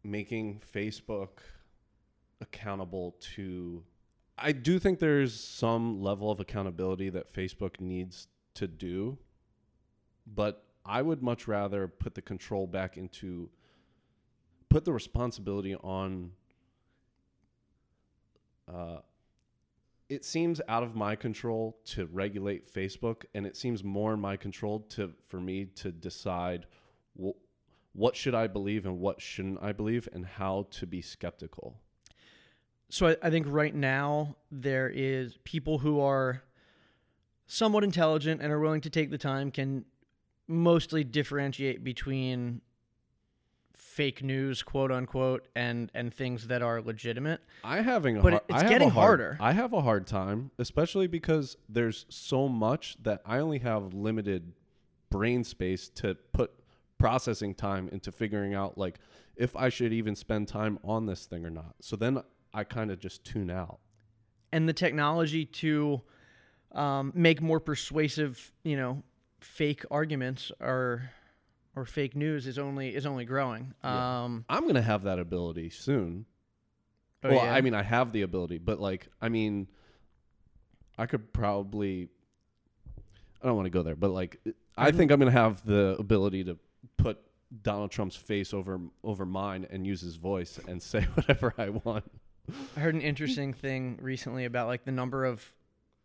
making 0.02 0.62
Facebook 0.74 1.40
accountable 2.40 3.18
to. 3.36 3.84
I 4.38 4.54
do 4.54 4.80
think 4.80 5.00
there's 5.00 5.38
some 5.38 6.02
level 6.02 6.32
of 6.32 6.40
accountability 6.40 7.10
that 7.10 7.32
Facebook 7.32 7.82
needs 7.82 8.30
to 8.56 8.66
do, 8.66 9.18
but 10.26 10.64
I 10.86 11.02
would 11.02 11.22
much 11.22 11.50
rather 11.50 11.90
put 11.90 12.16
the 12.16 12.22
control 12.22 12.66
back 12.66 12.96
into 12.96 13.50
put 14.70 14.86
the 14.86 14.94
responsibility 14.94 15.76
on 15.76 16.32
uh, 18.74 19.00
it 20.10 20.26
seems 20.26 20.62
out 20.68 20.84
of 20.84 20.96
my 20.96 21.16
control 21.16 21.78
to 21.86 22.06
regulate 22.08 22.72
Facebook, 22.72 23.24
and 23.34 23.46
it 23.46 23.56
seems 23.56 23.84
more 23.84 24.14
in 24.14 24.20
my 24.20 24.38
control 24.38 24.82
to 24.90 25.12
for 25.28 25.40
me 25.40 25.66
to 25.76 25.92
decide 25.92 26.66
wh- 27.20 27.38
what 27.94 28.16
should 28.16 28.36
I 28.36 28.48
believe 28.48 28.86
and 28.86 29.00
what 29.00 29.22
shouldn't 29.22 29.62
I 29.62 29.72
believe, 29.72 30.08
and 30.14 30.26
how 30.26 30.68
to 30.72 30.86
be 30.86 31.02
skeptical. 31.02 31.78
So 32.90 33.08
I, 33.08 33.18
I 33.24 33.30
think 33.30 33.48
right 33.50 33.74
now 33.74 34.36
there 34.52 34.90
is 34.90 35.38
people 35.44 35.80
who 35.80 36.00
are 36.00 36.44
somewhat 37.48 37.84
intelligent 37.84 38.42
and 38.42 38.52
are 38.52 38.60
willing 38.60 38.82
to 38.82 38.90
take 38.90 39.10
the 39.10 39.18
time 39.18 39.52
can 39.52 39.86
mostly 40.48 41.04
differentiate 41.04 41.84
between 41.84 42.62
fake 43.96 44.24
news, 44.24 44.64
quote 44.64 44.92
unquote, 44.92 45.48
and 45.56 45.92
and 45.94 46.14
things 46.14 46.48
that 46.48 46.62
are 46.62 46.82
legitimate. 46.82 47.42
I 47.64 47.82
having 47.82 48.18
a 48.18 48.22
But 48.22 48.34
har- 48.34 48.44
it's 48.50 48.64
I 48.64 48.70
getting 48.70 48.90
hard- 48.90 49.20
harder. 49.20 49.38
I 49.40 49.52
have 49.54 49.74
a 49.74 49.82
hard 49.82 50.08
time, 50.08 50.52
especially 50.58 51.08
because 51.08 51.58
there's 51.70 52.06
so 52.10 52.48
much 52.48 52.98
that 53.04 53.22
I 53.26 53.40
only 53.40 53.60
have 53.60 53.94
limited 53.94 54.54
brain 55.10 55.44
space 55.44 55.90
to 55.90 56.16
put 56.32 56.52
processing 56.98 57.54
time 57.54 57.90
into 57.90 58.12
figuring 58.12 58.54
out 58.56 58.78
like 58.78 58.98
if 59.36 59.56
I 59.56 59.70
should 59.70 59.94
even 59.94 60.16
spend 60.16 60.48
time 60.48 60.80
on 60.84 61.06
this 61.06 61.26
thing 61.26 61.46
or 61.46 61.50
not. 61.50 61.76
So 61.82 61.96
then 61.96 62.24
I 62.54 62.64
kind 62.64 62.92
of 62.92 63.00
just 63.00 63.24
tune 63.24 63.50
out. 63.52 63.80
and 64.52 64.70
the 64.70 64.74
technology 64.74 65.46
to 65.46 66.02
um, 66.74 67.12
make 67.16 67.42
more 67.42 67.60
persuasive, 67.60 68.52
you 68.64 68.76
know, 68.78 69.04
fake 69.40 69.84
arguments 69.92 70.52
or 70.60 71.10
or 71.76 71.86
fake 71.86 72.16
news 72.16 72.48
is 72.48 72.60
only 72.60 72.94
is 72.96 73.06
only 73.06 73.26
growing. 73.26 73.74
Yeah. 73.84 74.24
Um, 74.24 74.46
I'm 74.50 74.68
gonna 74.68 74.82
have 74.82 75.04
that 75.04 75.20
ability 75.20 75.70
soon. 75.70 76.26
oh, 77.24 77.30
well, 77.30 77.46
yeah. 77.46 77.54
I 77.54 77.62
mean, 77.62 77.74
I 77.74 77.84
have 77.84 78.12
the 78.12 78.22
ability, 78.22 78.60
but 78.60 78.80
like, 78.80 79.08
I 79.22 79.30
mean, 79.30 79.68
I 80.98 81.06
could 81.06 81.34
probably. 81.34 82.10
I 83.42 83.48
don't 83.48 83.58
want 83.58 83.66
to 83.66 83.72
go 83.72 83.84
there, 83.84 83.96
but 83.96 84.12
like, 84.12 84.40
I 84.78 84.92
think 84.92 85.12
I'm 85.12 85.20
gonna 85.20 85.32
have 85.32 85.66
the 85.66 85.96
ability 86.00 86.46
to 86.46 86.58
put 86.98 87.20
Donald 87.62 87.92
Trump's 87.92 88.16
face 88.16 88.54
over 88.54 88.80
over 89.04 89.26
mine 89.26 89.68
and 89.70 89.86
use 89.86 90.02
his 90.02 90.16
voice 90.16 90.60
and 90.68 90.82
say 90.82 91.02
whatever 91.16 91.54
I 91.58 91.70
want. 91.70 92.06
I 92.76 92.80
heard 92.80 92.96
an 92.96 93.02
interesting 93.02 93.54
thing 93.54 93.98
recently 94.02 94.46
about 94.46 94.68
like 94.68 94.86
the 94.86 94.92
number 94.92 95.26
of 95.26 95.54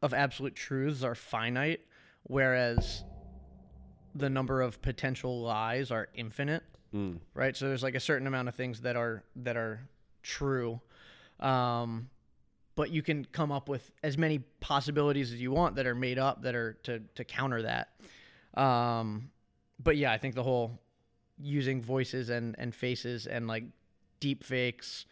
of 0.03 0.14
absolute 0.14 0.55
truths 0.55 1.03
are 1.03 1.14
finite, 1.14 1.81
whereas 2.25 3.05
the 4.15 4.29
number 4.31 4.61
of 4.63 4.81
potential 4.83 5.43
lies 5.43 5.91
are 5.91 6.09
infinite. 6.15 6.63
Mm. 6.95 7.19
right? 7.35 7.55
So 7.55 7.69
there's 7.69 7.83
like 7.83 7.95
a 7.95 8.01
certain 8.01 8.27
amount 8.27 8.49
of 8.49 8.55
things 8.55 8.81
that 8.81 8.97
are 8.97 9.23
that 9.37 9.57
are 9.59 9.87
true, 10.23 10.81
um, 11.39 12.09
but 12.77 12.91
you 12.91 13.03
can 13.03 13.27
come 13.27 13.53
up 13.53 13.69
with 13.69 13.91
as 14.03 14.17
many 14.17 14.39
possibilities 14.61 15.31
as 15.33 15.39
you 15.41 15.51
want 15.51 15.77
that 15.77 15.87
are 15.87 15.95
made 15.95 16.19
up 16.19 16.43
that 16.43 16.55
are 16.55 16.79
to 16.85 17.01
to 17.17 17.25
counter 17.25 17.61
that. 17.63 17.91
Um, 18.55 19.31
but 19.83 19.99
yeah, 19.99 20.11
I 20.13 20.17
think 20.19 20.35
the 20.35 20.43
whole 20.43 20.81
using 21.39 21.83
voices 21.83 22.31
and 22.31 22.55
and 22.59 22.75
faces 22.75 23.27
and 23.27 23.47
like 23.47 23.65
deep 24.21 24.43
fakes 24.43 25.05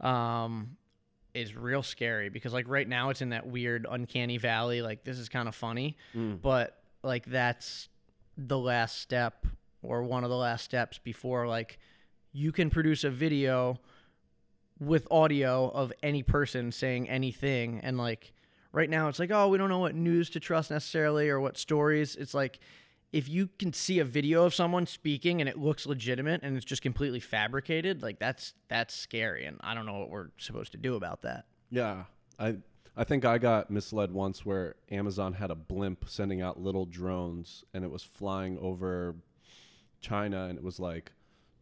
um, 0.00 0.76
is 1.32 1.54
real 1.54 1.82
scary 1.84 2.28
because 2.28 2.52
like 2.52 2.66
right 2.68 2.88
now 2.88 3.10
it's 3.10 3.22
in 3.22 3.28
that 3.28 3.46
weird 3.46 3.86
uncanny 3.88 4.36
valley. 4.36 4.82
Like 4.82 5.04
this 5.04 5.18
is 5.18 5.28
kind 5.28 5.46
of 5.46 5.54
funny, 5.54 5.96
Mm. 6.14 6.42
but 6.42 6.76
like 7.04 7.24
that's 7.26 7.88
the 8.48 8.58
last 8.58 8.98
step 8.98 9.46
or 9.82 10.02
one 10.02 10.24
of 10.24 10.30
the 10.30 10.36
last 10.36 10.64
steps 10.64 10.98
before 10.98 11.46
like 11.46 11.78
you 12.32 12.52
can 12.52 12.70
produce 12.70 13.04
a 13.04 13.10
video 13.10 13.78
with 14.78 15.06
audio 15.10 15.68
of 15.68 15.92
any 16.02 16.22
person 16.22 16.72
saying 16.72 17.08
anything. 17.08 17.80
And 17.80 17.98
like 17.98 18.32
right 18.72 18.88
now 18.88 19.08
it's 19.08 19.18
like 19.18 19.30
oh 19.30 19.48
we 19.48 19.58
don't 19.58 19.68
know 19.68 19.78
what 19.78 19.94
news 19.94 20.30
to 20.30 20.40
trust 20.40 20.70
necessarily 20.70 21.28
or 21.28 21.38
what 21.38 21.58
stories. 21.58 22.16
It's 22.16 22.34
like 22.34 22.60
if 23.12 23.28
you 23.28 23.48
can 23.58 23.72
see 23.72 23.98
a 23.98 24.04
video 24.04 24.44
of 24.44 24.54
someone 24.54 24.86
speaking 24.86 25.40
and 25.40 25.48
it 25.48 25.58
looks 25.58 25.84
legitimate 25.84 26.40
and 26.42 26.56
it's 26.56 26.64
just 26.64 26.80
completely 26.80 27.20
fabricated 27.20 28.02
like 28.02 28.18
that's 28.18 28.54
that's 28.68 28.94
scary. 28.94 29.44
And 29.44 29.58
i 29.60 29.74
don't 29.74 29.86
know 29.86 29.98
what 29.98 30.10
we're 30.10 30.30
supposed 30.38 30.72
to 30.72 30.78
do 30.78 30.94
about 30.94 31.22
that. 31.22 31.44
Yeah, 31.70 32.04
I 32.38 32.56
I 32.96 33.04
think 33.04 33.24
I 33.24 33.38
got 33.38 33.70
misled 33.70 34.12
once 34.12 34.44
where 34.44 34.74
Amazon 34.90 35.34
had 35.34 35.50
a 35.50 35.54
blimp 35.54 36.04
sending 36.08 36.42
out 36.42 36.60
little 36.60 36.86
drones 36.86 37.64
and 37.72 37.84
it 37.84 37.90
was 37.90 38.02
flying 38.02 38.58
over 38.58 39.16
China 40.00 40.46
and 40.46 40.58
it 40.58 40.64
was 40.64 40.80
like 40.80 41.12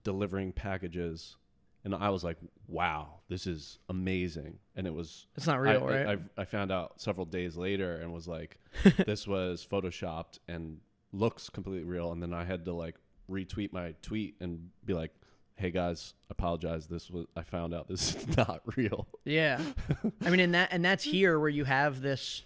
delivering 0.04 0.52
packages 0.52 1.36
and 1.84 1.94
I 1.94 2.10
was 2.10 2.24
like, 2.24 2.36
"Wow, 2.66 3.20
this 3.28 3.46
is 3.46 3.78
amazing." 3.88 4.58
And 4.76 4.86
it 4.86 4.92
was 4.92 5.26
it's 5.36 5.46
not 5.46 5.56
I, 5.56 5.60
real 5.60 5.86
right 5.86 6.18
I, 6.36 6.42
I 6.42 6.44
found 6.44 6.72
out 6.72 7.00
several 7.00 7.24
days 7.24 7.56
later 7.56 7.96
and 7.96 8.12
was 8.12 8.28
like, 8.28 8.58
"This 9.06 9.26
was 9.26 9.66
photoshopped 9.70 10.38
and 10.48 10.78
looks 11.12 11.48
completely 11.48 11.84
real." 11.84 12.12
And 12.12 12.22
then 12.22 12.34
I 12.34 12.44
had 12.44 12.64
to 12.64 12.74
like 12.74 12.96
retweet 13.30 13.72
my 13.72 13.94
tweet 14.02 14.34
and 14.40 14.70
be 14.84 14.94
like, 14.94 15.12
"Hey 15.58 15.70
guys, 15.70 16.14
apologize. 16.30 16.86
This 16.86 17.10
was 17.10 17.26
I 17.36 17.42
found 17.42 17.74
out 17.74 17.88
this 17.88 18.14
is 18.16 18.36
not 18.36 18.62
real." 18.76 19.06
Yeah. 19.24 19.60
I 20.24 20.30
mean, 20.30 20.40
and 20.40 20.54
that 20.54 20.68
and 20.72 20.84
that's 20.84 21.04
here 21.04 21.38
where 21.38 21.48
you 21.48 21.64
have 21.64 22.00
this. 22.00 22.44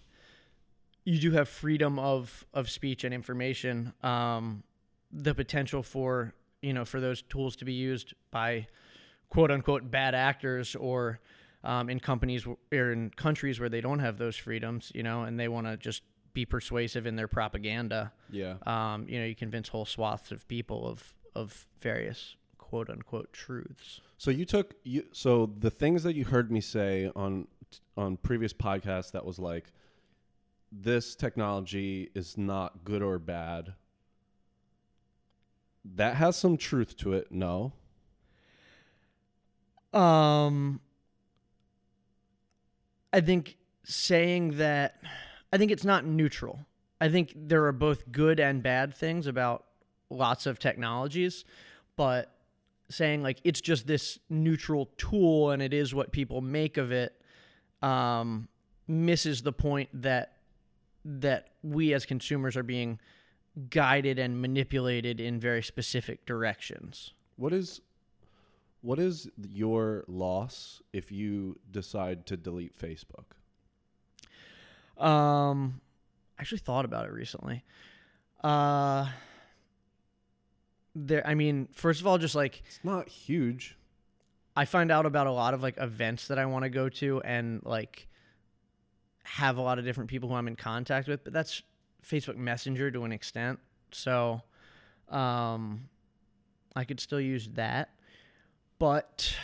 You 1.04 1.18
do 1.18 1.32
have 1.32 1.48
freedom 1.48 1.98
of 1.98 2.46
of 2.54 2.70
speech 2.70 3.04
and 3.04 3.12
information. 3.14 3.92
Um, 4.02 4.62
the 5.12 5.34
potential 5.34 5.82
for 5.82 6.32
you 6.62 6.72
know 6.72 6.84
for 6.84 7.00
those 7.00 7.22
tools 7.22 7.56
to 7.56 7.64
be 7.64 7.74
used 7.74 8.14
by 8.30 8.66
quote 9.28 9.50
unquote 9.50 9.90
bad 9.90 10.14
actors 10.14 10.74
or 10.74 11.20
um, 11.64 11.88
in 11.90 12.00
companies 12.00 12.42
w- 12.42 12.58
or 12.72 12.92
in 12.92 13.10
countries 13.10 13.60
where 13.60 13.68
they 13.68 13.80
don't 13.80 13.98
have 14.00 14.18
those 14.18 14.36
freedoms, 14.36 14.90
you 14.94 15.02
know, 15.02 15.22
and 15.22 15.38
they 15.38 15.48
want 15.48 15.66
to 15.66 15.76
just 15.76 16.02
be 16.34 16.46
persuasive 16.46 17.06
in 17.06 17.16
their 17.16 17.28
propaganda. 17.28 18.12
Yeah. 18.30 18.54
Um, 18.66 19.06
you 19.08 19.18
know, 19.18 19.26
you 19.26 19.34
convince 19.34 19.68
whole 19.68 19.84
swaths 19.84 20.32
of 20.32 20.48
people 20.48 20.88
of 20.88 21.14
of 21.34 21.66
various 21.80 22.36
quote 22.72 22.88
unquote 22.88 23.30
truths. 23.34 24.00
So 24.16 24.30
you 24.30 24.46
took 24.46 24.76
you 24.82 25.04
so 25.12 25.44
the 25.58 25.68
things 25.68 26.04
that 26.04 26.16
you 26.16 26.24
heard 26.24 26.50
me 26.50 26.62
say 26.62 27.10
on 27.14 27.46
on 27.98 28.16
previous 28.16 28.54
podcasts 28.54 29.10
that 29.12 29.26
was 29.26 29.38
like 29.38 29.74
this 30.72 31.14
technology 31.14 32.08
is 32.14 32.38
not 32.38 32.82
good 32.82 33.02
or 33.02 33.18
bad. 33.18 33.74
That 35.84 36.16
has 36.16 36.34
some 36.34 36.56
truth 36.56 36.96
to 36.98 37.12
it. 37.12 37.30
No. 37.30 37.74
Um, 39.92 40.80
I 43.12 43.20
think 43.20 43.58
saying 43.84 44.56
that, 44.56 45.02
I 45.52 45.58
think 45.58 45.72
it's 45.72 45.84
not 45.84 46.06
neutral. 46.06 46.60
I 47.02 47.10
think 47.10 47.34
there 47.36 47.66
are 47.66 47.72
both 47.72 48.10
good 48.10 48.40
and 48.40 48.62
bad 48.62 48.94
things 48.94 49.26
about 49.26 49.66
lots 50.08 50.46
of 50.46 50.58
technologies, 50.58 51.44
but 51.96 52.34
saying 52.93 53.22
like 53.22 53.40
it's 53.45 53.61
just 53.61 53.86
this 53.86 54.18
neutral 54.28 54.90
tool 54.97 55.51
and 55.51 55.62
it 55.62 55.72
is 55.72 55.95
what 55.95 56.12
people 56.12 56.40
make 56.40 56.76
of 56.76 56.93
it 56.93 57.20
um, 57.82 58.49
misses 58.86 59.43
the 59.43 59.53
point 59.53 59.88
that 59.93 60.36
that 61.05 61.49
we 61.62 61.93
as 61.95 62.07
consumers 62.07 62.57
are 62.57 62.62
being 62.62 62.99
guided 63.70 64.18
and 64.18 64.40
manipulated 64.40 65.20
in 65.20 65.38
very 65.38 65.62
specific 65.62 66.24
directions. 66.26 67.12
What 67.36 67.53
is 67.53 67.80
what 68.80 68.99
is 68.99 69.28
your 69.49 70.05
loss 70.09 70.82
if 70.93 71.12
you 71.12 71.59
decide 71.70 72.26
to 72.26 72.36
delete 72.36 72.76
Facebook? 72.76 73.24
Um, 75.03 75.80
I 76.38 76.43
actually 76.43 76.59
thought 76.59 76.84
about 76.84 77.07
it 77.07 77.12
recently. 77.12 77.64
Uh, 78.43 79.09
there. 80.95 81.26
I 81.26 81.34
mean, 81.34 81.68
first 81.72 82.01
of 82.01 82.07
all, 82.07 82.18
just 82.18 82.34
like 82.34 82.62
It's 82.66 82.80
not 82.82 83.09
huge. 83.09 83.76
I 84.55 84.64
find 84.66 84.90
out 84.90 85.07
about 85.07 85.26
a 85.26 85.32
lot 85.32 85.55
of 85.55 85.62
like 85.62 85.78
events 85.78 86.28
that 86.28 86.38
I 86.38 86.47
want 86.47 86.64
to 86.64 86.68
go 86.68 86.88
to 86.88 87.22
and 87.22 87.62
like 87.64 88.07
have 89.24 89.57
a 89.57 89.62
lot 89.62 89.78
of 89.78 89.84
different 89.84 90.11
people 90.11 90.28
who 90.28 90.34
I'm 90.34 90.49
in 90.49 90.57
contact 90.57 91.09
with, 91.09 91.24
but 91.24 91.32
that's 91.32 91.62
Facebook 92.07 92.36
Messenger 92.36 92.90
to 92.90 93.05
an 93.05 93.12
extent. 93.12 93.61
So, 93.93 94.43
um, 95.09 95.88
I 96.74 96.84
could 96.84 97.01
still 97.01 97.20
use 97.20 97.49
that, 97.55 97.90
but 98.78 99.34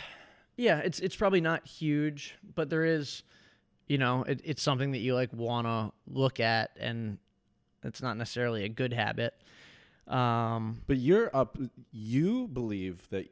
yeah, 0.57 0.79
it's 0.79 0.99
it's 0.99 1.15
probably 1.15 1.41
not 1.41 1.65
huge, 1.65 2.35
but 2.55 2.69
there 2.69 2.83
is, 2.83 3.23
you 3.87 3.97
know, 3.97 4.23
it, 4.23 4.41
it's 4.43 4.61
something 4.61 4.91
that 4.91 4.99
you 4.99 5.13
like 5.13 5.31
want 5.31 5.67
to 5.67 5.91
look 6.11 6.39
at, 6.39 6.71
and 6.79 7.17
it's 7.83 8.01
not 8.01 8.17
necessarily 8.17 8.63
a 8.65 8.69
good 8.69 8.93
habit. 8.93 9.33
Um, 10.09 10.81
But 10.87 10.97
you're 10.97 11.29
up. 11.35 11.57
You 11.91 12.47
believe 12.47 13.07
that 13.09 13.31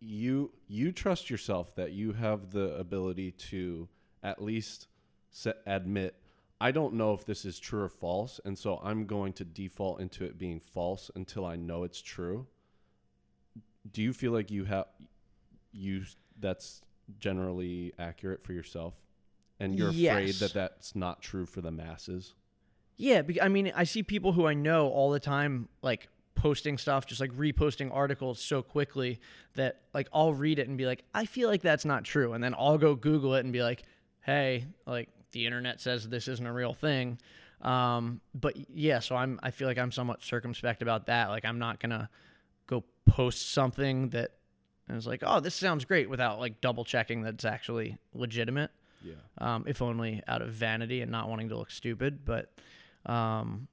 you 0.00 0.52
you 0.66 0.92
trust 0.92 1.28
yourself 1.30 1.74
that 1.74 1.92
you 1.92 2.12
have 2.14 2.50
the 2.52 2.74
ability 2.76 3.32
to 3.32 3.88
at 4.22 4.42
least 4.42 4.86
se- 5.30 5.52
admit 5.66 6.14
I 6.62 6.72
don't 6.72 6.94
know 6.94 7.14
if 7.14 7.24
this 7.24 7.44
is 7.46 7.58
true 7.58 7.82
or 7.82 7.88
false, 7.88 8.38
and 8.44 8.58
so 8.58 8.80
I'm 8.84 9.06
going 9.06 9.32
to 9.34 9.44
default 9.44 10.00
into 10.00 10.24
it 10.24 10.36
being 10.38 10.60
false 10.60 11.10
until 11.14 11.46
I 11.46 11.56
know 11.56 11.84
it's 11.84 12.02
true. 12.02 12.46
Do 13.90 14.02
you 14.02 14.12
feel 14.12 14.32
like 14.32 14.50
you 14.50 14.64
have 14.64 14.86
you 15.72 16.04
that's 16.38 16.82
generally 17.18 17.94
accurate 17.98 18.42
for 18.42 18.52
yourself, 18.52 18.94
and 19.58 19.74
you're 19.74 19.90
afraid 20.12 20.34
that 20.34 20.52
that's 20.52 20.94
not 20.94 21.22
true 21.22 21.46
for 21.46 21.62
the 21.62 21.70
masses? 21.70 22.34
Yeah, 23.00 23.22
I 23.40 23.48
mean, 23.48 23.72
I 23.74 23.84
see 23.84 24.02
people 24.02 24.32
who 24.32 24.46
I 24.46 24.52
know 24.54 24.88
all 24.88 25.10
the 25.10 25.20
time, 25.20 25.68
like 25.82 26.08
posting 26.34 26.76
stuff, 26.78 27.06
just 27.06 27.20
like 27.20 27.32
reposting 27.32 27.90
articles 27.92 28.40
so 28.40 28.62
quickly 28.62 29.20
that 29.54 29.80
like 29.94 30.08
I'll 30.12 30.34
read 30.34 30.58
it 30.58 30.68
and 30.68 30.76
be 30.76 30.84
like, 30.86 31.04
I 31.14 31.24
feel 31.24 31.48
like 31.48 31.62
that's 31.62 31.84
not 31.86 32.04
true, 32.04 32.34
and 32.34 32.44
then 32.44 32.54
I'll 32.58 32.78
go 32.78 32.94
Google 32.94 33.34
it 33.36 33.40
and 33.44 33.52
be 33.52 33.62
like, 33.62 33.82
hey, 34.20 34.66
like 34.86 35.08
the 35.32 35.46
internet 35.46 35.80
says 35.80 36.08
this 36.08 36.28
isn't 36.28 36.46
a 36.46 36.52
real 36.52 36.74
thing. 36.74 37.18
Um, 37.62 38.20
but 38.34 38.54
yeah, 38.70 38.98
so 39.00 39.16
I'm 39.16 39.40
I 39.42 39.50
feel 39.50 39.66
like 39.68 39.78
I'm 39.78 39.92
somewhat 39.92 40.22
circumspect 40.22 40.82
about 40.82 41.06
that. 41.06 41.28
Like 41.30 41.44
I'm 41.44 41.58
not 41.58 41.80
gonna 41.80 42.08
go 42.66 42.84
post 43.06 43.52
something 43.52 44.10
that 44.10 44.32
is 44.90 45.06
like, 45.06 45.22
oh, 45.24 45.40
this 45.40 45.54
sounds 45.54 45.84
great 45.84 46.10
without 46.10 46.38
like 46.38 46.60
double 46.60 46.84
checking 46.84 47.22
that 47.22 47.34
it's 47.34 47.44
actually 47.44 47.96
legitimate 48.12 48.70
Yeah. 49.02 49.14
um, 49.38 49.64
if 49.66 49.80
only 49.80 50.22
out 50.26 50.42
of 50.42 50.50
vanity 50.52 51.00
and 51.00 51.10
not 51.10 51.28
wanting 51.28 51.48
to 51.50 51.56
look 51.56 51.70
stupid. 51.70 52.24
But 52.24 52.52
um, 53.06 53.66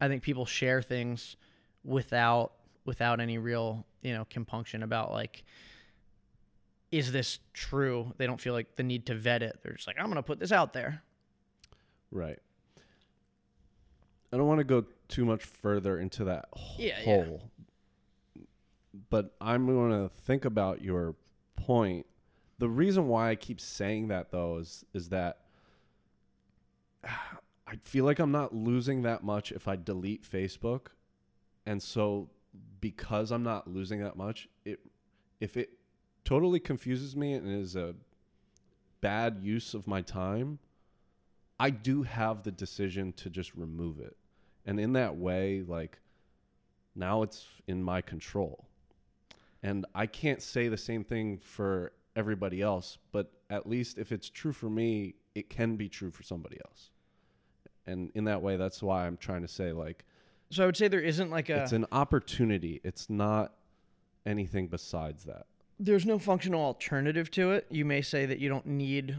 I 0.00 0.08
think 0.08 0.22
people 0.22 0.44
share 0.46 0.82
things 0.82 1.36
without 1.84 2.52
without 2.84 3.20
any 3.20 3.38
real 3.38 3.84
you 4.02 4.12
know 4.12 4.26
compunction 4.30 4.82
about 4.82 5.12
like 5.12 5.44
is 6.90 7.10
this 7.12 7.38
true 7.54 8.12
they 8.18 8.26
don't 8.26 8.40
feel 8.40 8.52
like 8.52 8.76
the 8.76 8.82
need 8.82 9.06
to 9.06 9.14
vet 9.14 9.42
it 9.42 9.58
they're 9.62 9.72
just 9.72 9.86
like 9.86 9.96
i'm 9.98 10.06
gonna 10.08 10.22
put 10.22 10.38
this 10.38 10.52
out 10.52 10.72
there 10.72 11.02
Right. 12.10 12.38
I 14.32 14.36
don't 14.36 14.46
want 14.46 14.58
to 14.58 14.64
go 14.64 14.84
too 15.08 15.24
much 15.24 15.44
further 15.44 15.98
into 15.98 16.24
that 16.24 16.46
Yeah, 16.76 16.98
yeah. 16.98 17.04
hole. 17.04 17.50
But 19.08 19.34
I'm 19.40 19.64
going 19.66 19.90
to 19.92 20.10
think 20.24 20.44
about 20.44 20.82
your 20.82 21.14
point. 21.56 22.04
The 22.58 22.68
reason 22.68 23.08
why 23.08 23.30
I 23.30 23.34
keep 23.34 23.60
saying 23.60 24.08
that 24.08 24.30
though 24.30 24.58
is 24.58 24.84
is 24.92 25.08
that 25.08 25.38
I 27.72 27.76
feel 27.84 28.04
like 28.04 28.18
I'm 28.18 28.32
not 28.32 28.54
losing 28.54 29.02
that 29.02 29.24
much 29.24 29.50
if 29.50 29.66
I 29.66 29.76
delete 29.76 30.30
Facebook. 30.30 30.88
And 31.64 31.82
so 31.82 32.28
because 32.80 33.32
I'm 33.32 33.42
not 33.42 33.66
losing 33.66 34.02
that 34.02 34.14
much, 34.14 34.46
it 34.66 34.80
if 35.40 35.56
it 35.56 35.70
totally 36.24 36.60
confuses 36.60 37.16
me 37.16 37.32
and 37.32 37.48
is 37.48 37.74
a 37.74 37.94
bad 39.00 39.38
use 39.40 39.72
of 39.72 39.86
my 39.86 40.02
time, 40.02 40.58
I 41.58 41.70
do 41.70 42.02
have 42.02 42.42
the 42.42 42.52
decision 42.52 43.12
to 43.14 43.30
just 43.30 43.54
remove 43.54 43.98
it. 43.98 44.16
And 44.66 44.78
in 44.78 44.92
that 44.92 45.16
way, 45.16 45.64
like 45.66 45.98
now 46.94 47.22
it's 47.22 47.46
in 47.66 47.82
my 47.82 48.02
control. 48.02 48.66
And 49.62 49.86
I 49.94 50.06
can't 50.06 50.42
say 50.42 50.68
the 50.68 50.76
same 50.76 51.04
thing 51.04 51.38
for 51.38 51.92
everybody 52.14 52.60
else, 52.60 52.98
but 53.12 53.32
at 53.48 53.66
least 53.66 53.96
if 53.96 54.12
it's 54.12 54.28
true 54.28 54.52
for 54.52 54.68
me, 54.68 55.14
it 55.34 55.48
can 55.48 55.76
be 55.76 55.88
true 55.88 56.10
for 56.10 56.22
somebody 56.22 56.58
else. 56.66 56.90
And 57.86 58.10
in 58.14 58.24
that 58.24 58.42
way, 58.42 58.56
that's 58.56 58.82
why 58.82 59.06
I'm 59.06 59.16
trying 59.16 59.42
to 59.42 59.48
say 59.48 59.72
like 59.72 60.04
so 60.50 60.62
i 60.62 60.66
would 60.66 60.76
say 60.76 60.86
there 60.86 61.00
isn't 61.00 61.30
like 61.30 61.48
a 61.48 61.62
it's 61.62 61.72
an 61.72 61.86
opportunity. 61.92 62.80
It's 62.84 63.08
not 63.08 63.52
anything 64.26 64.68
besides 64.68 65.24
that. 65.24 65.46
there's 65.80 66.04
no 66.06 66.18
functional 66.18 66.60
alternative 66.62 67.30
to 67.32 67.52
it 67.52 67.66
you 67.70 67.84
may 67.84 68.02
say 68.02 68.26
that 68.26 68.38
you 68.38 68.48
don't 68.48 68.66
need 68.66 69.16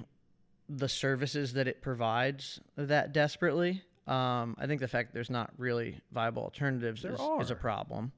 the 0.70 0.88
services 0.88 1.54
that 1.54 1.68
it 1.68 1.82
provides 1.82 2.62
that 2.78 3.12
desperately 3.14 3.82
Um, 4.08 4.56
I 4.60 4.68
think 4.68 4.80
the 4.80 4.88
fact 4.88 5.10
that 5.10 5.14
there's 5.14 5.30
not 5.30 5.52
really 5.58 6.00
viable 6.12 6.44
alternatives 6.44 7.02
There 7.02 7.14
is, 7.14 7.20
is 7.42 7.50
a 7.52 7.54
are. 7.54 7.58
problem. 7.58 8.12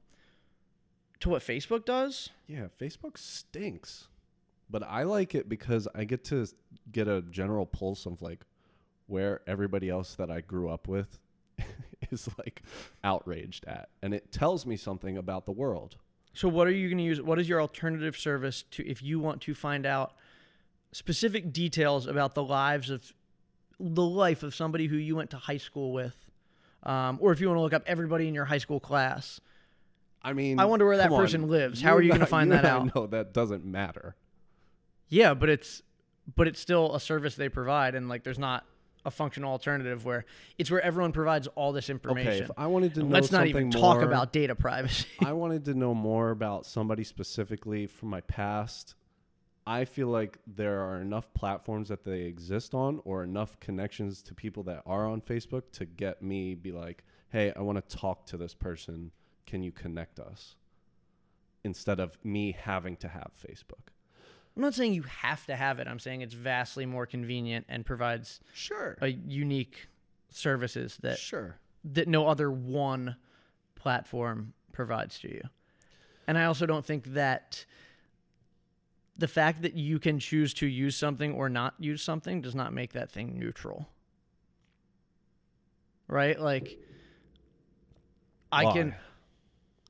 To 1.20 1.30
what 1.30 1.42
Facebook 1.42 1.84
does? 1.84 2.30
Yeah, 2.46 2.66
Facebook 2.80 3.16
stinks. 3.18 4.08
But 4.68 4.82
I 4.82 5.04
like 5.04 5.34
it 5.34 5.48
because 5.48 5.88
I 5.94 6.04
get 6.04 6.24
to 6.24 6.46
get 6.92 7.08
a 7.08 7.22
general 7.22 7.66
pulse 7.66 8.04
of 8.06 8.20
like 8.20 8.44
where 9.06 9.40
everybody 9.46 9.88
else 9.88 10.14
that 10.16 10.30
I 10.30 10.40
grew 10.40 10.68
up 10.68 10.88
with 10.88 11.18
is 12.10 12.28
like 12.38 12.62
outraged 13.04 13.64
at. 13.66 13.88
And 14.02 14.12
it 14.14 14.32
tells 14.32 14.66
me 14.66 14.76
something 14.76 15.16
about 15.16 15.46
the 15.46 15.52
world. 15.52 15.96
So 16.32 16.48
what 16.48 16.66
are 16.66 16.72
you 16.72 16.88
going 16.88 16.98
to 16.98 17.04
use? 17.04 17.22
What 17.22 17.38
is 17.38 17.48
your 17.48 17.60
alternative 17.60 18.16
service 18.16 18.64
to 18.72 18.86
if 18.86 19.02
you 19.02 19.18
want 19.18 19.40
to 19.42 19.54
find 19.54 19.86
out 19.86 20.14
specific 20.92 21.52
details 21.52 22.06
about 22.06 22.34
the 22.34 22.42
lives 22.42 22.90
of 22.90 23.12
the 23.78 24.02
life 24.04 24.42
of 24.42 24.54
somebody 24.54 24.86
who 24.86 24.96
you 24.96 25.16
went 25.16 25.30
to 25.30 25.36
high 25.38 25.56
school 25.56 25.92
with, 25.92 26.14
um, 26.82 27.18
or 27.20 27.32
if 27.32 27.40
you 27.40 27.48
want 27.48 27.58
to 27.58 27.62
look 27.62 27.72
up 27.74 27.82
everybody 27.86 28.28
in 28.28 28.34
your 28.34 28.46
high 28.46 28.58
school 28.58 28.80
class? 28.80 29.40
I 30.22 30.32
mean, 30.32 30.58
I 30.58 30.64
wonder 30.64 30.86
where 30.86 30.96
that 30.96 31.04
come 31.04 31.14
on. 31.14 31.20
person 31.20 31.48
lives. 31.48 31.80
How 31.80 31.92
You 31.92 31.96
are 31.98 32.02
you 32.02 32.12
gonna 32.12 32.26
find 32.38 32.50
you 32.50 32.56
that 32.56 32.64
out? 32.64 32.94
No, 32.94 33.06
that 33.06 33.32
doesn't 33.32 33.64
matter. 33.64 34.16
Yeah, 35.08 35.34
but 35.34 35.48
it's 35.48 35.82
but 36.34 36.48
it's 36.48 36.58
still 36.60 36.94
a 36.94 37.00
service 37.00 37.34
they 37.36 37.48
provide, 37.48 37.94
and 37.94 38.08
like 38.08 38.24
there's 38.24 38.38
not 38.38 38.64
a 39.06 39.10
functional 39.10 39.52
alternative 39.52 40.04
where 40.04 40.26
it's 40.58 40.70
where 40.70 40.82
everyone 40.82 41.12
provides 41.12 41.46
all 41.54 41.72
this 41.72 41.88
information. 41.88 42.32
Okay, 42.32 42.42
if 42.42 42.50
I 42.58 42.66
wanted 42.66 42.92
to 42.94 43.04
know 43.04 43.14
let's 43.14 43.30
not 43.30 43.46
even 43.46 43.70
talk 43.70 43.98
more- 43.98 44.02
about 44.02 44.32
data 44.32 44.54
privacy. 44.54 45.06
I 45.24 45.32
wanted 45.32 45.64
to 45.66 45.74
know 45.74 45.94
more 45.94 46.30
about 46.30 46.66
somebody 46.66 47.04
specifically 47.04 47.86
from 47.86 48.10
my 48.10 48.20
past. 48.22 48.96
I 49.64 49.84
feel 49.84 50.08
like 50.08 50.38
there 50.46 50.80
are 50.82 51.00
enough 51.00 51.32
platforms 51.34 51.88
that 51.88 52.04
they 52.04 52.22
exist 52.22 52.74
on 52.74 53.00
or 53.04 53.22
enough 53.24 53.58
connections 53.60 54.22
to 54.22 54.34
people 54.34 54.62
that 54.64 54.82
are 54.86 55.06
on 55.06 55.20
Facebook 55.20 55.70
to 55.72 55.84
get 55.86 56.20
me 56.22 56.54
be 56.54 56.72
like, 56.72 57.04
"Hey, 57.30 57.52
I 57.54 57.62
want 57.62 57.78
to 57.88 57.96
talk 57.96 58.26
to 58.26 58.36
this 58.36 58.54
person. 58.54 59.12
Can 59.46 59.62
you 59.62 59.72
connect 59.72 60.18
us?" 60.18 60.56
Instead 61.64 61.98
of 62.00 62.18
me 62.24 62.52
having 62.52 62.96
to 62.98 63.08
have 63.08 63.32
Facebook. 63.36 63.92
I'm 64.56 64.62
not 64.62 64.74
saying 64.74 64.94
you 64.94 65.02
have 65.02 65.44
to 65.46 65.56
have 65.56 65.78
it. 65.80 65.86
I'm 65.86 65.98
saying 65.98 66.22
it's 66.22 66.32
vastly 66.34 66.86
more 66.86 67.04
convenient 67.04 67.66
and 67.68 67.84
provides 67.84 68.40
Sure. 68.54 68.96
a 69.02 69.08
unique 69.08 69.88
services 70.30 70.96
that 71.02 71.18
sure. 71.18 71.56
that 71.84 72.08
no 72.08 72.26
other 72.26 72.50
one 72.50 73.16
platform 73.74 74.54
provides 74.72 75.18
to 75.20 75.28
you. 75.28 75.42
And 76.26 76.38
I 76.38 76.46
also 76.46 76.64
don't 76.66 76.84
think 76.84 77.04
that 77.14 77.66
the 79.18 79.28
fact 79.28 79.62
that 79.62 79.74
you 79.74 79.98
can 79.98 80.18
choose 80.18 80.52
to 80.54 80.66
use 80.66 80.96
something 80.96 81.32
or 81.32 81.48
not 81.48 81.74
use 81.78 82.02
something 82.02 82.40
does 82.40 82.54
not 82.54 82.72
make 82.72 82.92
that 82.94 83.10
thing 83.10 83.38
neutral. 83.38 83.88
Right? 86.08 86.38
Like 86.40 86.78
I 88.50 88.64
Why? 88.64 88.72
can 88.72 88.94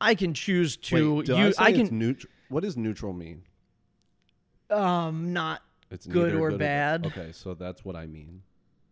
I 0.01 0.15
can 0.15 0.35
choose 0.35 0.77
to 0.77 1.17
Wait, 1.17 1.31
I, 1.31 1.47
use 1.47 1.55
I 1.59 1.71
it's 1.71 1.89
can 1.89 1.99
neutral. 1.99 2.33
What 2.49 2.63
does 2.63 2.77
neutral 2.77 3.13
mean? 3.13 3.43
Um 4.71 5.33
not 5.33 5.63
It's 5.91 6.07
Good 6.07 6.35
or 6.35 6.51
good 6.51 6.59
bad. 6.59 7.07
Okay, 7.07 7.33
so 7.33 7.55
that's 7.55 7.85
what 7.85 7.97
I 7.97 8.07
mean. 8.07 8.43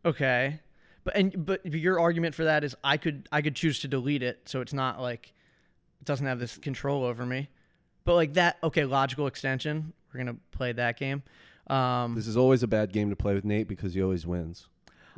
Okay. 0.05 0.61
But 1.05 1.17
and 1.17 1.45
but 1.45 1.65
your 1.67 2.01
argument 2.01 2.35
for 2.35 2.45
that 2.45 2.65
is 2.65 2.75
I 2.83 2.97
could 2.97 3.29
I 3.31 3.43
could 3.43 3.55
choose 3.55 3.81
to 3.81 3.89
delete 3.89 4.23
it 4.23 4.41
so 4.47 4.61
it's 4.61 4.73
not 4.73 5.01
like 5.01 5.33
it 6.01 6.05
doesn't 6.07 6.27
have 6.27 6.39
this 6.39 6.57
control 6.57 7.05
over 7.05 7.27
me. 7.27 7.49
But 8.05 8.15
like 8.15 8.35
that 8.35 8.59
okay, 8.63 8.85
logical 8.85 9.27
extension. 9.27 9.93
We're 10.13 10.25
going 10.25 10.37
to 10.37 10.41
play 10.57 10.73
that 10.73 10.99
game. 10.99 11.23
Um 11.67 12.15
This 12.15 12.27
is 12.27 12.37
always 12.37 12.63
a 12.63 12.69
bad 12.69 12.93
game 12.93 13.11
to 13.11 13.17
play 13.17 13.35
with 13.35 13.45
Nate 13.45 13.69
because 13.69 13.95
he 13.95 14.03
always 14.03 14.27
wins. 14.27 14.69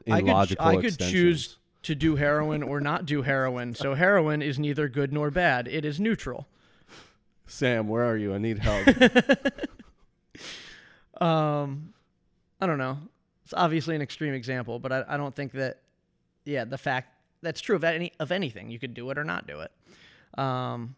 In 0.06 0.12
I 0.12 0.46
could 0.46 0.56
I 0.60 0.76
could 0.76 0.98
choose 0.98 1.58
to 1.82 1.94
do 1.94 2.16
heroin 2.16 2.64
or 2.64 2.80
not 2.80 3.06
do 3.06 3.22
heroin. 3.22 3.74
So 3.74 3.94
heroin 3.94 4.42
is 4.42 4.58
neither 4.58 4.88
good 4.88 5.12
nor 5.12 5.30
bad. 5.30 5.68
It 5.68 5.84
is 5.84 6.00
neutral. 6.00 6.48
Sam, 7.46 7.86
where 7.86 8.04
are 8.04 8.16
you? 8.16 8.34
I 8.34 8.38
need 8.38 8.58
help. 8.58 8.88
Um 11.20 11.92
I 12.60 12.66
don't 12.66 12.78
know. 12.78 12.98
It's 13.44 13.54
obviously 13.54 13.94
an 13.94 14.02
extreme 14.02 14.34
example, 14.34 14.78
but 14.78 14.92
I, 14.92 15.04
I 15.08 15.16
don't 15.16 15.34
think 15.34 15.52
that 15.52 15.80
yeah, 16.44 16.64
the 16.64 16.78
fact 16.78 17.12
that's 17.42 17.60
true 17.60 17.76
of 17.76 17.84
any 17.84 18.12
of 18.18 18.32
anything. 18.32 18.70
You 18.70 18.78
could 18.78 18.94
do 18.94 19.10
it 19.10 19.18
or 19.18 19.24
not 19.24 19.46
do 19.46 19.60
it. 19.60 19.72
Um 20.38 20.96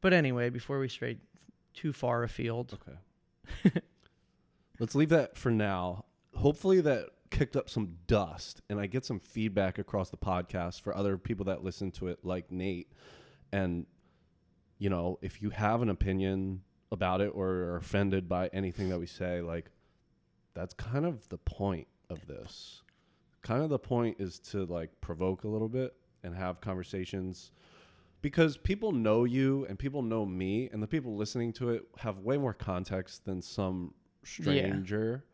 but 0.00 0.12
anyway, 0.12 0.48
before 0.48 0.78
we 0.78 0.88
stray 0.88 1.18
too 1.74 1.92
far 1.92 2.22
afield. 2.22 2.78
okay. 3.66 3.80
Let's 4.78 4.94
leave 4.94 5.08
that 5.08 5.36
for 5.36 5.50
now. 5.50 6.04
Hopefully 6.36 6.80
that 6.82 7.08
kicked 7.30 7.56
up 7.56 7.68
some 7.68 7.96
dust 8.06 8.62
and 8.70 8.80
I 8.80 8.86
get 8.86 9.04
some 9.04 9.20
feedback 9.20 9.78
across 9.78 10.10
the 10.10 10.16
podcast 10.16 10.80
for 10.80 10.96
other 10.96 11.18
people 11.18 11.44
that 11.46 11.64
listen 11.64 11.90
to 11.92 12.08
it 12.08 12.24
like 12.24 12.50
Nate. 12.50 12.92
And 13.52 13.86
you 14.78 14.88
know, 14.88 15.18
if 15.22 15.42
you 15.42 15.50
have 15.50 15.82
an 15.82 15.88
opinion 15.88 16.62
about 16.90 17.20
it 17.20 17.28
or 17.34 17.48
are 17.48 17.76
offended 17.76 18.28
by 18.28 18.48
anything 18.52 18.88
that 18.88 18.98
we 18.98 19.06
say, 19.06 19.40
like 19.42 19.70
that's 20.54 20.74
kind 20.74 21.04
of 21.06 21.28
the 21.28 21.38
point 21.38 21.86
of 22.10 22.26
this. 22.26 22.82
Kind 23.42 23.62
of 23.62 23.68
the 23.70 23.78
point 23.78 24.16
is 24.18 24.38
to 24.50 24.64
like 24.66 24.90
provoke 25.00 25.44
a 25.44 25.48
little 25.48 25.68
bit 25.68 25.94
and 26.24 26.34
have 26.34 26.60
conversations 26.60 27.52
because 28.20 28.56
people 28.56 28.90
know 28.90 29.24
you 29.24 29.64
and 29.68 29.78
people 29.78 30.02
know 30.02 30.26
me 30.26 30.68
and 30.72 30.82
the 30.82 30.86
people 30.88 31.16
listening 31.16 31.52
to 31.54 31.70
it 31.70 31.84
have 31.98 32.18
way 32.18 32.36
more 32.36 32.52
context 32.54 33.24
than 33.24 33.40
some 33.40 33.94
stranger 34.24 35.24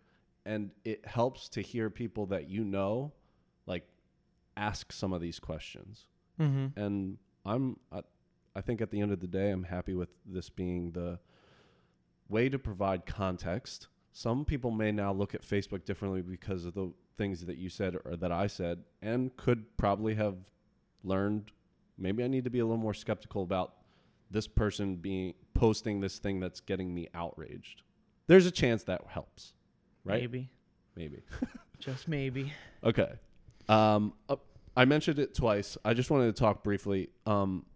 and 0.45 0.71
it 0.85 1.07
helps 1.07 1.49
to 1.49 1.63
hear 1.63 1.89
people 1.89 2.27
that 2.27 2.51
you 2.51 2.63
know 2.63 3.11
like 3.67 3.87
ask 4.57 4.93
some 4.93 5.13
of 5.13 5.21
these 5.23 5.39
questions 5.39 6.07
Mm-hmm. 6.39 6.79
and 6.79 7.17
i'm 7.47 7.79
I, 7.91 8.01
I 8.55 8.61
think 8.61 8.81
at 8.83 8.91
the 8.91 9.01
end 9.01 9.13
of 9.13 9.21
the 9.21 9.27
day 9.29 9.51
i'm 9.51 9.63
happy 9.65 9.95
with 9.95 10.11
this 10.27 10.51
being 10.51 10.91
the 10.93 11.19
way 12.35 12.49
to 12.49 12.59
provide 12.59 13.07
context 13.07 13.89
some 14.13 14.45
people 14.45 14.71
may 14.71 14.91
now 14.93 15.13
look 15.13 15.35
at 15.35 15.43
facebook 15.43 15.85
differently 15.85 16.23
because 16.23 16.65
of 16.65 16.75
the 16.75 16.93
things 17.17 17.45
that 17.47 17.57
you 17.57 17.69
said 17.69 17.97
or 18.05 18.17
that 18.17 18.33
i 18.33 18.47
said 18.47 18.83
and 19.03 19.37
could 19.37 19.65
probably 19.77 20.15
have 20.15 20.37
learned 21.03 21.51
maybe 21.97 22.25
i 22.25 22.29
need 22.29 22.45
to 22.45 22.51
be 22.51 22.59
a 22.59 22.65
little 22.65 22.77
more 22.77 22.95
skeptical 22.95 23.43
about 23.43 23.75
this 24.31 24.49
person 24.49 24.97
being 24.97 25.33
posting 25.55 26.01
this 26.01 26.19
thing 26.19 26.41
that's 26.41 26.61
getting 26.61 26.93
me 26.93 27.09
outraged 27.15 27.83
there's 28.27 28.47
a 28.47 28.51
chance 28.51 28.83
that 28.85 29.01
helps 29.09 29.53
right 30.05 30.21
Maybe. 30.23 30.51
maybe 30.97 31.23
Just 31.81 32.09
maybe. 32.09 32.53
Okay. 32.83 33.11
Um, 33.69 34.15
uh, 34.29 34.37
I 34.77 34.85
mentioned 34.87 35.19
it 35.19 35.35
twice. 35.35 35.77
I 35.85 35.93
just 35.93 36.11
wanted 36.11 36.35
to 36.35 36.41
talk 36.41 36.63
briefly 36.65 37.11
um, 37.27 37.67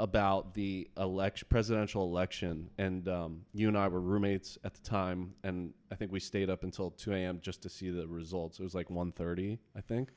about 0.00 0.54
the 0.54 0.88
election, 0.96 1.46
presidential 1.50 2.02
election, 2.04 2.70
and 2.78 3.06
um, 3.06 3.42
you 3.52 3.68
and 3.68 3.76
I 3.76 3.86
were 3.86 4.00
roommates 4.00 4.56
at 4.64 4.72
the 4.72 4.80
time, 4.80 5.34
and 5.44 5.74
I 5.92 5.94
think 5.94 6.10
we 6.10 6.18
stayed 6.18 6.48
up 6.48 6.64
until 6.64 6.90
two 6.90 7.12
a.m. 7.12 7.38
just 7.42 7.62
to 7.62 7.68
see 7.68 7.90
the 7.90 8.08
results. 8.08 8.58
It 8.58 8.62
was 8.62 8.74
like 8.74 8.88
1.30, 8.88 9.58
I 9.76 9.80
think, 9.82 10.08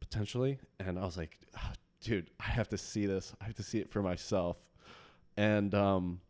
potentially, 0.00 0.58
and 0.80 0.98
I 0.98 1.04
was 1.04 1.16
like, 1.16 1.38
"Ah, 1.56 1.72
dude, 2.00 2.30
I 2.40 2.50
have 2.50 2.68
to 2.70 2.76
see 2.78 3.06
this. 3.06 3.32
I 3.40 3.44
have 3.44 3.54
to 3.54 3.62
see 3.62 3.78
it 3.78 3.90
for 3.92 4.02
myself. 4.02 4.58
And 5.36 5.72
um, 5.72 6.20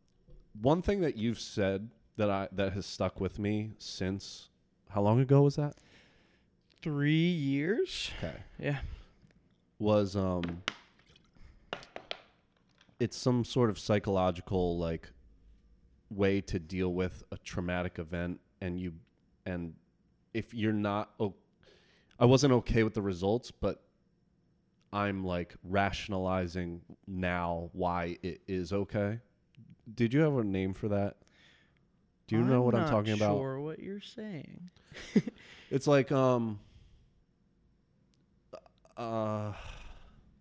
one 0.61 0.83
thing 0.83 1.01
that 1.01 1.17
you've 1.17 1.41
said 1.41 1.89
that 2.19 2.29
I 2.29 2.49
that 2.53 2.75
has 2.75 2.85
stuck 2.85 3.21
with 3.21 3.39
me 3.39 3.71
since 3.79 4.51
how 4.91 5.01
long 5.01 5.19
ago 5.19 5.41
was 5.43 5.57
that? 5.57 5.77
Three 6.83 7.31
years? 7.31 8.11
Okay. 8.19 8.37
Yeah. 8.59 8.81
was 9.79 10.15
um 10.15 10.63
it's 13.01 13.17
some 13.17 13.45
sort 13.45 13.71
of 13.71 13.79
psychological 13.79 14.79
like 14.79 15.11
way 16.11 16.41
to 16.41 16.59
deal 16.59 16.93
with 16.93 17.23
a 17.33 17.39
traumatic 17.39 17.99
event 17.99 18.41
and 18.61 18.79
you 18.79 18.93
and 19.47 19.75
if 20.35 20.53
you're 20.55 20.73
not 20.73 21.11
oh, 21.19 21.35
I 22.19 22.27
wasn't 22.27 22.53
okay 22.53 22.83
with 22.83 22.95
the 22.95 23.03
results 23.03 23.51
but 23.51 23.83
I'm 24.93 25.25
like 25.25 25.55
rationalizing 25.65 26.83
now 27.07 27.71
why 27.73 28.19
it 28.23 28.41
is 28.49 28.73
okay. 28.73 29.21
Did 29.93 30.13
you 30.13 30.21
have 30.21 30.37
a 30.37 30.45
name 30.45 30.75
for 30.75 30.89
that? 30.89 31.17
Do 32.27 32.37
you 32.37 32.43
know 32.43 32.63
what 32.63 32.75
I'm 32.75 32.89
talking 32.89 33.13
about? 33.13 33.37
Sure, 33.37 33.61
what 33.61 33.81
you're 33.81 34.01
saying. 34.01 34.71
It's 35.71 35.87
like 35.87 36.11
um 36.11 36.59
uh 38.97 39.53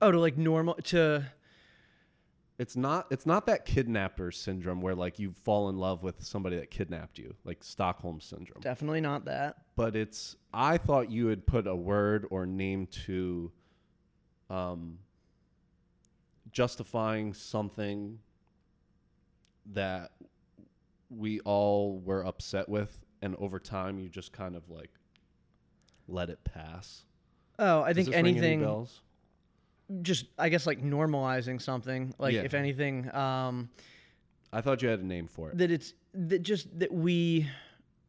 Oh, 0.02 0.12
to 0.12 0.20
like 0.20 0.38
normal 0.38 0.76
to 0.86 1.26
It's 2.60 2.76
not 2.76 3.08
it's 3.10 3.26
not 3.26 3.46
that 3.48 3.66
kidnapper 3.66 4.32
syndrome 4.32 4.82
where 4.82 4.94
like 4.94 5.18
you 5.18 5.32
fall 5.32 5.70
in 5.70 5.78
love 5.78 6.04
with 6.04 6.22
somebody 6.22 6.58
that 6.58 6.70
kidnapped 6.70 7.18
you, 7.18 7.34
like 7.46 7.64
Stockholm 7.64 8.20
syndrome. 8.20 8.60
definitely 8.62 9.00
not 9.02 9.26
that. 9.26 9.56
But 9.78 9.96
it's 9.96 10.36
I 10.54 10.78
thought 10.78 11.10
you 11.10 11.28
had 11.28 11.48
put 11.48 11.66
a 11.68 11.76
word 11.76 12.28
or 12.30 12.46
name 12.46 12.88
to 13.06 13.52
um 14.50 15.00
justifying 16.52 17.34
something 17.34 18.20
that 19.72 20.12
we 21.10 21.40
all 21.42 22.00
were 22.00 22.26
upset 22.26 22.68
with 22.68 23.00
and 23.22 23.36
over 23.38 23.60
time 23.60 24.00
you 24.00 24.10
just 24.10 24.34
kind 24.34 24.56
of 24.56 24.70
like 24.70 24.92
let 26.10 26.30
it 26.30 26.44
pass. 26.44 27.04
Oh, 27.58 27.82
I 27.84 27.94
Does 27.94 28.06
think 28.06 28.18
any 28.18 28.30
anything. 28.32 28.62
bells? 28.62 29.02
Just 30.02 30.26
I 30.38 30.50
guess 30.50 30.66
like 30.68 30.82
normalizing 30.84 31.62
something. 31.62 32.14
Like 32.20 32.34
Yeah. 32.36 32.42
if 32.42 32.54
anything, 32.54 33.14
um, 33.16 33.70
I 34.54 34.62
thought 34.62 34.82
you 34.82 34.90
had 34.90 35.00
a 35.00 35.06
name 35.06 35.28
for 35.28 35.50
it. 35.52 35.58
that 35.58 35.72
it's 35.72 35.94
that 36.14 36.42
just 36.44 36.80
that 36.80 36.92
we 36.92 37.48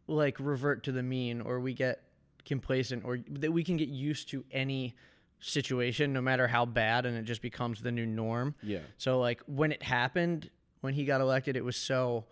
like 0.06 0.38
revert 0.40 0.84
to 0.84 0.92
the 0.92 1.02
mean 1.02 1.40
or 1.40 1.60
we 1.60 1.74
get 1.74 2.02
complacent 2.44 3.04
or 3.04 3.18
that 3.30 3.52
we 3.52 3.62
can 3.62 3.76
get 3.76 3.88
used 3.88 4.28
to 4.30 4.44
any 4.50 4.94
situation 5.38 6.12
no 6.12 6.20
matter 6.20 6.46
how 6.46 6.64
bad 6.66 7.06
and 7.06 7.16
it 7.16 7.22
just 7.22 7.40
becomes 7.42 7.80
the 7.80 7.90
new 7.92 8.06
norm. 8.06 8.54
Yeah. 8.62 8.80
So 8.98 9.18
like 9.20 9.40
when 9.46 9.72
it 9.72 9.82
happened, 9.82 10.50
when 10.80 10.92
he 10.94 11.04
got 11.04 11.20
elected, 11.20 11.56
it 11.56 11.64
was 11.64 11.76
so 11.76 12.26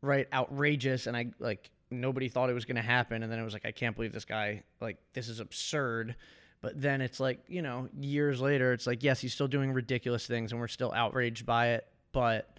right 0.00 0.28
outrageous 0.32 1.06
and 1.06 1.16
I 1.16 1.30
like 1.38 1.70
nobody 1.90 2.28
thought 2.28 2.50
it 2.50 2.54
was 2.54 2.64
going 2.64 2.76
to 2.76 2.82
happen 2.82 3.22
and 3.22 3.32
then 3.32 3.38
it 3.38 3.42
was 3.42 3.52
like 3.52 3.66
I 3.66 3.72
can't 3.72 3.96
believe 3.96 4.12
this 4.12 4.24
guy 4.24 4.62
like 4.80 4.98
this 5.14 5.28
is 5.28 5.40
absurd. 5.40 6.14
But 6.60 6.80
then 6.80 7.00
it's 7.00 7.20
like, 7.20 7.40
you 7.46 7.62
know, 7.62 7.88
years 7.98 8.40
later 8.40 8.72
it's 8.72 8.86
like 8.86 9.02
yes, 9.02 9.20
he's 9.20 9.32
still 9.32 9.48
doing 9.48 9.72
ridiculous 9.72 10.26
things 10.26 10.52
and 10.52 10.60
we're 10.60 10.68
still 10.68 10.92
outraged 10.92 11.46
by 11.46 11.68
it, 11.68 11.86
but 12.12 12.58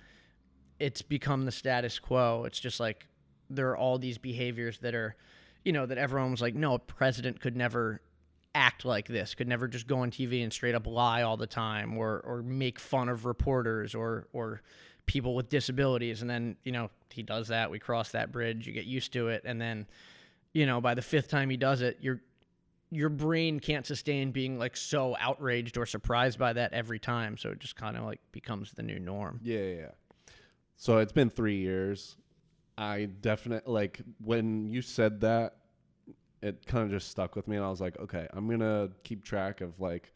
it's 0.79 1.01
become 1.01 1.45
the 1.45 1.51
status 1.51 1.99
quo. 1.99 2.45
It's 2.45 2.59
just 2.59 2.79
like 2.79 3.07
there 3.49 3.69
are 3.71 3.77
all 3.77 3.97
these 3.97 4.17
behaviors 4.17 4.79
that 4.79 4.95
are, 4.95 5.15
you 5.65 5.73
know, 5.73 5.85
that 5.85 5.97
everyone 5.97 6.31
was 6.31 6.41
like, 6.41 6.55
no, 6.55 6.75
a 6.75 6.79
president 6.79 7.41
could 7.41 7.57
never 7.57 8.01
act 8.55 8.85
like 8.85 9.07
this, 9.07 9.35
could 9.35 9.47
never 9.47 9.67
just 9.67 9.87
go 9.87 9.99
on 9.99 10.11
TV 10.11 10.43
and 10.43 10.53
straight 10.53 10.75
up 10.75 10.87
lie 10.87 11.21
all 11.21 11.37
the 11.37 11.47
time 11.47 11.97
or 11.97 12.21
or 12.25 12.41
make 12.41 12.79
fun 12.79 13.09
of 13.09 13.25
reporters 13.25 13.93
or 13.93 14.27
or 14.33 14.61
people 15.05 15.35
with 15.35 15.49
disabilities 15.49 16.21
and 16.21 16.29
then, 16.29 16.55
you 16.63 16.71
know, 16.71 16.89
he 17.09 17.23
does 17.23 17.47
that, 17.49 17.69
we 17.69 17.79
cross 17.79 18.11
that 18.11 18.31
bridge, 18.31 18.65
you 18.67 18.73
get 18.73 18.85
used 18.85 19.11
to 19.11 19.27
it 19.27 19.41
and 19.43 19.59
then, 19.59 19.87
you 20.53 20.65
know, 20.65 20.79
by 20.79 20.93
the 20.93 21.01
fifth 21.01 21.27
time 21.27 21.49
he 21.49 21.57
does 21.57 21.81
it, 21.81 21.97
you're 21.99 22.21
your 22.91 23.09
brain 23.09 23.59
can't 23.59 23.85
sustain 23.85 24.31
being 24.31 24.57
like 24.57 24.75
so 24.75 25.15
outraged 25.19 25.77
or 25.77 25.85
surprised 25.85 26.39
by 26.39 26.53
that 26.53 26.73
every 26.73 26.99
time, 26.99 27.37
so 27.37 27.49
it 27.51 27.59
just 27.59 27.75
kind 27.75 27.95
of 27.95 28.03
like 28.03 28.19
becomes 28.31 28.71
the 28.71 28.83
new 28.83 28.99
norm. 28.99 29.39
Yeah, 29.43 29.59
yeah. 29.59 29.91
So 30.75 30.97
it's 30.97 31.11
been 31.11 31.29
three 31.29 31.57
years. 31.57 32.15
I 32.77 33.05
definitely 33.05 33.71
like 33.71 34.01
when 34.23 34.71
you 34.71 34.81
said 34.81 35.21
that, 35.21 35.57
it 36.41 36.65
kind 36.65 36.85
of 36.85 36.89
just 36.89 37.09
stuck 37.11 37.35
with 37.35 37.47
me, 37.47 37.57
and 37.57 37.65
I 37.65 37.69
was 37.69 37.81
like, 37.81 37.99
okay, 37.99 38.27
I'm 38.33 38.49
gonna 38.49 38.89
keep 39.03 39.23
track 39.23 39.61
of 39.61 39.79
like 39.79 40.13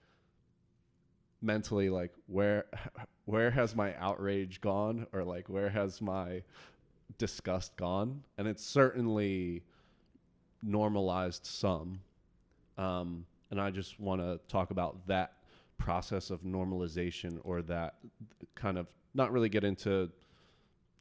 mentally, 1.41 1.89
like 1.89 2.13
where 2.28 2.65
where 3.26 3.51
has 3.51 3.76
my 3.76 3.95
outrage 3.97 4.61
gone, 4.61 5.05
or 5.13 5.24
like 5.24 5.47
where 5.49 5.69
has 5.69 6.01
my 6.01 6.41
disgust 7.17 7.76
gone, 7.76 8.24
and 8.38 8.47
it's 8.47 8.65
certainly 8.65 9.63
normalized 10.63 11.45
some. 11.45 11.99
Um, 12.78 13.26
and 13.51 13.61
I 13.61 13.69
just 13.69 13.99
want 13.99 14.21
to 14.21 14.39
talk 14.47 14.71
about 14.71 15.07
that 15.07 15.34
process 15.78 16.30
of 16.30 16.41
normalization 16.41 17.39
or 17.43 17.61
that 17.63 17.95
kind 18.55 18.78
of 18.78 18.88
not 19.13 19.32
really 19.32 19.49
get 19.49 19.63
into 19.63 20.09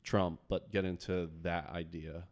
Trump, 0.04 0.40
but 0.48 0.70
get 0.70 0.84
into 0.84 1.30
that 1.42 1.70
idea 1.70 2.24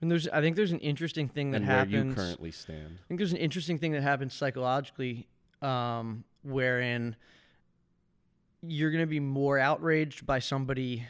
And 0.00 0.10
there's, 0.10 0.26
I 0.28 0.40
think 0.40 0.56
there's 0.56 0.72
an 0.72 0.80
interesting 0.80 1.28
thing 1.28 1.50
that 1.50 1.58
and 1.58 1.66
happens. 1.66 1.92
where 1.92 2.04
you 2.04 2.14
currently 2.14 2.50
stand. 2.50 2.98
I 3.04 3.08
think 3.08 3.18
there's 3.18 3.32
an 3.32 3.38
interesting 3.38 3.78
thing 3.78 3.92
that 3.92 4.02
happens 4.02 4.32
psychologically, 4.34 5.28
um, 5.60 6.24
wherein 6.42 7.16
you're 8.62 8.90
going 8.90 9.02
to 9.02 9.06
be 9.06 9.20
more 9.20 9.58
outraged 9.58 10.26
by 10.26 10.38
somebody 10.38 11.06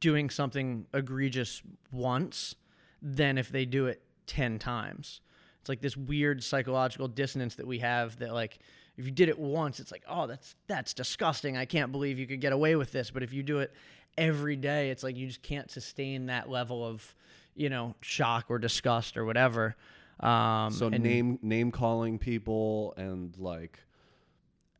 doing 0.00 0.30
something 0.30 0.86
egregious 0.94 1.62
once 1.90 2.54
than 3.02 3.38
if 3.38 3.48
they 3.50 3.64
do 3.64 3.86
it 3.86 4.02
10 4.26 4.58
times. 4.58 5.20
It's 5.66 5.68
like 5.68 5.80
this 5.80 5.96
weird 5.96 6.44
psychological 6.44 7.08
dissonance 7.08 7.56
that 7.56 7.66
we 7.66 7.80
have 7.80 8.20
that 8.20 8.32
like 8.32 8.60
if 8.96 9.04
you 9.04 9.10
did 9.10 9.28
it 9.28 9.36
once 9.36 9.80
it's 9.80 9.90
like 9.90 10.04
oh 10.08 10.28
that's 10.28 10.54
that's 10.68 10.94
disgusting. 10.94 11.56
I 11.56 11.64
can't 11.64 11.90
believe 11.90 12.20
you 12.20 12.26
could 12.28 12.40
get 12.40 12.52
away 12.52 12.76
with 12.76 12.92
this, 12.92 13.10
but 13.10 13.24
if 13.24 13.32
you 13.32 13.42
do 13.42 13.58
it 13.58 13.74
every 14.16 14.54
day 14.54 14.90
it's 14.90 15.02
like 15.02 15.16
you 15.16 15.26
just 15.26 15.42
can't 15.42 15.68
sustain 15.68 16.26
that 16.26 16.48
level 16.48 16.86
of, 16.86 17.16
you 17.56 17.68
know, 17.68 17.96
shock 18.00 18.44
or 18.48 18.60
disgust 18.60 19.16
or 19.16 19.24
whatever. 19.24 19.74
Um 20.20 20.70
So 20.70 20.88
name 20.88 21.40
name 21.42 21.72
calling 21.72 22.20
people 22.20 22.94
and 22.96 23.36
like 23.36 23.80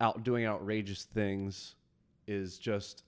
out 0.00 0.22
doing 0.22 0.46
outrageous 0.46 1.02
things 1.02 1.74
is 2.28 2.58
just 2.58 3.02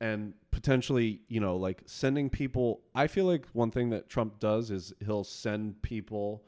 and 0.00 0.32
potentially, 0.50 1.20
you 1.28 1.40
know, 1.40 1.56
like 1.56 1.82
sending 1.84 2.30
people 2.30 2.80
I 2.94 3.08
feel 3.08 3.26
like 3.26 3.44
one 3.52 3.70
thing 3.70 3.90
that 3.90 4.08
Trump 4.08 4.40
does 4.40 4.70
is 4.70 4.94
he'll 5.04 5.24
send 5.24 5.82
people 5.82 6.42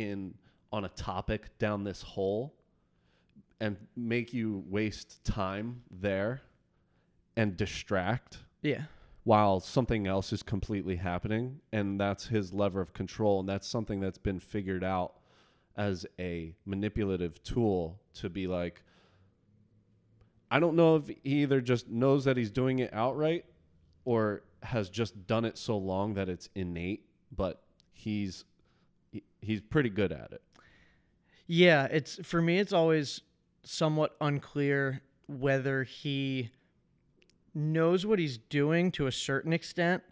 in 0.00 0.34
on 0.72 0.84
a 0.84 0.88
topic 0.90 1.58
down 1.58 1.84
this 1.84 2.02
hole 2.02 2.54
and 3.60 3.76
make 3.96 4.32
you 4.32 4.64
waste 4.68 5.22
time 5.24 5.82
there 5.90 6.42
and 7.36 7.56
distract 7.56 8.38
yeah. 8.62 8.82
while 9.24 9.60
something 9.60 10.06
else 10.06 10.32
is 10.32 10.42
completely 10.42 10.96
happening 10.96 11.60
and 11.72 12.00
that's 12.00 12.26
his 12.26 12.52
lever 12.52 12.80
of 12.80 12.92
control 12.92 13.40
and 13.40 13.48
that's 13.48 13.66
something 13.66 14.00
that's 14.00 14.18
been 14.18 14.40
figured 14.40 14.84
out 14.84 15.14
as 15.76 16.06
a 16.18 16.54
manipulative 16.64 17.42
tool 17.42 18.00
to 18.14 18.28
be 18.28 18.46
like 18.46 18.82
I 20.50 20.58
don't 20.58 20.74
know 20.74 20.96
if 20.96 21.06
he 21.06 21.42
either 21.42 21.60
just 21.60 21.88
knows 21.88 22.24
that 22.24 22.36
he's 22.36 22.50
doing 22.50 22.80
it 22.80 22.92
outright 22.92 23.44
or 24.04 24.42
has 24.62 24.90
just 24.90 25.26
done 25.26 25.44
it 25.44 25.56
so 25.56 25.78
long 25.78 26.14
that 26.14 26.28
it's 26.28 26.48
innate 26.54 27.06
but 27.34 27.62
he's 27.92 28.44
he- 28.44 28.49
he's 29.40 29.60
pretty 29.60 29.88
good 29.90 30.12
at 30.12 30.32
it 30.32 30.42
Yeah, 31.46 31.86
it's 31.86 32.18
for 32.22 32.40
me 32.40 32.58
it's 32.58 32.72
always 32.72 33.22
somewhat 33.62 34.16
unclear 34.20 35.02
whether 35.26 35.82
he 35.84 36.50
knows 37.54 38.06
what 38.06 38.18
he's 38.18 38.38
doing 38.38 38.92
to 38.92 39.06
a 39.06 39.12
certain 39.12 39.52
extent 39.52 40.02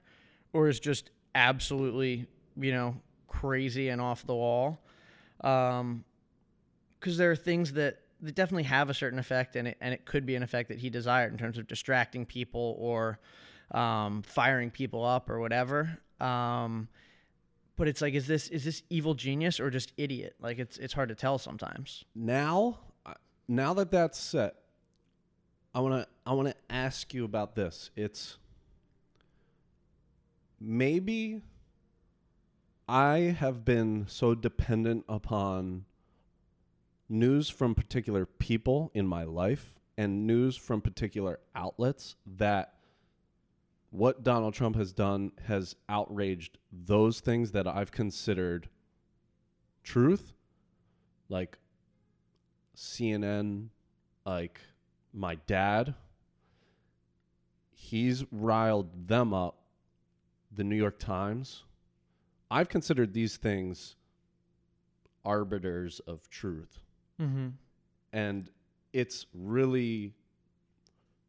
or 0.52 0.68
is 0.68 0.80
just 0.80 1.10
absolutely, 1.34 2.26
you 2.56 2.72
know, 2.72 2.96
crazy 3.28 3.88
and 3.88 4.00
off 4.00 4.26
the 4.26 4.34
wall. 4.34 4.80
Um 5.42 6.04
cuz 7.00 7.16
there 7.16 7.30
are 7.30 7.36
things 7.36 7.72
that 7.74 8.00
that 8.20 8.34
definitely 8.34 8.64
have 8.64 8.90
a 8.90 8.94
certain 8.94 9.20
effect 9.20 9.54
and 9.54 9.68
it 9.68 9.76
and 9.80 9.94
it 9.94 10.04
could 10.04 10.26
be 10.26 10.34
an 10.34 10.42
effect 10.42 10.68
that 10.68 10.78
he 10.78 10.90
desired 10.90 11.30
in 11.30 11.38
terms 11.38 11.56
of 11.58 11.68
distracting 11.68 12.26
people 12.26 12.74
or 12.78 13.20
um, 13.70 14.22
firing 14.22 14.70
people 14.70 15.04
up 15.04 15.30
or 15.30 15.38
whatever. 15.38 15.98
Um, 16.20 16.88
but 17.78 17.88
it's 17.88 18.02
like, 18.02 18.12
is 18.12 18.26
this 18.26 18.48
is 18.48 18.64
this 18.64 18.82
evil 18.90 19.14
genius 19.14 19.58
or 19.60 19.70
just 19.70 19.92
idiot? 19.96 20.34
Like 20.40 20.58
it's 20.58 20.76
it's 20.76 20.92
hard 20.92 21.08
to 21.08 21.14
tell 21.14 21.38
sometimes. 21.38 22.04
now 22.14 22.80
uh, 23.06 23.14
now 23.48 23.72
that 23.72 23.90
that's 23.90 24.18
set 24.18 24.56
i 25.74 25.80
want 25.80 25.94
to 25.94 26.06
i 26.26 26.32
want 26.32 26.48
to 26.48 26.54
ask 26.68 27.14
you 27.14 27.24
about 27.24 27.54
this 27.54 27.90
it's 27.96 28.36
maybe 30.60 31.42
i 32.88 33.16
have 33.38 33.64
been 33.64 34.04
so 34.08 34.34
dependent 34.34 35.04
upon 35.08 35.84
news 37.08 37.48
from 37.48 37.74
particular 37.74 38.26
people 38.26 38.90
in 38.94 39.06
my 39.06 39.24
life 39.24 39.74
and 39.96 40.26
news 40.26 40.56
from 40.56 40.80
particular 40.80 41.38
outlets 41.54 42.16
that 42.26 42.74
what 43.90 44.22
Donald 44.22 44.54
Trump 44.54 44.76
has 44.76 44.92
done 44.92 45.32
has 45.46 45.74
outraged 45.88 46.58
those 46.72 47.20
things 47.20 47.52
that 47.52 47.66
I've 47.66 47.90
considered 47.90 48.68
truth 49.82 50.34
like 51.28 51.58
CNN, 52.76 53.68
like 54.24 54.60
my 55.12 55.36
dad, 55.46 55.94
he's 57.70 58.24
riled 58.30 59.08
them 59.08 59.34
up. 59.34 59.56
The 60.50 60.64
New 60.64 60.76
York 60.76 60.98
Times. 60.98 61.64
I've 62.50 62.70
considered 62.70 63.12
these 63.12 63.36
things 63.36 63.96
arbiters 65.24 66.00
of 66.00 66.28
truth. 66.30 66.80
Mm-hmm. 67.20 67.48
And 68.12 68.50
it's 68.92 69.26
really 69.34 70.14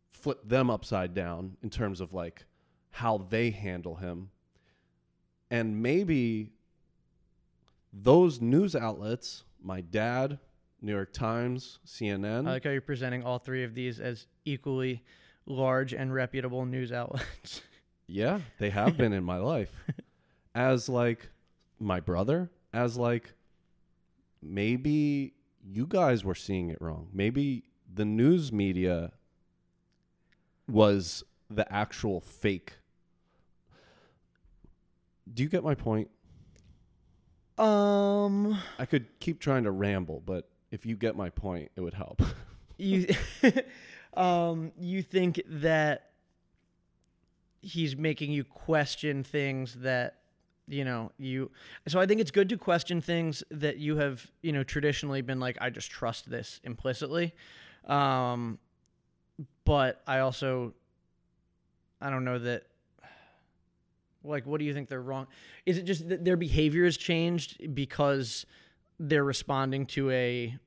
flipped 0.10 0.48
them 0.48 0.70
upside 0.70 1.14
down 1.14 1.58
in 1.62 1.70
terms 1.70 2.00
of 2.00 2.14
like 2.14 2.46
how 2.92 3.18
they 3.30 3.52
handle 3.52 3.96
him. 3.96 4.30
And 5.52 5.82
maybe 5.82 6.52
those 7.92 8.40
news 8.42 8.76
outlets, 8.76 9.44
my 9.62 9.82
dad, 9.82 10.40
New 10.82 10.94
York 10.94 11.12
Times, 11.14 11.80
CNN, 11.86 12.48
I 12.48 12.54
like 12.54 12.64
how 12.64 12.70
you're 12.70 12.82
presenting 12.82 13.24
all 13.24 13.40
three 13.40 13.64
of 13.64 13.74
these 13.74 14.00
as 14.00 14.28
equally 14.46 15.04
large 15.46 15.94
and 15.94 16.14
reputable 16.14 16.66
news 16.66 16.92
outlets. 16.92 17.62
Yeah, 18.12 18.40
they 18.58 18.72
have 18.72 18.98
been 18.98 19.14
in 19.14 19.24
my 19.24 19.38
life. 19.38 19.84
As 20.56 20.90
like 20.90 21.30
my 21.80 22.00
brother, 22.00 22.50
as 22.74 22.98
like 22.98 23.34
maybe 24.42 25.34
you 25.64 25.86
guys 25.86 26.24
were 26.24 26.34
seeing 26.34 26.70
it 26.72 26.82
wrong. 26.82 27.10
Maybe 27.14 27.66
the 27.94 28.06
news 28.06 28.52
media 28.52 29.12
was 30.68 31.24
the 31.52 31.72
actual 31.72 32.20
fake. 32.20 32.79
Do 35.34 35.44
you 35.44 35.50
get 35.50 35.64
my 35.64 35.76
point? 35.76 36.10
um, 37.58 38.58
I 38.78 38.86
could 38.86 39.20
keep 39.20 39.42
trying 39.42 39.66
to 39.66 39.72
ramble, 39.72 40.24
but 40.26 40.50
if 40.72 40.86
you 40.86 40.96
get 40.96 41.18
my 41.18 41.30
point, 41.30 41.72
it 41.76 41.82
would 41.82 41.94
help. 41.94 42.22
you 42.80 43.08
um 44.16 44.72
you 44.80 45.04
think 45.04 45.42
that 45.46 46.12
he's 47.62 47.96
making 47.96 48.32
you 48.32 48.44
question 48.44 49.24
things 49.24 49.76
that 49.76 50.16
you 50.68 50.86
know 50.86 51.12
you 51.18 51.52
so 51.88 52.00
i 52.00 52.06
think 52.06 52.22
it's 52.22 52.32
good 52.32 52.48
to 52.48 52.58
question 52.58 53.02
things 53.02 53.44
that 53.52 53.78
you 53.78 53.98
have 53.98 54.32
you 54.42 54.52
know 54.52 54.64
traditionally 54.64 55.22
been 55.22 55.40
like 55.40 55.58
i 55.62 55.70
just 55.70 55.92
trust 55.92 56.30
this 56.30 56.60
implicitly 56.64 57.34
um 57.86 58.58
but 59.66 60.02
i 60.08 60.20
also 60.20 60.74
i 62.02 62.10
don't 62.10 62.24
know 62.24 62.40
that 62.40 62.64
like 64.24 64.46
what 64.46 64.60
do 64.60 64.66
you 64.66 64.74
think 64.74 64.90
they're 64.90 65.02
wrong? 65.02 65.28
Is 65.66 65.78
it 65.78 65.84
just 65.84 66.10
that 66.10 66.26
their 66.26 66.38
behavior 66.38 66.84
has 66.86 66.98
changed 66.98 67.74
because 67.74 68.46
they're 69.00 69.24
responding 69.24 69.86
to 69.88 70.10
a 70.12 70.58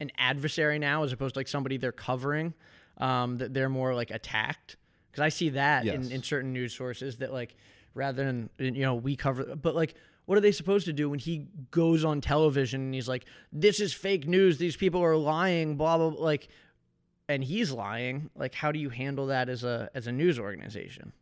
an 0.00 0.10
adversary 0.18 0.78
now 0.78 1.02
as 1.04 1.12
opposed 1.12 1.34
to 1.34 1.40
like 1.40 1.48
somebody 1.48 1.76
they're 1.76 1.92
covering 1.92 2.52
um 2.98 3.38
that 3.38 3.54
they're 3.54 3.68
more 3.68 3.94
like 3.94 4.10
attacked? 4.10 4.76
Because 5.10 5.22
i 5.22 5.28
see 5.28 5.50
that 5.50 5.84
Yes. 5.84 5.94
in, 6.06 6.12
in 6.12 6.22
certain 6.22 6.52
news 6.52 6.74
sources 6.74 7.18
that 7.18 7.32
like 7.32 7.54
rather 7.94 8.24
than 8.24 8.50
you 8.58 8.82
know 8.82 8.94
we 8.94 9.16
cover 9.16 9.54
but 9.56 9.74
like 9.74 9.94
what 10.26 10.38
are 10.38 10.40
they 10.40 10.52
supposed 10.52 10.86
to 10.86 10.92
do 10.92 11.10
when 11.10 11.18
he 11.18 11.46
goes 11.70 12.04
on 12.04 12.20
television 12.20 12.80
and 12.80 12.94
he's 12.94 13.08
like 13.08 13.26
this 13.52 13.78
is 13.78 13.92
fake 13.92 14.26
news. 14.26 14.56
These 14.58 14.76
people 14.76 15.02
are 15.02 15.16
lying 15.16 15.76
blah 15.76 15.96
blah, 15.98 16.10
blah 16.10 16.24
like 16.24 16.48
and 17.28 17.42
he's 17.44 17.70
lying. 17.72 18.30
Like 18.34 18.54
how 18.54 18.72
do 18.72 18.78
you 18.78 18.88
handle 18.90 19.26
that 19.26 19.48
as 19.48 19.64
a 19.64 19.90
as 19.94 20.06
a 20.06 20.12
news 20.12 20.38
organization 20.38 21.12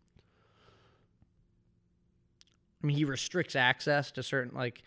i 2.83 2.87
mean 2.87 2.97
he 2.97 3.05
restricts 3.05 3.57
access 3.57 4.11
to 4.11 4.23
certain 4.23 4.57
like 4.57 4.83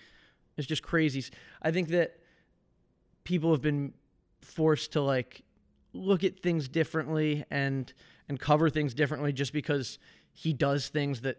it's 0.57 0.67
just 0.67 0.83
crazy. 0.83 1.23
I 1.61 1.71
think 1.71 1.89
that 1.89 2.17
people 3.23 3.51
have 3.51 3.61
been 3.61 3.93
forced 4.41 4.93
to 4.93 5.01
like 5.01 5.41
look 5.93 6.23
at 6.23 6.39
things 6.39 6.67
differently 6.67 7.45
and 7.49 7.91
and 8.27 8.39
cover 8.39 8.69
things 8.69 8.93
differently 8.93 9.31
just 9.31 9.53
because 9.53 9.99
he 10.33 10.53
does 10.53 10.89
things 10.89 11.21
that 11.21 11.37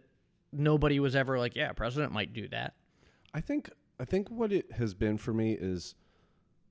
nobody 0.53 1.01
was 1.01 1.17
ever 1.17 1.39
like 1.39 1.55
yeah 1.55 1.73
president 1.73 2.13
might 2.13 2.33
do 2.33 2.49
that. 2.49 2.75
I 3.33 3.41
think 3.41 3.71
I 3.99 4.05
think 4.05 4.29
what 4.31 4.53
it 4.53 4.73
has 4.73 4.95
been 4.95 5.19
for 5.19 5.33
me 5.33 5.53
is 5.53 5.95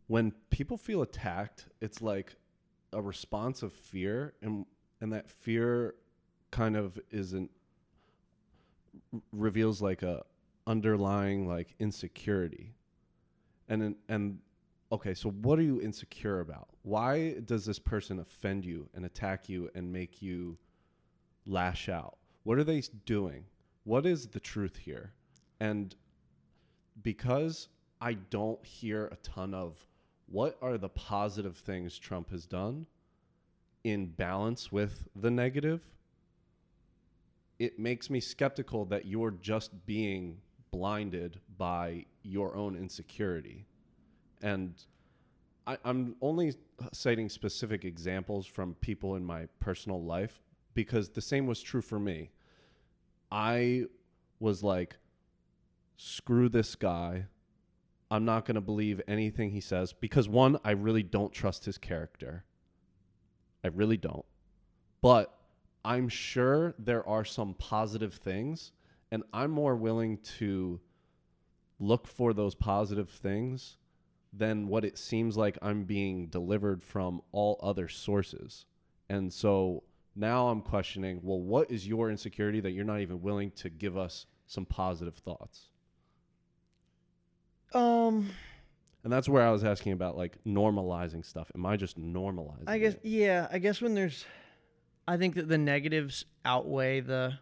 when 0.07 0.33
people 0.51 0.77
feel 0.77 1.01
attacked, 1.01 1.67
it's 1.81 2.01
like 2.01 2.35
a 2.93 3.01
response 3.01 3.63
of 3.63 3.73
fear, 3.73 4.33
and 4.41 4.65
and 5.01 5.11
that 5.13 5.29
fear 5.29 5.95
kind 6.51 6.77
of 6.77 6.99
reveals 9.31 9.81
like 9.81 10.03
a 10.03 10.23
underlying 10.67 11.47
like 11.47 11.75
insecurity, 11.79 12.75
and 13.67 13.81
then- 13.81 13.95
and 14.07 14.39
okay, 14.91 15.13
so 15.13 15.29
what 15.29 15.59
are 15.59 15.63
you 15.63 15.81
insecure 15.81 16.39
about? 16.39 16.69
Why 16.83 17.39
does 17.39 17.65
this 17.65 17.79
person 17.79 18.19
offend 18.19 18.65
you 18.65 18.89
and 18.93 19.05
attack 19.05 19.49
you 19.49 19.69
and 19.75 19.91
make 19.91 20.21
you 20.21 20.57
lash 21.45 21.89
out? 21.89 22.17
What 22.43 22.57
are 22.57 22.63
they 22.63 22.81
doing? 23.05 23.45
What 23.83 24.05
is 24.05 24.27
the 24.27 24.39
truth 24.39 24.77
here? 24.77 25.13
And 25.59 25.95
because 27.01 27.67
I 28.01 28.13
don't 28.13 28.63
hear 28.65 29.07
a 29.07 29.15
ton 29.17 29.53
of 29.53 29.87
what 30.27 30.57
are 30.61 30.77
the 30.77 30.89
positive 30.89 31.57
things 31.57 31.97
Trump 31.97 32.29
has 32.31 32.45
done 32.45 32.87
in 33.83 34.07
balance 34.07 34.71
with 34.71 35.07
the 35.15 35.29
negative, 35.29 35.81
it 37.59 37.79
makes 37.79 38.09
me 38.09 38.19
skeptical 38.19 38.85
that 38.85 39.05
you're 39.05 39.31
just 39.31 39.85
being 39.85 40.39
blinded 40.71 41.39
by 41.57 42.05
your 42.23 42.55
own 42.55 42.75
insecurity. 42.75 43.65
And 44.41 44.73
I, 45.65 45.77
I'm 45.85 46.15
only 46.21 46.53
citing 46.91 47.29
specific 47.29 47.85
examples 47.85 48.45
from 48.45 48.75
people 48.75 49.15
in 49.15 49.23
my 49.23 49.47
personal 49.59 50.03
life 50.03 50.41
because 50.73 51.09
the 51.09 51.21
same 51.21 51.47
was 51.47 51.61
true 51.61 51.81
for 51.81 51.99
me. 51.99 52.31
I 53.31 53.85
was 54.39 54.63
like, 54.63 54.97
screw 55.97 56.49
this 56.49 56.75
guy. 56.75 57.25
I'm 58.11 58.25
not 58.25 58.45
going 58.45 58.55
to 58.55 58.61
believe 58.61 59.01
anything 59.07 59.51
he 59.51 59.61
says 59.61 59.93
because 59.93 60.29
one, 60.29 60.59
I 60.63 60.71
really 60.71 61.03
don't 61.03 61.33
trust 61.33 61.65
his 61.65 61.77
character. 61.77 62.43
I 63.63 63.69
really 63.69 63.97
don't. 63.97 64.25
But 65.01 65.34
I'm 65.85 66.09
sure 66.09 66.73
there 66.79 67.07
are 67.07 67.23
some 67.23 67.53
positive 67.53 68.15
things, 68.15 68.71
and 69.11 69.23
I'm 69.31 69.51
more 69.51 69.75
willing 69.75 70.17
to 70.39 70.81
look 71.79 72.07
for 72.07 72.33
those 72.33 72.55
positive 72.55 73.09
things 73.09 73.77
than 74.33 74.67
what 74.67 74.83
it 74.83 74.97
seems 74.97 75.37
like 75.37 75.57
I'm 75.61 75.83
being 75.83 76.27
delivered 76.27 76.83
from 76.83 77.21
all 77.31 77.59
other 77.61 77.87
sources. 77.87 78.65
And 79.09 79.31
so 79.31 79.83
now 80.15 80.47
I'm 80.47 80.61
questioning, 80.61 81.19
well, 81.21 81.39
what 81.39 81.69
is 81.71 81.87
your 81.87 82.09
insecurity 82.09 82.59
that 82.61 82.71
you're 82.71 82.83
not 82.85 83.01
even 83.01 83.21
willing 83.21 83.51
to 83.51 83.69
give 83.69 83.95
us 83.97 84.25
some 84.47 84.65
positive 84.65 85.15
thoughts? 85.15 85.69
um 87.73 88.29
And 89.03 89.13
that's 89.13 89.29
where 89.29 89.45
I 89.45 89.51
was 89.51 89.63
asking 89.63 89.91
about 89.91 90.17
like 90.17 90.37
normalizing 90.45 91.23
stuff. 91.23 91.51
Am 91.55 91.65
I 91.65 91.77
just 91.77 91.99
normalizing? 91.99 92.63
I 92.67 92.79
guess 92.79 92.93
it? 92.93 93.01
yeah. 93.03 93.47
I 93.51 93.59
guess 93.59 93.81
when 93.81 93.93
there's, 93.93 94.25
I 95.07 95.17
think 95.17 95.35
that 95.35 95.47
the 95.47 95.57
negatives 95.57 96.25
outweigh 96.43 97.01
the, 97.01 97.37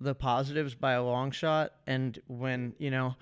the 0.00 0.14
positives 0.14 0.74
by 0.74 0.92
a 0.92 1.02
long 1.02 1.30
shot, 1.30 1.72
and 1.86 2.18
when 2.26 2.74
you 2.78 2.90
know. 2.90 3.16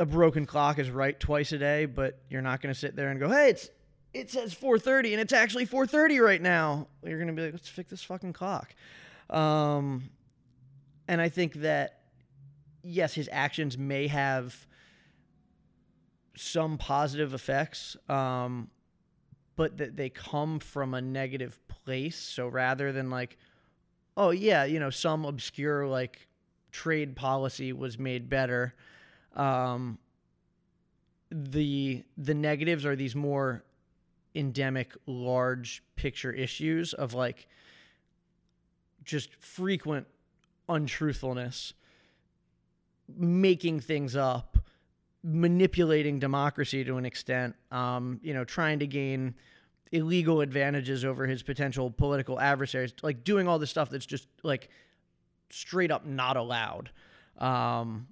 A 0.00 0.06
broken 0.06 0.46
clock 0.46 0.78
is 0.78 0.90
right 0.90 1.18
twice 1.18 1.50
a 1.50 1.58
day, 1.58 1.84
but 1.84 2.20
you're 2.30 2.40
not 2.40 2.60
going 2.60 2.72
to 2.72 2.78
sit 2.78 2.94
there 2.94 3.08
and 3.08 3.18
go, 3.18 3.28
"Hey, 3.28 3.50
it's 3.50 3.68
it 4.14 4.30
says 4.30 4.54
4:30 4.54 5.10
and 5.10 5.20
it's 5.20 5.32
actually 5.32 5.66
4:30 5.66 6.24
right 6.24 6.40
now." 6.40 6.86
You're 7.04 7.18
going 7.18 7.26
to 7.26 7.32
be 7.32 7.42
like, 7.42 7.52
"Let's 7.52 7.68
fix 7.68 7.90
this 7.90 8.04
fucking 8.04 8.32
clock." 8.32 8.76
Um, 9.28 10.10
and 11.08 11.20
I 11.20 11.28
think 11.28 11.54
that 11.54 11.98
yes, 12.84 13.14
his 13.14 13.28
actions 13.32 13.76
may 13.76 14.06
have 14.06 14.66
some 16.36 16.78
positive 16.78 17.34
effects, 17.34 17.96
um, 18.08 18.70
but 19.58 19.76
that 19.78 19.96
they 19.96 20.08
come 20.08 20.60
from 20.60 20.94
a 20.94 21.02
negative 21.02 21.58
place. 21.66 22.16
So 22.16 22.46
rather 22.46 22.92
than 22.92 23.10
like, 23.10 23.36
oh 24.16 24.30
yeah, 24.30 24.62
you 24.62 24.78
know, 24.78 24.88
some 24.88 25.24
obscure 25.24 25.84
like 25.84 26.28
trade 26.70 27.16
policy 27.16 27.72
was 27.72 27.98
made 27.98 28.30
better, 28.30 28.76
um, 29.34 29.98
the 31.32 32.04
the 32.16 32.34
negatives 32.34 32.86
are 32.86 32.94
these 32.94 33.16
more 33.16 33.64
endemic, 34.32 34.94
large 35.06 35.82
picture 35.96 36.30
issues 36.30 36.92
of 36.92 37.12
like 37.14 37.48
just 39.04 39.34
frequent 39.40 40.06
untruthfulness, 40.68 41.72
making 43.08 43.80
things 43.80 44.14
up, 44.14 44.56
manipulating 45.22 46.18
democracy 46.18 46.84
to 46.84 46.96
an 46.96 47.04
extent, 47.04 47.56
um, 47.70 48.20
you 48.22 48.34
know, 48.34 48.44
trying 48.44 48.78
to 48.78 48.86
gain 48.86 49.34
illegal 49.90 50.40
advantages 50.40 51.04
over 51.04 51.26
his 51.26 51.42
potential 51.42 51.90
political 51.90 52.38
adversaries, 52.38 52.94
like 53.02 53.24
doing 53.24 53.48
all 53.48 53.58
this 53.58 53.70
stuff 53.70 53.90
that's 53.90 54.06
just 54.06 54.28
like 54.42 54.68
straight 55.50 55.90
up 55.90 56.06
not 56.06 56.36
allowed. 56.36 56.90
Um, 57.38 58.08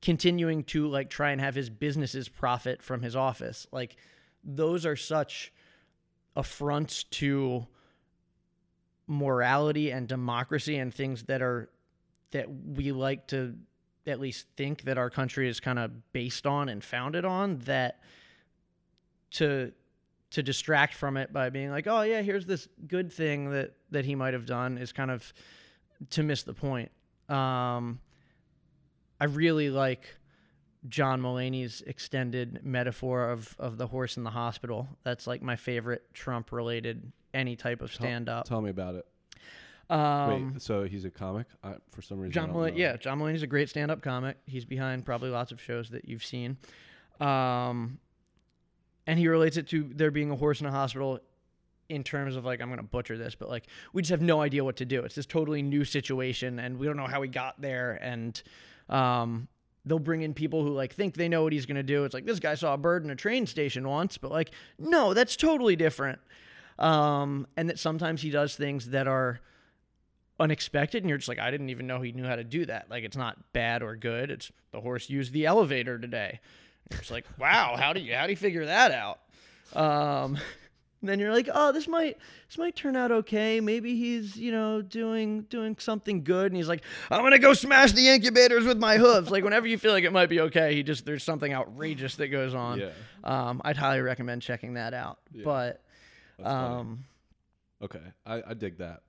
continuing 0.00 0.64
to 0.64 0.88
like 0.88 1.08
try 1.08 1.30
and 1.30 1.40
have 1.40 1.54
his 1.54 1.70
businesses 1.70 2.28
profit 2.28 2.82
from 2.82 3.02
his 3.02 3.14
office. 3.14 3.66
Like 3.70 3.96
those 4.42 4.84
are 4.84 4.96
such 4.96 5.52
affronts 6.34 7.04
to 7.04 7.66
morality 9.06 9.90
and 9.90 10.08
democracy 10.08 10.76
and 10.76 10.92
things 10.92 11.24
that 11.24 11.42
are 11.42 11.68
that 12.32 12.48
we 12.50 12.92
like 12.92 13.26
to 13.28 13.54
at 14.06 14.20
least 14.20 14.46
think 14.56 14.82
that 14.82 14.98
our 14.98 15.10
country 15.10 15.48
is 15.48 15.60
kind 15.60 15.78
of 15.78 16.12
based 16.12 16.46
on 16.46 16.68
and 16.68 16.82
founded 16.82 17.24
on 17.24 17.58
that 17.60 18.00
to 19.30 19.72
to 20.30 20.42
distract 20.42 20.94
from 20.94 21.16
it 21.16 21.32
by 21.32 21.50
being 21.50 21.70
like 21.70 21.86
oh 21.86 22.02
yeah 22.02 22.22
here's 22.22 22.46
this 22.46 22.68
good 22.86 23.12
thing 23.12 23.50
that 23.50 23.74
that 23.90 24.04
he 24.04 24.14
might 24.14 24.34
have 24.34 24.46
done 24.46 24.78
is 24.78 24.92
kind 24.92 25.10
of 25.10 25.32
to 26.10 26.22
miss 26.22 26.42
the 26.42 26.54
point. 26.54 26.90
Um 27.28 28.00
i 29.20 29.24
really 29.24 29.70
like 29.70 30.16
john 30.88 31.22
mulaney's 31.22 31.80
extended 31.82 32.60
metaphor 32.64 33.28
of 33.30 33.54
of 33.60 33.78
the 33.78 33.86
horse 33.86 34.16
in 34.16 34.24
the 34.24 34.30
hospital. 34.30 34.88
That's 35.04 35.26
like 35.28 35.42
my 35.42 35.54
favorite 35.56 36.02
trump 36.12 36.50
related 36.50 37.12
any 37.32 37.54
type 37.56 37.80
of 37.82 37.94
stand 37.94 38.28
up 38.28 38.46
Tell 38.46 38.60
me 38.60 38.70
about 38.70 38.96
it. 38.96 39.06
Um 39.90 40.52
Wait, 40.54 40.62
so 40.62 40.84
he's 40.84 41.04
a 41.04 41.10
comic? 41.10 41.46
I, 41.62 41.74
for 41.90 42.02
some 42.02 42.18
reason, 42.18 42.32
John 42.32 42.52
Mulaney, 42.52 42.76
yeah, 42.76 42.96
John 42.96 43.18
Mulaney's 43.18 43.42
a 43.42 43.46
great 43.46 43.68
stand-up 43.68 44.02
comic. 44.02 44.36
He's 44.46 44.64
behind 44.64 45.04
probably 45.04 45.30
lots 45.30 45.52
of 45.52 45.60
shows 45.60 45.90
that 45.90 46.08
you've 46.08 46.24
seen, 46.24 46.56
um, 47.20 47.98
and 49.06 49.18
he 49.18 49.28
relates 49.28 49.56
it 49.56 49.68
to 49.68 49.90
there 49.94 50.10
being 50.10 50.30
a 50.30 50.36
horse 50.36 50.60
in 50.60 50.66
a 50.66 50.70
hospital 50.70 51.20
in 51.88 52.02
terms 52.02 52.36
of 52.36 52.44
like 52.44 52.60
I'm 52.60 52.70
gonna 52.70 52.82
butcher 52.82 53.18
this, 53.18 53.34
but 53.34 53.50
like 53.50 53.66
we 53.92 54.02
just 54.02 54.10
have 54.10 54.22
no 54.22 54.40
idea 54.40 54.64
what 54.64 54.76
to 54.76 54.84
do. 54.84 55.02
It's 55.02 55.14
this 55.14 55.26
totally 55.26 55.62
new 55.62 55.84
situation, 55.84 56.58
and 56.58 56.78
we 56.78 56.86
don't 56.86 56.96
know 56.96 57.06
how 57.06 57.20
we 57.20 57.28
got 57.28 57.60
there, 57.60 57.98
and 58.00 58.40
um, 58.88 59.48
they'll 59.84 59.98
bring 59.98 60.22
in 60.22 60.32
people 60.32 60.62
who 60.62 60.70
like 60.70 60.94
think 60.94 61.14
they 61.14 61.28
know 61.28 61.42
what 61.42 61.52
he's 61.52 61.66
going 61.66 61.76
to 61.76 61.82
do. 61.82 62.04
It's 62.04 62.14
like 62.14 62.24
this 62.24 62.40
guy 62.40 62.54
saw 62.54 62.74
a 62.74 62.78
bird 62.78 63.04
in 63.04 63.10
a 63.10 63.16
train 63.16 63.46
station 63.46 63.86
once, 63.88 64.16
but 64.16 64.30
like 64.30 64.52
no, 64.78 65.12
that's 65.14 65.36
totally 65.36 65.76
different. 65.76 66.20
Um, 66.78 67.46
and 67.56 67.68
that 67.68 67.78
sometimes 67.78 68.22
he 68.22 68.30
does 68.30 68.56
things 68.56 68.90
that 68.90 69.06
are 69.06 69.40
unexpected 70.40 71.02
and 71.02 71.08
you're 71.08 71.18
just 71.18 71.28
like 71.28 71.38
I 71.38 71.50
didn't 71.50 71.70
even 71.70 71.86
know 71.86 72.00
he 72.00 72.12
knew 72.12 72.24
how 72.24 72.36
to 72.36 72.44
do 72.44 72.66
that. 72.66 72.90
Like 72.90 73.04
it's 73.04 73.16
not 73.16 73.52
bad 73.52 73.82
or 73.82 73.96
good. 73.96 74.30
It's 74.30 74.50
the 74.72 74.80
horse 74.80 75.08
used 75.10 75.32
the 75.32 75.46
elevator 75.46 75.98
today. 75.98 76.40
It's 76.90 77.10
like, 77.10 77.24
wow, 77.38 77.76
how 77.78 77.92
do 77.92 78.00
you 78.00 78.14
how 78.14 78.24
do 78.26 78.32
you 78.32 78.36
figure 78.36 78.66
that 78.66 78.90
out? 78.90 79.20
Um, 79.74 80.36
then 81.02 81.18
you're 81.18 81.32
like, 81.32 81.48
oh, 81.52 81.72
this 81.72 81.88
might 81.88 82.18
this 82.48 82.58
might 82.58 82.76
turn 82.76 82.96
out 82.96 83.10
okay. 83.10 83.60
Maybe 83.60 83.96
he's 83.96 84.36
you 84.36 84.52
know 84.52 84.82
doing 84.82 85.42
doing 85.42 85.76
something 85.78 86.22
good, 86.24 86.46
and 86.46 86.56
he's 86.56 86.68
like, 86.68 86.82
I'm 87.10 87.22
gonna 87.22 87.38
go 87.38 87.54
smash 87.54 87.92
the 87.92 88.08
incubators 88.08 88.64
with 88.64 88.78
my 88.78 88.98
hooves. 88.98 89.30
like 89.30 89.44
whenever 89.44 89.66
you 89.66 89.78
feel 89.78 89.92
like 89.92 90.04
it 90.04 90.12
might 90.12 90.28
be 90.28 90.40
okay, 90.40 90.74
he 90.74 90.82
just 90.82 91.06
there's 91.06 91.24
something 91.24 91.52
outrageous 91.52 92.16
that 92.16 92.28
goes 92.28 92.54
on. 92.54 92.80
Yeah. 92.80 92.90
Um, 93.24 93.62
I'd 93.64 93.76
highly 93.76 94.00
recommend 94.00 94.42
checking 94.42 94.74
that 94.74 94.92
out. 94.94 95.18
Yeah. 95.32 95.44
But 95.44 95.82
That's 96.38 96.48
funny. 96.48 96.74
um, 96.74 97.04
Okay, 97.82 98.00
I, 98.24 98.42
I 98.48 98.54
dig 98.54 98.78
that. 98.78 99.00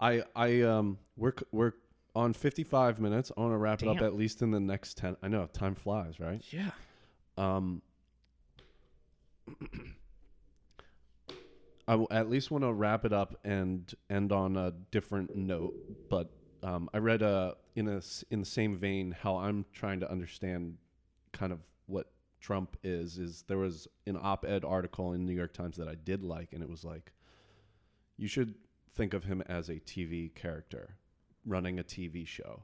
I 0.00 0.22
I 0.34 0.62
um 0.62 0.98
we're 1.16 1.34
we're 1.52 1.72
on 2.16 2.32
55 2.32 2.98
minutes. 2.98 3.30
I 3.36 3.40
want 3.40 3.52
to 3.52 3.56
wrap 3.58 3.82
it 3.82 3.88
up 3.88 3.96
at 4.06 4.14
least 4.16 4.42
in 4.42 4.50
the 4.50 4.58
next 4.58 4.96
10. 4.96 5.16
I 5.22 5.28
know 5.28 5.46
time 5.52 5.74
flies, 5.76 6.18
right? 6.18 6.42
yeah, 6.50 6.70
Um, 7.36 7.82
I 11.88 11.92
w- 11.92 12.08
at 12.10 12.28
least 12.30 12.50
want 12.50 12.64
to 12.64 12.72
wrap 12.72 13.04
it 13.04 13.12
up 13.12 13.38
and 13.44 13.92
end 14.08 14.32
on 14.32 14.56
a 14.56 14.72
different 14.90 15.34
note. 15.36 15.74
But 16.08 16.30
um, 16.62 16.88
I 16.94 16.98
read 16.98 17.22
uh, 17.22 17.54
in 17.74 17.88
a 17.88 18.00
in 18.30 18.40
the 18.40 18.46
same 18.46 18.76
vein 18.76 19.14
how 19.22 19.36
I'm 19.36 19.64
trying 19.72 20.00
to 20.00 20.10
understand 20.10 20.76
kind 21.32 21.52
of 21.52 21.60
what 21.86 22.10
Trump 22.40 22.76
is. 22.82 23.18
Is 23.18 23.44
there 23.48 23.58
was 23.58 23.88
an 24.06 24.18
op-ed 24.20 24.64
article 24.64 25.12
in 25.12 25.26
New 25.26 25.32
York 25.34 25.52
Times 25.52 25.76
that 25.78 25.88
I 25.88 25.94
did 25.94 26.22
like, 26.22 26.52
and 26.52 26.62
it 26.62 26.68
was 26.68 26.84
like, 26.84 27.12
you 28.16 28.28
should 28.28 28.54
think 28.94 29.14
of 29.14 29.24
him 29.24 29.42
as 29.46 29.68
a 29.68 29.74
TV 29.76 30.34
character 30.34 30.96
running 31.46 31.78
a 31.78 31.84
TV 31.84 32.26
show 32.26 32.62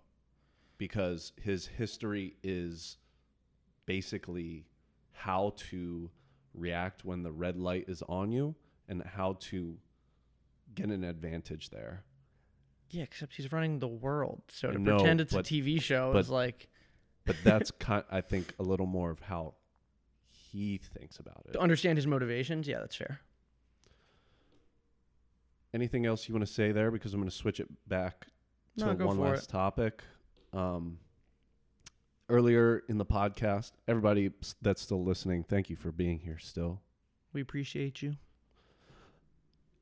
because 0.78 1.32
his 1.40 1.66
history 1.66 2.36
is 2.42 2.98
basically 3.86 4.66
how 5.12 5.54
to 5.56 6.10
react 6.54 7.04
when 7.04 7.22
the 7.22 7.32
red 7.32 7.56
light 7.56 7.84
is 7.88 8.02
on 8.08 8.30
you 8.32 8.54
and 8.88 9.02
how 9.02 9.34
to 9.40 9.76
get 10.74 10.86
an 10.88 11.04
advantage 11.04 11.70
there. 11.70 12.02
yeah. 12.90 13.02
Except 13.02 13.34
he's 13.34 13.50
running 13.52 13.78
the 13.78 13.88
world, 13.88 14.42
so 14.48 14.70
to 14.70 14.78
know, 14.78 14.96
pretend 14.98 15.20
it's 15.20 15.32
but- 15.32 15.50
a 15.50 15.54
TV 15.54 15.80
show 15.80 16.12
but- 16.12 16.18
is 16.20 16.30
like 16.30 16.68
But 17.24 17.36
that's 17.42 17.70
kind 17.78 18.04
I 18.10 18.20
think 18.20 18.54
a 18.58 18.62
little 18.62 18.86
more 18.86 19.10
of 19.10 19.20
how 19.20 19.54
he 20.30 20.78
thinks 20.78 21.18
about 21.18 21.44
it. 21.48 21.52
to 21.52 21.60
understand 21.60 21.98
his 21.98 22.06
motivations. 22.06 22.68
Yeah, 22.68 22.80
that's 22.80 22.96
fair. 22.96 23.20
Anything 25.74 26.06
else 26.06 26.28
you 26.28 26.34
want 26.34 26.46
to 26.46 26.52
say 26.52 26.72
there 26.72 26.90
because 26.90 27.12
I'm 27.12 27.20
going 27.20 27.30
to 27.30 27.36
switch 27.36 27.60
it 27.60 27.68
back 27.88 28.26
to 28.78 28.94
No, 28.94 29.06
one 29.06 29.18
last 29.18 29.50
topic. 29.50 30.02
Um 30.52 30.98
earlier 32.28 32.82
in 32.88 32.98
the 32.98 33.04
podcast, 33.04 33.72
everybody 33.86 34.32
that's 34.60 34.82
still 34.82 35.04
listening, 35.04 35.44
thank 35.44 35.70
you 35.70 35.76
for 35.76 35.92
being 35.92 36.18
here 36.18 36.38
still. 36.38 36.80
We 37.32 37.40
appreciate 37.40 38.02
you. 38.02 38.16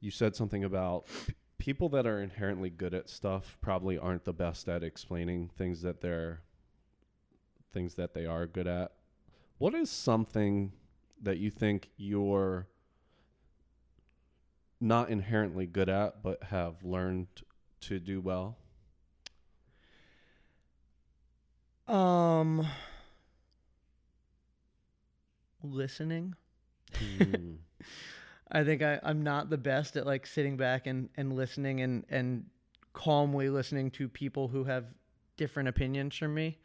you 0.01 0.11
said 0.11 0.37
something 0.37 0.62
about 0.64 1.07
p- 1.26 1.32
people 1.59 1.89
that 1.91 2.07
are 2.07 2.20
inherently 2.20 2.68
good 2.68 2.93
at 2.93 3.09
stuff 3.09 3.57
probably 3.62 3.97
aren't 3.97 4.24
the 4.24 4.32
best 4.35 4.68
at 4.68 4.82
explaining 4.82 5.49
things 5.57 5.80
that 5.82 6.01
they're 6.03 6.41
things 7.72 7.95
that 7.95 8.12
they 8.14 8.26
are 8.26 8.47
good 8.47 8.66
at. 8.66 8.93
What 9.59 9.74
is 9.74 9.91
something 9.91 10.72
that 11.22 11.39
you 11.39 11.51
think 11.51 11.91
you're 11.97 12.68
not 14.80 15.10
inherently 15.10 15.66
good 15.66 15.88
at 15.88 16.22
but 16.22 16.42
have 16.44 16.82
learned 16.82 17.28
to 17.82 17.98
do 17.98 18.20
well? 18.20 18.56
Um, 21.86 22.66
listening. 25.62 26.34
Hmm. 26.96 27.54
I 28.50 28.62
think 28.62 28.82
I, 28.82 29.00
I'm 29.02 29.22
not 29.22 29.50
the 29.50 29.58
best 29.58 29.96
at 29.96 30.06
like 30.06 30.26
sitting 30.26 30.56
back 30.56 30.86
and, 30.86 31.08
and 31.16 31.34
listening 31.34 31.80
and, 31.80 32.04
and 32.08 32.46
calmly 32.92 33.48
listening 33.48 33.90
to 33.92 34.08
people 34.08 34.48
who 34.48 34.64
have 34.64 34.84
different 35.36 35.68
opinions 35.68 36.16
from 36.16 36.34
me. 36.34 36.58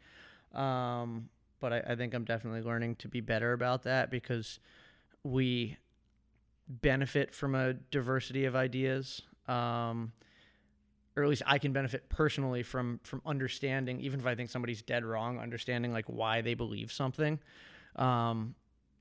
Um, 0.54 1.28
but 1.58 1.72
I, 1.72 1.82
I 1.88 1.96
think 1.96 2.14
I'm 2.14 2.24
definitely 2.24 2.62
learning 2.62 2.96
to 2.96 3.08
be 3.08 3.20
better 3.20 3.52
about 3.52 3.82
that 3.84 4.10
because 4.10 4.58
we 5.22 5.76
benefit 6.70 7.34
from 7.34 7.54
a 7.54 7.74
diversity 7.74 8.44
of 8.44 8.54
ideas. 8.56 9.22
Um, 9.48 10.12
or 11.16 11.24
at 11.24 11.28
least 11.28 11.42
I 11.44 11.58
can 11.58 11.72
benefit 11.72 12.08
personally 12.08 12.62
from 12.62 13.00
from 13.02 13.20
understanding, 13.26 14.00
even 14.00 14.20
if 14.20 14.26
I 14.26 14.34
think 14.34 14.48
somebody's 14.48 14.80
dead 14.80 15.04
wrong, 15.04 15.38
understanding 15.38 15.92
like 15.92 16.06
why 16.06 16.40
they 16.40 16.54
believe 16.54 16.92
something. 16.92 17.40
Um, 17.96 18.54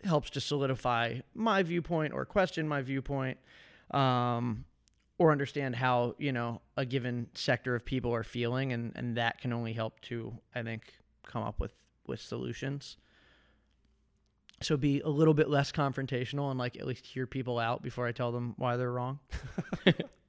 helps 0.03 0.29
to 0.31 0.41
solidify 0.41 1.19
my 1.33 1.63
viewpoint 1.63 2.13
or 2.13 2.25
question 2.25 2.67
my 2.67 2.81
viewpoint 2.81 3.37
um, 3.91 4.65
or 5.17 5.31
understand 5.31 5.75
how 5.75 6.15
you 6.17 6.31
know 6.31 6.61
a 6.77 6.85
given 6.85 7.27
sector 7.33 7.75
of 7.75 7.85
people 7.85 8.13
are 8.13 8.23
feeling 8.23 8.71
and, 8.71 8.93
and 8.95 9.17
that 9.17 9.39
can 9.41 9.51
only 9.51 9.73
help 9.73 9.99
to 9.99 10.33
i 10.55 10.63
think 10.63 10.93
come 11.25 11.43
up 11.43 11.59
with 11.59 11.73
with 12.07 12.19
solutions 12.19 12.97
so 14.61 14.77
be 14.77 14.99
a 15.01 15.09
little 15.09 15.33
bit 15.33 15.49
less 15.49 15.71
confrontational 15.71 16.49
and 16.49 16.59
like 16.59 16.75
at 16.77 16.85
least 16.85 17.05
hear 17.05 17.25
people 17.25 17.59
out 17.59 17.81
before 17.81 18.05
i 18.07 18.11
tell 18.11 18.31
them 18.31 18.53
why 18.57 18.77
they're 18.77 18.91
wrong 18.91 19.19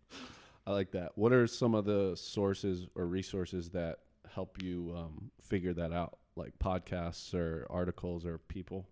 I 0.67 0.73
like 0.73 0.93
that. 0.93 1.13
What 1.17 1.33
are 1.33 1.49
some 1.49 1.75
of 1.75 1.85
the 1.85 2.15
sources 2.15 2.87
or 2.95 3.07
resources 3.07 3.71
that 3.71 3.99
help 4.33 4.63
you 4.63 4.95
um, 4.97 5.31
figure 5.43 5.73
that 5.75 5.93
out, 5.93 6.19
like 6.37 6.57
podcasts 6.59 7.35
or 7.35 7.67
articles 7.71 8.25
or 8.25 8.39
people? 8.39 8.87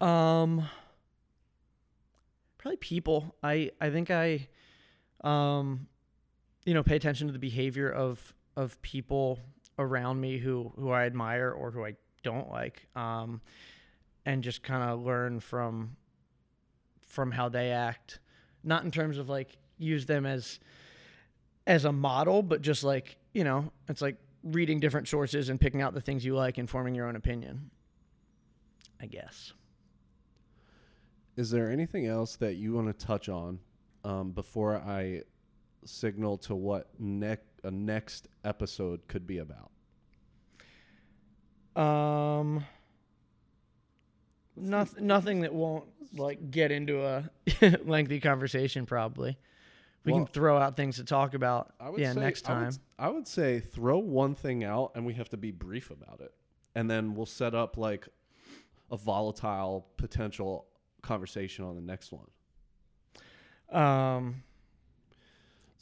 Um, 0.00 0.68
probably 2.58 2.76
people. 2.76 3.34
I 3.42 3.72
I 3.80 3.90
think 3.90 4.12
I, 4.12 4.48
um, 5.24 5.88
you 6.64 6.74
know, 6.74 6.82
pay 6.84 6.94
attention 6.96 7.26
to 7.26 7.32
the 7.32 7.38
behavior 7.40 7.90
of 7.90 8.34
of 8.56 8.80
people 8.82 9.40
around 9.76 10.20
me 10.20 10.38
who 10.38 10.72
who 10.76 10.90
I 10.90 11.04
admire 11.06 11.50
or 11.50 11.70
who 11.70 11.84
I 11.84 11.96
don't 12.22 12.50
like. 12.50 12.86
Um, 12.94 13.40
and 14.28 14.44
just 14.44 14.62
kind 14.62 14.82
of 14.82 15.00
learn 15.00 15.40
from 15.40 15.96
from 17.00 17.32
how 17.32 17.48
they 17.48 17.70
act, 17.70 18.20
not 18.62 18.84
in 18.84 18.90
terms 18.90 19.16
of 19.16 19.30
like 19.30 19.56
use 19.78 20.04
them 20.04 20.26
as 20.26 20.60
as 21.66 21.86
a 21.86 21.92
model, 21.92 22.42
but 22.42 22.60
just 22.60 22.84
like 22.84 23.16
you 23.32 23.42
know, 23.42 23.72
it's 23.88 24.02
like 24.02 24.16
reading 24.44 24.80
different 24.80 25.08
sources 25.08 25.48
and 25.48 25.58
picking 25.58 25.80
out 25.80 25.94
the 25.94 26.00
things 26.02 26.26
you 26.26 26.34
like 26.34 26.58
and 26.58 26.68
forming 26.68 26.94
your 26.94 27.08
own 27.08 27.16
opinion. 27.16 27.70
I 29.00 29.06
guess. 29.06 29.54
Is 31.36 31.50
there 31.50 31.70
anything 31.70 32.06
else 32.06 32.36
that 32.36 32.56
you 32.56 32.74
want 32.74 32.88
to 32.88 33.06
touch 33.06 33.30
on 33.30 33.60
um, 34.04 34.32
before 34.32 34.76
I 34.76 35.22
signal 35.86 36.36
to 36.38 36.54
what 36.54 36.90
next 36.98 37.46
a 37.64 37.70
next 37.70 38.28
episode 38.44 39.08
could 39.08 39.26
be 39.26 39.38
about? 39.38 39.70
Um, 41.82 42.64
nothing, 44.60 45.06
nothing 45.06 45.40
that 45.40 45.52
won't 45.54 45.84
like 46.16 46.50
get 46.50 46.70
into 46.72 47.04
a 47.04 47.30
lengthy 47.84 48.20
conversation. 48.20 48.86
Probably, 48.86 49.36
we 50.04 50.12
Well- 50.12 50.24
can 50.24 50.32
throw 50.32 50.58
out 50.58 50.76
things 50.76 50.96
to 50.96 51.04
talk 51.04 51.34
about. 51.34 51.74
yeah, 51.96 52.12
say, 52.12 52.20
next 52.20 52.48
I 52.48 52.54
would 52.58 52.70
time. 52.72 52.80
I 52.98 53.08
would, 53.10 53.26
say 53.28 53.60
throw 53.60 53.98
one 53.98 54.34
thing 54.34 54.64
out, 54.64 54.92
and 54.94 55.04
we 55.06 55.14
have 55.14 55.28
to 55.30 55.36
be 55.36 55.50
brief 55.50 55.90
about 55.90 56.20
it, 56.20 56.32
and 56.74 56.90
then 56.90 57.14
we'll 57.14 57.26
set 57.26 57.54
up 57.54 57.76
like 57.76 58.08
a 58.90 58.96
volatile 58.96 59.86
potential 59.98 60.66
conversation 61.02 61.64
on 61.64 61.74
the 61.76 61.82
next 61.82 62.10
one. 62.12 62.26
Um, 63.70 64.42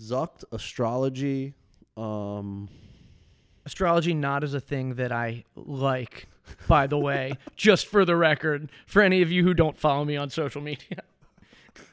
Zucked 0.01 0.45
astrology. 0.53 1.55
Um, 1.97 2.69
astrology 3.65 4.13
not 4.13 4.45
as 4.45 4.53
a 4.55 4.61
thing 4.61 4.97
that 4.97 5.13
I 5.13 5.45
like. 5.55 6.29
By 6.69 6.87
the 6.87 6.99
way, 6.99 7.33
just 7.57 7.87
for 7.87 8.05
the 8.05 8.17
record, 8.17 8.71
for 8.87 9.03
any 9.03 9.23
of 9.23 9.31
you 9.31 9.43
who 9.45 9.55
don't 9.55 9.79
follow 9.79 10.05
me 10.05 10.17
on 10.17 10.31
social 10.31 10.61
media. 10.61 11.03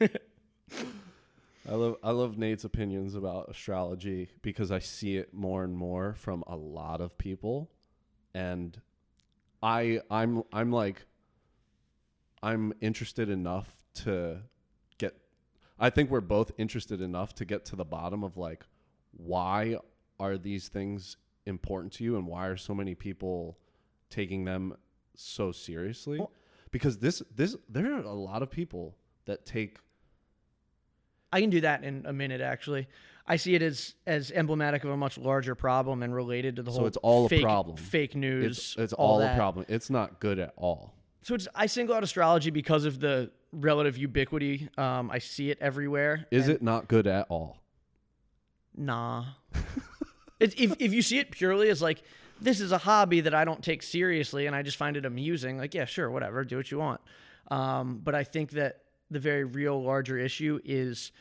I 0.00 1.74
love 1.74 1.96
I 2.02 2.10
love 2.10 2.36
Nate's 2.36 2.64
opinions 2.64 3.14
about 3.14 3.48
astrology 3.48 4.28
because 4.42 4.70
I 4.70 4.80
see 4.80 5.16
it 5.16 5.32
more 5.32 5.64
and 5.64 5.74
more 5.74 6.14
from 6.14 6.44
a 6.46 6.56
lot 6.56 7.00
of 7.00 7.16
people 7.16 7.70
and 8.34 8.78
I 9.62 10.00
I'm 10.10 10.42
I'm 10.52 10.70
like 10.70 11.06
I'm 12.42 12.74
interested 12.82 13.30
enough 13.30 13.82
to 14.02 14.42
get 14.98 15.16
I 15.78 15.88
think 15.88 16.10
we're 16.10 16.20
both 16.20 16.52
interested 16.58 17.00
enough 17.00 17.34
to 17.36 17.46
get 17.46 17.64
to 17.66 17.76
the 17.76 17.84
bottom 17.84 18.22
of 18.22 18.36
like 18.36 18.64
why 19.16 19.78
are 20.20 20.36
these 20.36 20.68
things 20.68 21.16
important 21.46 21.94
to 21.94 22.04
you 22.04 22.16
and 22.16 22.26
why 22.26 22.46
are 22.46 22.58
so 22.58 22.74
many 22.74 22.94
people 22.94 23.58
taking 24.14 24.44
them 24.44 24.76
so 25.16 25.52
seriously 25.52 26.18
Well- 26.18 26.32
because 26.70 26.98
this 26.98 27.22
this 27.34 27.56
there 27.68 27.94
are 27.94 28.00
a 28.02 28.12
lot 28.12 28.42
of 28.42 28.50
people 28.50 28.96
that 29.26 29.44
take 29.44 29.78
I 31.32 31.40
can 31.40 31.50
do 31.50 31.62
that 31.62 31.82
in 31.82 32.04
a 32.06 32.12
minute. 32.12 32.40
Actually, 32.40 32.86
I 33.26 33.36
see 33.36 33.56
it 33.56 33.62
as 33.62 33.94
as 34.06 34.30
emblematic 34.30 34.84
of 34.84 34.90
a 34.90 34.96
much 34.96 35.18
larger 35.18 35.56
problem 35.56 36.04
and 36.04 36.14
related 36.14 36.56
to 36.56 36.62
the 36.62 36.70
So 36.70 36.74
whole. 36.78 36.84
So 36.84 36.86
it's 36.86 36.96
all 36.98 37.26
a 37.26 37.40
problem. 37.40 37.76
Fake 37.76 38.14
news. 38.14 38.44
it's 38.46 38.76
it's 38.76 38.92
all, 38.92 39.18
that. 39.18 39.34
a 39.34 39.36
problem. 39.36 39.66
It's 39.68 39.90
not 39.90 40.20
good 40.20 40.38
at 40.38 40.52
all. 40.56 40.94
So 41.22 41.34
it's 41.34 41.48
I 41.52 41.66
single 41.66 41.96
out 41.96 42.04
astrology 42.04 42.50
because 42.50 42.84
of 42.84 43.00
the 43.00 43.32
relative 43.50 43.98
ubiquity. 43.98 44.68
Um, 44.78 45.10
I 45.10 45.18
see 45.18 45.50
it 45.50 45.58
everywhere. 45.60 46.26
Is 46.30 46.48
it 46.48 46.62
not 46.62 46.86
good 46.86 47.08
at 47.08 47.26
all? 47.28 47.58
Nah. 48.76 49.24
if 50.40 50.54
if 50.80 50.92
you 50.92 51.02
see 51.02 51.18
it 51.18 51.32
purely 51.32 51.68
as 51.68 51.82
like 51.82 52.02
this 52.40 52.60
is 52.60 52.72
a 52.72 52.78
hobby 52.78 53.20
that 53.22 53.34
I 53.34 53.44
don't 53.44 53.62
take 53.62 53.82
seriously 53.82 54.46
and 54.46 54.54
I 54.54 54.62
just 54.62 54.76
find 54.76 54.96
it 54.96 55.04
amusing, 55.04 55.58
like 55.58 55.74
yeah, 55.74 55.84
sure, 55.84 56.10
whatever, 56.10 56.44
do 56.44 56.56
what 56.56 56.70
you 56.70 56.78
want. 56.78 57.00
Um, 57.50 58.00
but 58.02 58.14
I 58.14 58.24
think 58.24 58.52
that 58.52 58.80
the 59.10 59.18
very 59.18 59.44
real 59.44 59.82
larger 59.82 60.18
issue 60.18 60.60
is 60.64 61.12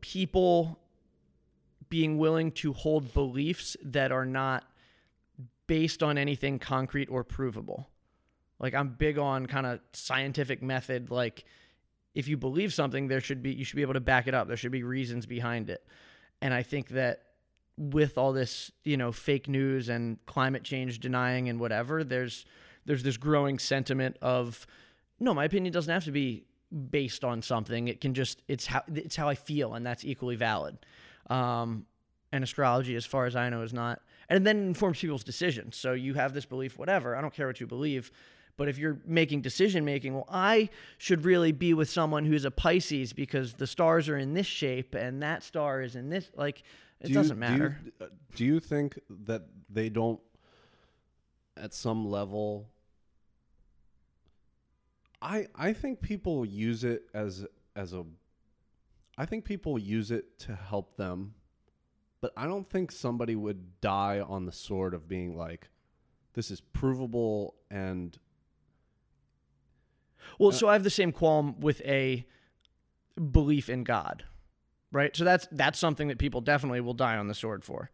people 0.00 0.78
being 1.88 2.18
willing 2.18 2.52
to 2.52 2.72
hold 2.72 3.12
beliefs 3.14 3.76
that 3.82 4.12
are 4.12 4.26
not 4.26 4.64
based 5.66 6.02
on 6.02 6.18
anything 6.18 6.58
concrete 6.58 7.08
or 7.10 7.24
provable. 7.24 7.88
Like 8.58 8.74
I'm 8.74 8.90
big 8.90 9.18
on 9.18 9.46
kind 9.46 9.66
of 9.66 9.80
scientific 9.92 10.62
method 10.62 11.10
like 11.10 11.44
if 12.14 12.26
you 12.26 12.36
believe 12.36 12.72
something 12.72 13.06
there 13.06 13.20
should 13.20 13.42
be 13.42 13.52
you 13.52 13.64
should 13.64 13.76
be 13.76 13.82
able 13.82 13.94
to 13.94 14.00
back 14.00 14.26
it 14.26 14.34
up. 14.34 14.48
There 14.48 14.56
should 14.56 14.72
be 14.72 14.82
reasons 14.82 15.26
behind 15.26 15.70
it. 15.70 15.86
And 16.40 16.52
I 16.54 16.62
think 16.62 16.88
that 16.88 17.22
with 17.78 18.18
all 18.18 18.32
this, 18.32 18.72
you 18.84 18.96
know, 18.96 19.12
fake 19.12 19.48
news 19.48 19.88
and 19.88 20.18
climate 20.26 20.64
change 20.64 20.98
denying 20.98 21.48
and 21.48 21.60
whatever, 21.60 22.02
there's 22.02 22.44
there's 22.84 23.02
this 23.02 23.16
growing 23.16 23.58
sentiment 23.58 24.16
of 24.20 24.66
no, 25.20 25.32
my 25.32 25.44
opinion 25.44 25.72
doesn't 25.72 25.92
have 25.92 26.04
to 26.04 26.12
be 26.12 26.44
based 26.90 27.24
on 27.24 27.40
something. 27.40 27.88
It 27.88 28.00
can 28.00 28.14
just 28.14 28.42
it's 28.48 28.66
how 28.66 28.82
it's 28.92 29.16
how 29.16 29.28
I 29.28 29.36
feel 29.36 29.74
and 29.74 29.86
that's 29.86 30.04
equally 30.04 30.36
valid. 30.36 30.78
Um 31.30 31.86
and 32.30 32.44
astrology 32.44 32.94
as 32.94 33.06
far 33.06 33.24
as 33.24 33.34
I 33.36 33.48
know 33.48 33.62
is 33.62 33.72
not 33.72 34.02
and 34.28 34.46
then 34.46 34.58
informs 34.58 35.00
people's 35.00 35.24
decisions. 35.24 35.76
So 35.76 35.92
you 35.92 36.14
have 36.14 36.34
this 36.34 36.44
belief 36.44 36.78
whatever, 36.78 37.16
I 37.16 37.20
don't 37.20 37.32
care 37.32 37.46
what 37.46 37.60
you 37.60 37.66
believe. 37.66 38.10
But 38.58 38.68
if 38.68 38.76
you're 38.76 38.98
making 39.06 39.42
decision 39.42 39.84
making, 39.84 40.14
well, 40.14 40.26
I 40.28 40.68
should 40.98 41.24
really 41.24 41.52
be 41.52 41.74
with 41.74 41.88
someone 41.88 42.24
who's 42.26 42.44
a 42.44 42.50
Pisces 42.50 43.12
because 43.12 43.54
the 43.54 43.68
stars 43.68 44.08
are 44.08 44.18
in 44.18 44.34
this 44.34 44.48
shape 44.48 44.96
and 44.96 45.22
that 45.22 45.44
star 45.44 45.80
is 45.80 45.94
in 45.94 46.10
this. 46.10 46.28
Like, 46.34 46.64
it 47.00 47.08
Do 47.08 47.14
doesn't 47.14 47.36
you- 47.36 47.40
matter. 47.40 47.80
uh, 48.00 48.06
Do 48.34 48.44
you, 48.44 48.60
think 48.60 48.98
that 49.08 49.42
they 49.70 49.88
don't, 49.88 50.20
at 51.56 51.72
some 51.74 52.08
level? 52.08 52.68
I 55.20 55.48
I 55.54 55.72
think 55.72 56.00
people 56.00 56.44
use 56.44 56.84
it 56.84 57.08
as 57.12 57.44
as 57.74 57.92
a. 57.92 58.04
I 59.16 59.26
think 59.26 59.44
people 59.44 59.78
use 59.78 60.10
it 60.12 60.38
to 60.40 60.54
help 60.54 60.96
them, 60.96 61.34
but 62.20 62.32
I 62.36 62.46
don't 62.46 62.64
think 62.68 62.92
somebody 62.92 63.34
would 63.34 63.80
die 63.80 64.20
on 64.20 64.46
the 64.46 64.52
sword 64.52 64.94
of 64.94 65.08
being 65.08 65.36
like, 65.36 65.68
this 66.34 66.50
is 66.52 66.60
provable 66.60 67.56
and 67.68 68.16
Well, 70.38 70.52
so 70.52 70.68
I 70.68 70.74
have 70.74 70.84
the 70.84 70.90
same 70.90 71.10
qualm 71.10 71.58
with 71.58 71.80
a 71.80 72.24
belief 73.32 73.68
in 73.68 73.82
God, 73.82 74.22
right? 74.92 75.14
So 75.16 75.24
that's 75.24 75.46
that's 75.52 75.78
something 75.78 76.08
that 76.08 76.18
people 76.18 76.40
definitely 76.40 76.80
will 76.80 76.94
die 76.94 77.16
on 77.16 77.28
the 77.28 77.34
sword 77.34 77.64
for, 77.64 77.90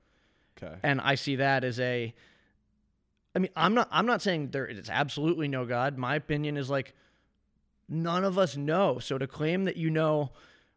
okay. 0.56 0.76
and 0.82 1.00
I 1.00 1.14
see 1.14 1.36
that 1.36 1.64
as 1.64 1.80
a. 1.80 2.14
I 3.36 3.38
mean, 3.40 3.50
I'm 3.56 3.74
not. 3.74 3.88
I'm 3.90 4.06
not 4.06 4.22
saying 4.22 4.50
there 4.50 4.66
is 4.66 4.88
absolutely 4.88 5.48
no 5.48 5.64
God. 5.64 5.98
My 5.98 6.14
opinion 6.14 6.56
is 6.56 6.70
like, 6.70 6.94
none 7.88 8.24
of 8.24 8.38
us 8.38 8.56
know. 8.56 8.98
So 9.00 9.18
to 9.18 9.26
claim 9.26 9.64
that 9.64 9.76
you 9.76 9.90
know 9.90 10.30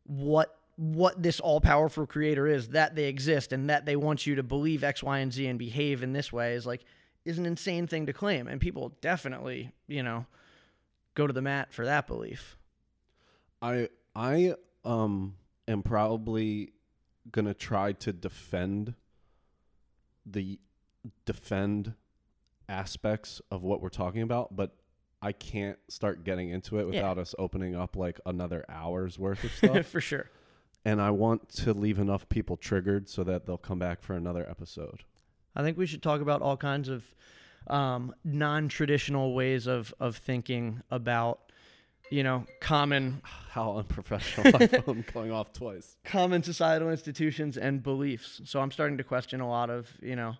what 0.03 0.57
what 0.76 1.22
this 1.22 1.39
all 1.39 1.59
powerful 1.59 2.05
creator 2.05 2.47
is, 2.47 2.70
that 2.70 2.95
they 2.95 3.05
exist, 3.05 3.51
and 3.51 3.70
that 3.70 3.86
they 3.86 3.95
want 3.95 4.26
you 4.26 4.36
to 4.36 4.43
believe 4.43 4.84
X, 4.84 5.03
Y, 5.03 5.20
and 5.20 5.34
Z 5.34 5.45
and 5.45 5.59
behave 5.59 6.03
in 6.03 6.13
this 6.13 6.32
way 6.32 6.53
is 6.53 6.65
like 6.65 6.84
is 7.26 7.38
an 7.38 7.45
insane 7.45 7.88
thing 7.88 8.05
to 8.05 8.13
claim, 8.13 8.47
and 8.47 8.61
people 8.61 8.93
definitely, 9.01 9.72
you 9.88 10.01
know, 10.01 10.26
go 11.13 11.28
to 11.28 11.34
the 11.34 11.41
mat 11.41 11.74
for 11.74 11.86
that 11.86 12.07
belief. 12.07 12.57
I 13.61 13.89
I 14.15 14.55
um 14.86 15.36
am 15.68 15.84
probably 15.84 16.74
gonna 17.32 17.53
try 17.53 17.91
to 17.93 18.13
defend 18.13 18.93
the 20.26 20.59
defend 21.26 21.93
aspects 22.70 23.41
of 23.51 23.63
what 23.63 23.82
we're 23.82 23.89
talking 23.89 24.22
about, 24.22 24.55
but 24.55 24.76
I 25.22 25.32
can't 25.32 25.78
start 25.89 26.24
getting 26.24 26.49
into 26.49 26.80
it 26.80 26.86
without 26.88 27.18
us 27.18 27.34
opening 27.39 27.76
up 27.76 27.95
like 27.95 28.20
another 28.26 28.65
hour's 28.70 29.18
worth 29.18 29.43
of 29.43 29.51
stuff. 29.55 29.86
for 29.88 30.01
sure. 30.01 30.30
and 30.86 31.01
I 31.01 31.11
want 31.11 31.49
to 31.49 31.74
leave 31.74 31.97
enough 31.99 32.28
people 32.30 32.55
triggered 32.57 33.09
so 33.09 33.24
that 33.24 33.45
they'll 33.45 33.57
come 33.57 33.80
back 33.80 34.01
for 34.01 34.13
another 34.13 34.47
episode. 34.49 35.03
I 35.55 35.63
think 35.63 35.78
we 35.78 35.86
should 35.88 36.03
talk 36.03 36.22
about 36.22 36.41
all 36.41 36.55
kinds 36.57 36.88
of 36.88 37.03
um, 37.68 38.13
non-traditional 38.24 39.34
ways 39.34 39.65
of 39.68 39.93
of 39.99 40.18
thinking 40.18 40.82
about, 40.91 41.46
you 42.10 42.24
know, 42.24 42.45
common 42.60 43.22
How 43.51 43.78
unprofessional 43.78 44.53
I'm 44.88 45.03
going 45.14 45.32
off 45.32 45.51
twice. 45.53 45.97
common 46.03 46.43
societal 46.43 46.89
institutions 46.91 47.58
and 47.58 47.82
beliefs. 47.82 48.41
So 48.45 48.60
I'm 48.62 48.72
starting 48.72 48.97
to 48.99 49.03
question 49.03 49.41
a 49.41 49.49
lot 49.49 49.70
of, 49.72 49.89
you 50.01 50.16
know, 50.16 50.36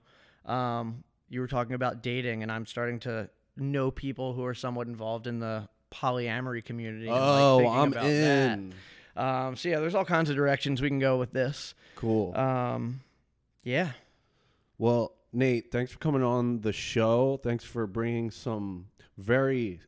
um, 0.46 1.04
you 1.30 1.42
were 1.42 1.48
talking 1.48 1.74
about 1.74 2.04
dating, 2.04 2.44
and 2.44 2.52
I'm 2.52 2.66
starting 2.66 3.00
to 3.02 3.30
know 3.58 3.90
people 3.92 4.34
who 4.34 4.46
are 4.46 4.54
somewhat 4.54 4.88
involved 4.88 5.26
in 5.28 5.40
the 5.40 5.68
polyamory 5.92 6.64
community. 6.64 7.08
and, 7.08 7.16
like, 7.16 7.24
Oh, 7.42 7.68
I'm 7.68 7.92
about 7.92 8.04
that. 8.04 8.54
in. 8.60 8.74
Um, 9.16 9.56
so 9.56 9.68
yeah, 9.70 9.80
there's 9.80 9.96
all 9.96 10.06
kinds 10.06 10.30
of 10.30 10.36
directions 10.36 10.80
we 10.82 10.90
can 10.90 11.00
go 11.00 11.18
with 11.18 11.32
this. 11.34 11.74
Cool. 11.96 12.38
Um, 12.38 13.02
yeah. 13.64 13.94
Well, 14.78 15.14
Nate, 15.34 15.72
thanks 15.72 15.92
for 15.92 15.98
coming 15.98 16.22
on 16.24 16.62
the 16.62 16.72
show. 16.72 17.40
Thanks 17.44 17.64
for 17.64 17.88
bringing 17.88 18.30
some 18.30 18.88
very 19.18 19.80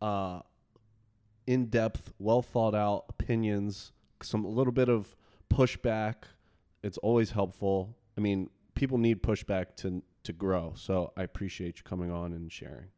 uh, 0.00 0.40
in-depth, 1.48 2.12
well 2.18 2.42
thought 2.42 2.74
out 2.74 3.06
opinions, 3.08 3.92
some 4.22 4.44
a 4.44 4.48
little 4.48 4.72
bit 4.72 4.90
of 4.90 5.16
pushback. 5.52 6.14
It's 6.82 6.98
always 6.98 7.30
helpful. 7.30 7.96
I 8.16 8.20
mean, 8.20 8.50
people 8.74 8.98
need 8.98 9.22
pushback 9.22 9.74
to 9.76 10.02
to 10.24 10.32
grow. 10.34 10.74
So 10.76 11.12
I 11.16 11.22
appreciate 11.22 11.78
you 11.78 11.84
coming 11.84 12.10
on 12.10 12.34
and 12.34 12.52
sharing. 12.52 12.88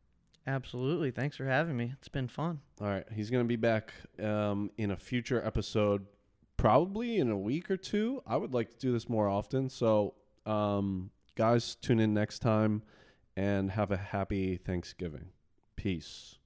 Absolutely. 0.46 1.12
Thanks 1.12 1.36
for 1.36 1.44
having 1.44 1.76
me. 1.76 1.92
It's 1.98 2.08
been 2.08 2.26
fun. 2.26 2.60
All 2.80 2.88
right, 2.88 3.06
he's 3.14 3.30
gonna 3.30 3.44
be 3.44 3.56
back 3.56 3.92
um, 4.20 4.72
in 4.76 4.90
a 4.90 4.96
future 4.96 5.40
episode, 5.46 6.06
probably 6.56 7.18
in 7.18 7.30
a 7.30 7.38
week 7.38 7.70
or 7.70 7.76
two. 7.76 8.20
I 8.26 8.36
would 8.36 8.52
like 8.52 8.70
to 8.70 8.78
do 8.78 8.90
this 8.92 9.08
more 9.08 9.28
often. 9.28 9.68
So, 9.68 10.14
um, 10.44 11.10
guys, 11.36 11.76
tune 11.76 12.00
in 12.00 12.12
next 12.12 12.40
time, 12.40 12.82
and 13.36 13.70
have 13.70 13.92
a 13.92 13.96
happy 13.96 14.56
Thanksgiving. 14.56 15.28
Peace. 15.76 16.39